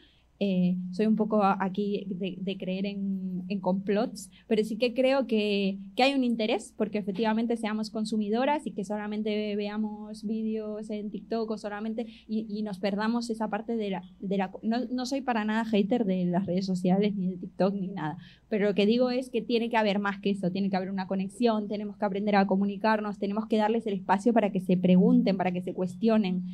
[0.43, 5.77] eh, soy un poco aquí de, creer en, en, complots, pero sí que creo que,
[5.95, 11.51] que, hay un interés porque efectivamente seamos consumidoras y que solamente veamos vídeos en TikTok
[11.51, 14.01] o solamente y, y nos perdamos esa parte de la...
[14.19, 17.75] De la no, no, soy para nada hater de las redes sociales, ni de TikTok,
[17.75, 18.17] ni nada,
[18.49, 20.89] pero lo que digo es que tiene que haber más que eso, tiene que haber
[20.89, 24.75] una conexión, tenemos que aprender a comunicarnos, tenemos que darles el espacio para que se
[24.75, 26.45] pregunten, para que se cuestionen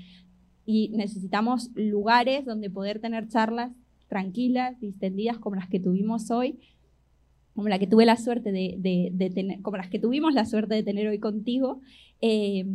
[0.68, 3.72] y necesitamos lugares donde poder tener charlas
[4.10, 6.60] tranquilas, distendidas como las que tuvimos hoy,
[7.56, 10.84] como la que tuve la suerte de, tener, como las que tuvimos la suerte de
[10.84, 11.80] tener hoy contigo.
[12.20, 12.66] Eh,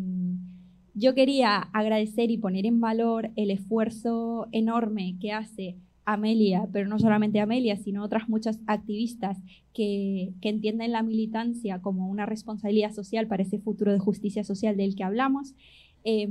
[0.94, 6.98] yo quería agradecer y poner en valor el esfuerzo enorme que hace Amelia, pero no
[6.98, 9.39] solamente Amelia, sino otras muchas activistas
[9.74, 14.78] que, que, entienden la militancia como una responsabilidad social para ese futuro de justicia social
[14.78, 15.55] del que hablamos.
[16.05, 16.28] Eh,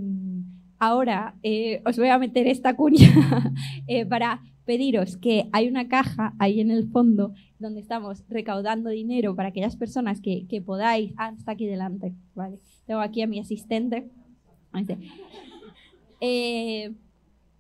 [0.82, 3.08] Ahora eh, os voy a meter esta cuña
[3.88, 9.36] eh, para pediros que hay una caja ahí en el fondo donde estamos recaudando dinero
[9.36, 11.14] para aquellas personas que, que podáis.
[11.18, 12.58] Ah, está aquí delante, vale.
[12.88, 14.10] Tengo aquí a mi asistente.
[16.20, 16.92] Eh,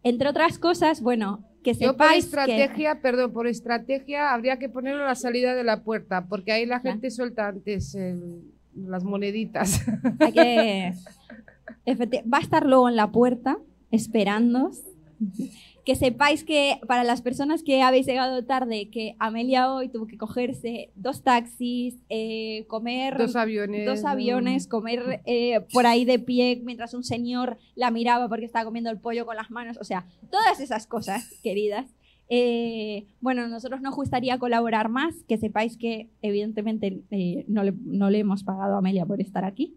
[0.01, 3.01] entre otras cosas, bueno, que sepáis Yo por estrategia, que...
[3.01, 6.79] perdón, por estrategia habría que ponerlo a la salida de la puerta, porque ahí la
[6.79, 9.85] gente suelta antes el, las moneditas.
[10.19, 10.93] Hay que
[11.87, 13.57] va a estar luego en la puerta
[13.91, 14.71] esperando.
[15.83, 20.17] Que sepáis que para las personas que habéis llegado tarde, que Amelia hoy tuvo que
[20.17, 26.61] cogerse dos taxis, eh, comer dos aviones, dos aviones comer eh, por ahí de pie
[26.63, 30.05] mientras un señor la miraba porque estaba comiendo el pollo con las manos, o sea,
[30.29, 31.87] todas esas cosas, queridas.
[32.29, 37.01] Eh, bueno, nosotros nos gustaría colaborar más, que sepáis que evidentemente
[37.47, 39.75] no, le, no le hemos pagado a Amelia por estar aquí,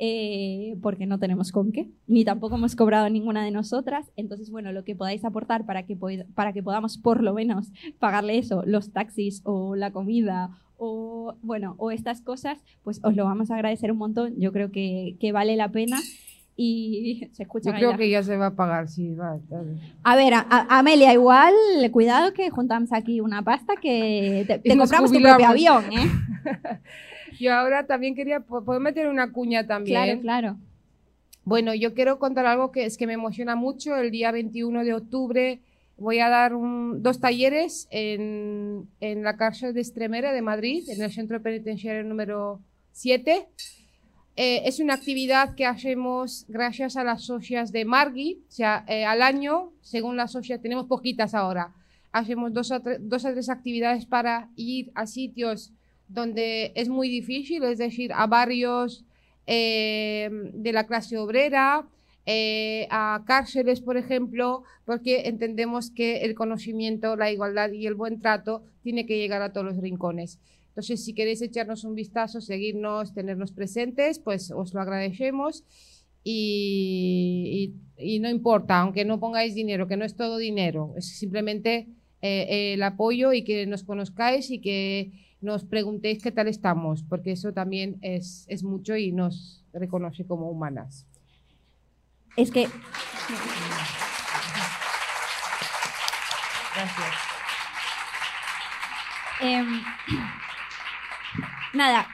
[0.00, 4.12] eh, porque no tenemos con qué, ni tampoco hemos cobrado ninguna de nosotras.
[4.16, 5.96] Entonces, bueno, lo que podáis aportar para que,
[6.34, 11.74] para que podamos por lo menos pagarle eso, los taxis o la comida o, bueno,
[11.78, 14.34] o estas cosas, pues os lo vamos a agradecer un montón.
[14.38, 15.98] Yo creo que, que vale la pena
[16.56, 17.72] y se escucha.
[17.72, 19.38] Yo creo que ya se va a pagar, sí, va.
[20.04, 21.54] A ver, a, a Amelia, igual,
[21.90, 26.08] cuidado que juntamos aquí una pasta que te, te compramos tu propio avión, ¿eh?
[27.38, 30.20] Yo ahora también quería, ¿puedo meter una cuña también?
[30.20, 30.56] Claro, claro.
[31.44, 33.96] Bueno, yo quiero contar algo que es que me emociona mucho.
[33.96, 35.60] El día 21 de octubre
[35.96, 41.02] voy a dar un, dos talleres en, en, la cárcel de Estremera de Madrid, en
[41.02, 42.60] el centro penitenciario número
[42.92, 43.48] 7.
[44.36, 48.44] Eh, es una actividad que hacemos gracias a las socias de Margui.
[48.48, 51.74] O sea, eh, al año, según las socias, tenemos poquitas ahora.
[52.12, 55.72] Hacemos dos a, dos a tres actividades para ir a sitios
[56.08, 59.04] donde es muy difícil, es decir, a barrios
[59.46, 61.88] eh, de la clase obrera,
[62.26, 68.20] eh, a cárceles, por ejemplo, porque entendemos que el conocimiento, la igualdad y el buen
[68.20, 70.38] trato tiene que llegar a todos los rincones.
[70.68, 75.64] Entonces, si queréis echarnos un vistazo, seguirnos, tenernos presentes, pues os lo agradecemos.
[76.22, 81.88] Y, y, no importa, aunque no pongáis dinero, que no es todo dinero, es simplemente
[82.20, 87.32] eh, el apoyo y que nos conozcáis y que nos preguntéis qué tal estamos, porque
[87.32, 91.06] eso también es, es mucho y nos reconoce como humanas.
[92.36, 92.68] Es que...
[96.74, 97.14] Gracias.
[99.40, 99.64] Eh,
[101.74, 102.08] nada,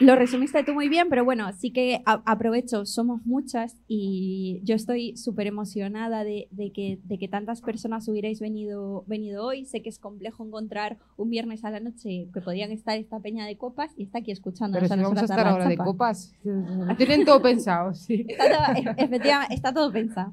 [0.00, 5.16] lo resumiste tú muy bien, pero bueno, sí que aprovecho, somos muchas y yo estoy
[5.16, 9.66] súper emocionada de, de, que, de que tantas personas hubierais venido, venido hoy.
[9.66, 13.46] Sé que es complejo encontrar un viernes a la noche que podían estar esta peña
[13.46, 14.78] de copas y está aquí escuchando.
[14.78, 16.32] Pero si vamos a estar ahora de copas,
[16.96, 18.24] tienen todo pensado, sí.
[18.26, 20.32] Está todo, efectivamente, está todo pensado.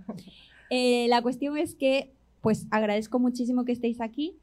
[0.69, 4.37] Eh, la cuestión es que, pues agradezco muchísimo que estéis aquí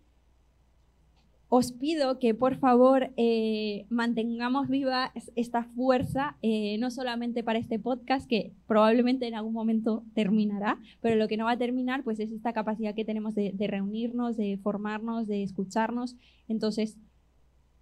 [1.56, 7.78] os pido que por favor eh, mantengamos viva esta fuerza, eh, no solamente para este
[7.78, 12.18] podcast, que probablemente en algún momento terminará, pero lo que no va a terminar pues
[12.18, 16.16] es esta capacidad que tenemos de, de reunirnos, de formarnos, de escucharnos.
[16.48, 16.98] Entonces,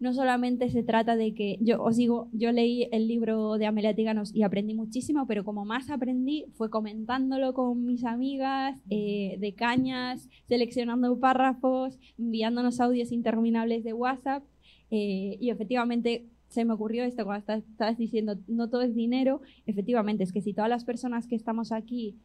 [0.03, 3.95] no solamente se trata de que yo os digo, yo leí el libro de Amelia
[3.95, 9.55] Tiganos y aprendí muchísimo, pero como más aprendí fue comentándolo con mis amigas eh, de
[9.55, 14.43] cañas, seleccionando párrafos, enviándonos audios interminables de WhatsApp
[14.91, 19.41] eh, y efectivamente se me ocurrió esto cuando estás- estabas diciendo, no todo es dinero.
[19.67, 22.17] Efectivamente, es que si todas las personas que estamos aquí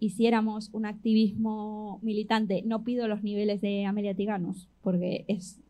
[0.00, 5.60] hiciéramos un activismo militante, no pido los niveles de Amelia Tiganos, porque es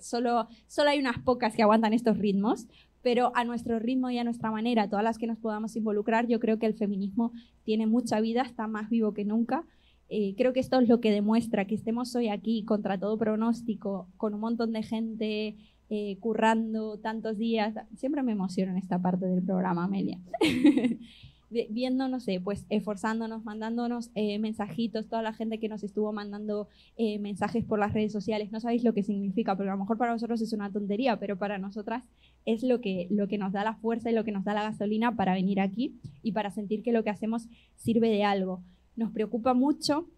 [0.00, 2.66] solo, solo hay unas pocas que aguantan estos ritmos,
[3.02, 6.40] pero a nuestro ritmo y a nuestra manera, todas las que nos podamos involucrar, yo
[6.40, 7.32] creo que el feminismo
[7.64, 9.64] tiene mucha vida, está más vivo que nunca.
[10.08, 14.08] Eh, creo que esto es lo que demuestra que estemos hoy aquí contra todo pronóstico,
[14.16, 15.56] con un montón de gente
[15.88, 17.74] eh, currando tantos días.
[17.96, 20.18] Siempre me emociono en esta parte del programa, Amelia.
[21.52, 26.12] Vi- Viendo, no sé, pues esforzándonos, mandándonos eh, mensajitos, toda la gente que nos estuvo
[26.12, 28.50] mandando eh, mensajes por las redes sociales.
[28.52, 31.38] No sabéis lo que significa, porque a lo mejor para vosotros es una tontería, pero
[31.38, 32.04] para nosotras
[32.44, 34.62] es lo que, lo que nos da la fuerza y lo que nos da la
[34.64, 37.46] gasolina para venir aquí y para sentir que lo que hacemos
[37.76, 38.62] sirve de algo.
[38.96, 40.08] Nos preocupa mucho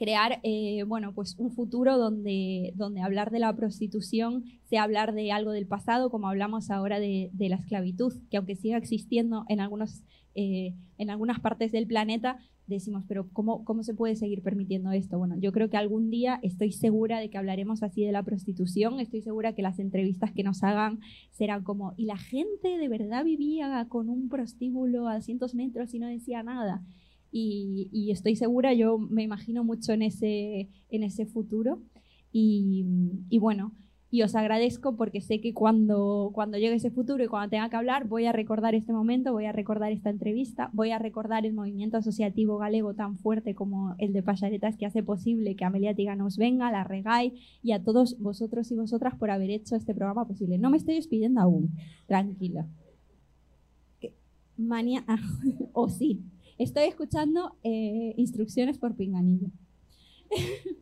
[0.00, 5.30] crear eh, bueno, pues un futuro donde, donde hablar de la prostitución sea hablar de
[5.30, 9.60] algo del pasado, como hablamos ahora de, de la esclavitud, que aunque siga existiendo en,
[9.60, 10.02] algunos,
[10.34, 15.18] eh, en algunas partes del planeta, decimos, pero ¿cómo, ¿cómo se puede seguir permitiendo esto?
[15.18, 19.00] Bueno, yo creo que algún día estoy segura de que hablaremos así de la prostitución,
[19.00, 21.00] estoy segura que las entrevistas que nos hagan
[21.30, 25.98] serán como, ¿y la gente de verdad vivía con un prostíbulo a cientos metros y
[25.98, 26.82] no decía nada?
[27.32, 31.80] Y, estoy segura, yo me imagino mucho en ese, en ese futuro.
[32.32, 32.84] Y,
[33.38, 33.72] bueno,
[34.10, 37.76] y os agradezco porque sé que cuando, cuando llegue ese futuro y cuando tenga que
[37.76, 41.52] hablar, voy a recordar este momento, voy a recordar esta entrevista, voy a recordar el
[41.52, 46.36] movimiento asociativo galego tan fuerte como el de Payaretas que hace posible que Amelia Tiganos
[46.36, 50.58] venga, la Regay y a todos vosotros y vosotras por haber hecho este programa posible.
[50.58, 51.70] No me estoy despidiendo aún,
[52.06, 52.66] tranquila.
[55.72, 56.20] O sí,
[56.64, 59.48] estoy escuchando eh, instrucciones por pinganillo.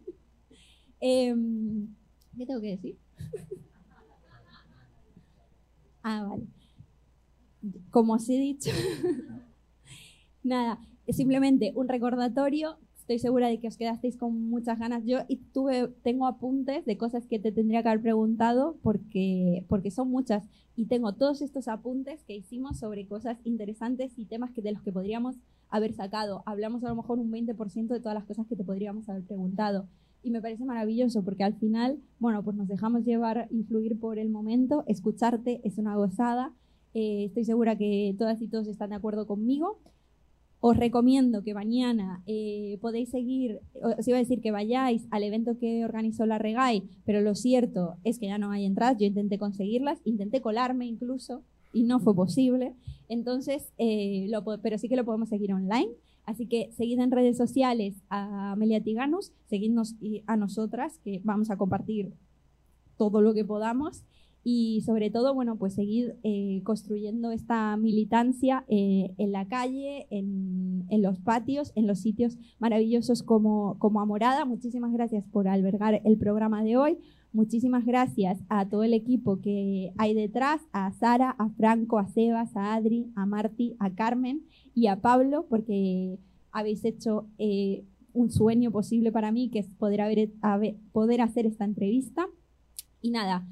[1.01, 1.95] Em,
[2.37, 2.99] ¿Qué tengo que decir?
[6.03, 6.43] ah, vale.
[7.91, 8.71] Como os he dicho,
[10.43, 12.79] nada, simplemente un recordatorio.
[12.97, 15.05] Estoy segura de que os quedasteis con muchas ganas.
[15.07, 15.21] Yo
[15.53, 20.49] tuve, tengo apuntes de cosas que te tendría que haber preguntado porque, porque son muchas.
[20.75, 24.83] Y tengo todos estos apuntes que hicimos sobre cosas interesantes y temas que, de los
[24.83, 25.37] que podríamos
[25.71, 26.43] haber sacado.
[26.47, 29.87] Hablamos a lo mejor un 20% de todas las cosas que te podríamos haber preguntado.
[30.23, 34.31] Y me parece maravilloso porque al final, bueno, pues nos dejamos llevar, influir por el
[34.31, 34.85] momento.
[34.87, 36.53] Escucharte es una gozada.
[36.95, 39.79] Eh, estoy segura que todas y todos están de acuerdo conmigo.
[40.61, 45.57] Os recomiendo que mañana eh, podéis seguir, os iba a decir que vayáis al evento
[45.57, 48.99] que organizó la Regay, pero lo cierto es que ya no hay entradas.
[48.99, 52.75] Yo intenté conseguirlas, intenté colarme incluso y no fue posible.
[53.09, 55.91] Entonces, eh, lo pero sí que lo podemos seguir online.
[56.25, 59.95] Así que seguid en redes sociales a Amelia Tiganus, seguidnos
[60.27, 62.13] a nosotras, que vamos a compartir
[62.99, 64.05] todo lo que podamos.
[64.45, 70.85] Y sobre todo, bueno, pues seguid eh, construyendo esta militancia eh, en la calle, en,
[70.91, 74.45] en los patios, en los sitios maravillosos como, como Amorada.
[74.45, 76.99] Muchísimas gracias por albergar el programa de hoy.
[77.33, 82.57] Muchísimas gracias a todo el equipo que hay detrás, a Sara, a Franco, a Sebas,
[82.57, 84.43] a Adri, a Marti, a Carmen
[84.75, 86.19] y a Pablo, porque
[86.53, 92.27] habéis hecho eh, un sueño posible para mí, que es poder, hacer esta entrevista.
[93.03, 93.47] Y nada,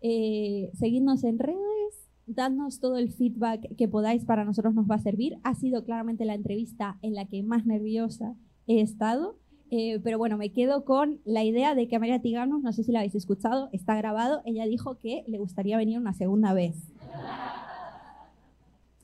[0.00, 5.02] eh, seguidnos en redes, dadnos todo el feedback que podáis, para nosotros nos va a
[5.02, 5.38] servir.
[5.42, 8.36] Ha sido claramente la entrevista en la que más nerviosa
[8.66, 9.36] he estado.
[9.70, 12.92] Eh, pero bueno, me quedo con la idea de que María Tiganos, no sé si
[12.92, 16.76] la habéis escuchado, está grabado, ella dijo que le gustaría venir una segunda vez.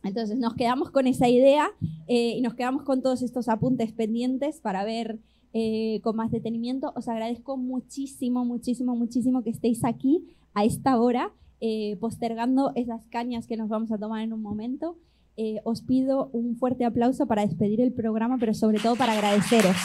[0.04, 1.70] Entonces nos quedamos con esa idea
[2.08, 5.20] eh, y nos quedamos con todos estos apuntes pendientes para ver
[5.54, 6.92] eh, con más detenimiento.
[6.96, 11.30] Os agradezco muchísimo, muchísimo, muchísimo que estéis aquí a esta hora,
[11.60, 14.96] eh, postergando esas cañas que nos vamos a tomar en un momento.
[15.36, 19.76] Eh, os pido un fuerte aplauso para despedir el programa, pero sobre todo para agradeceros.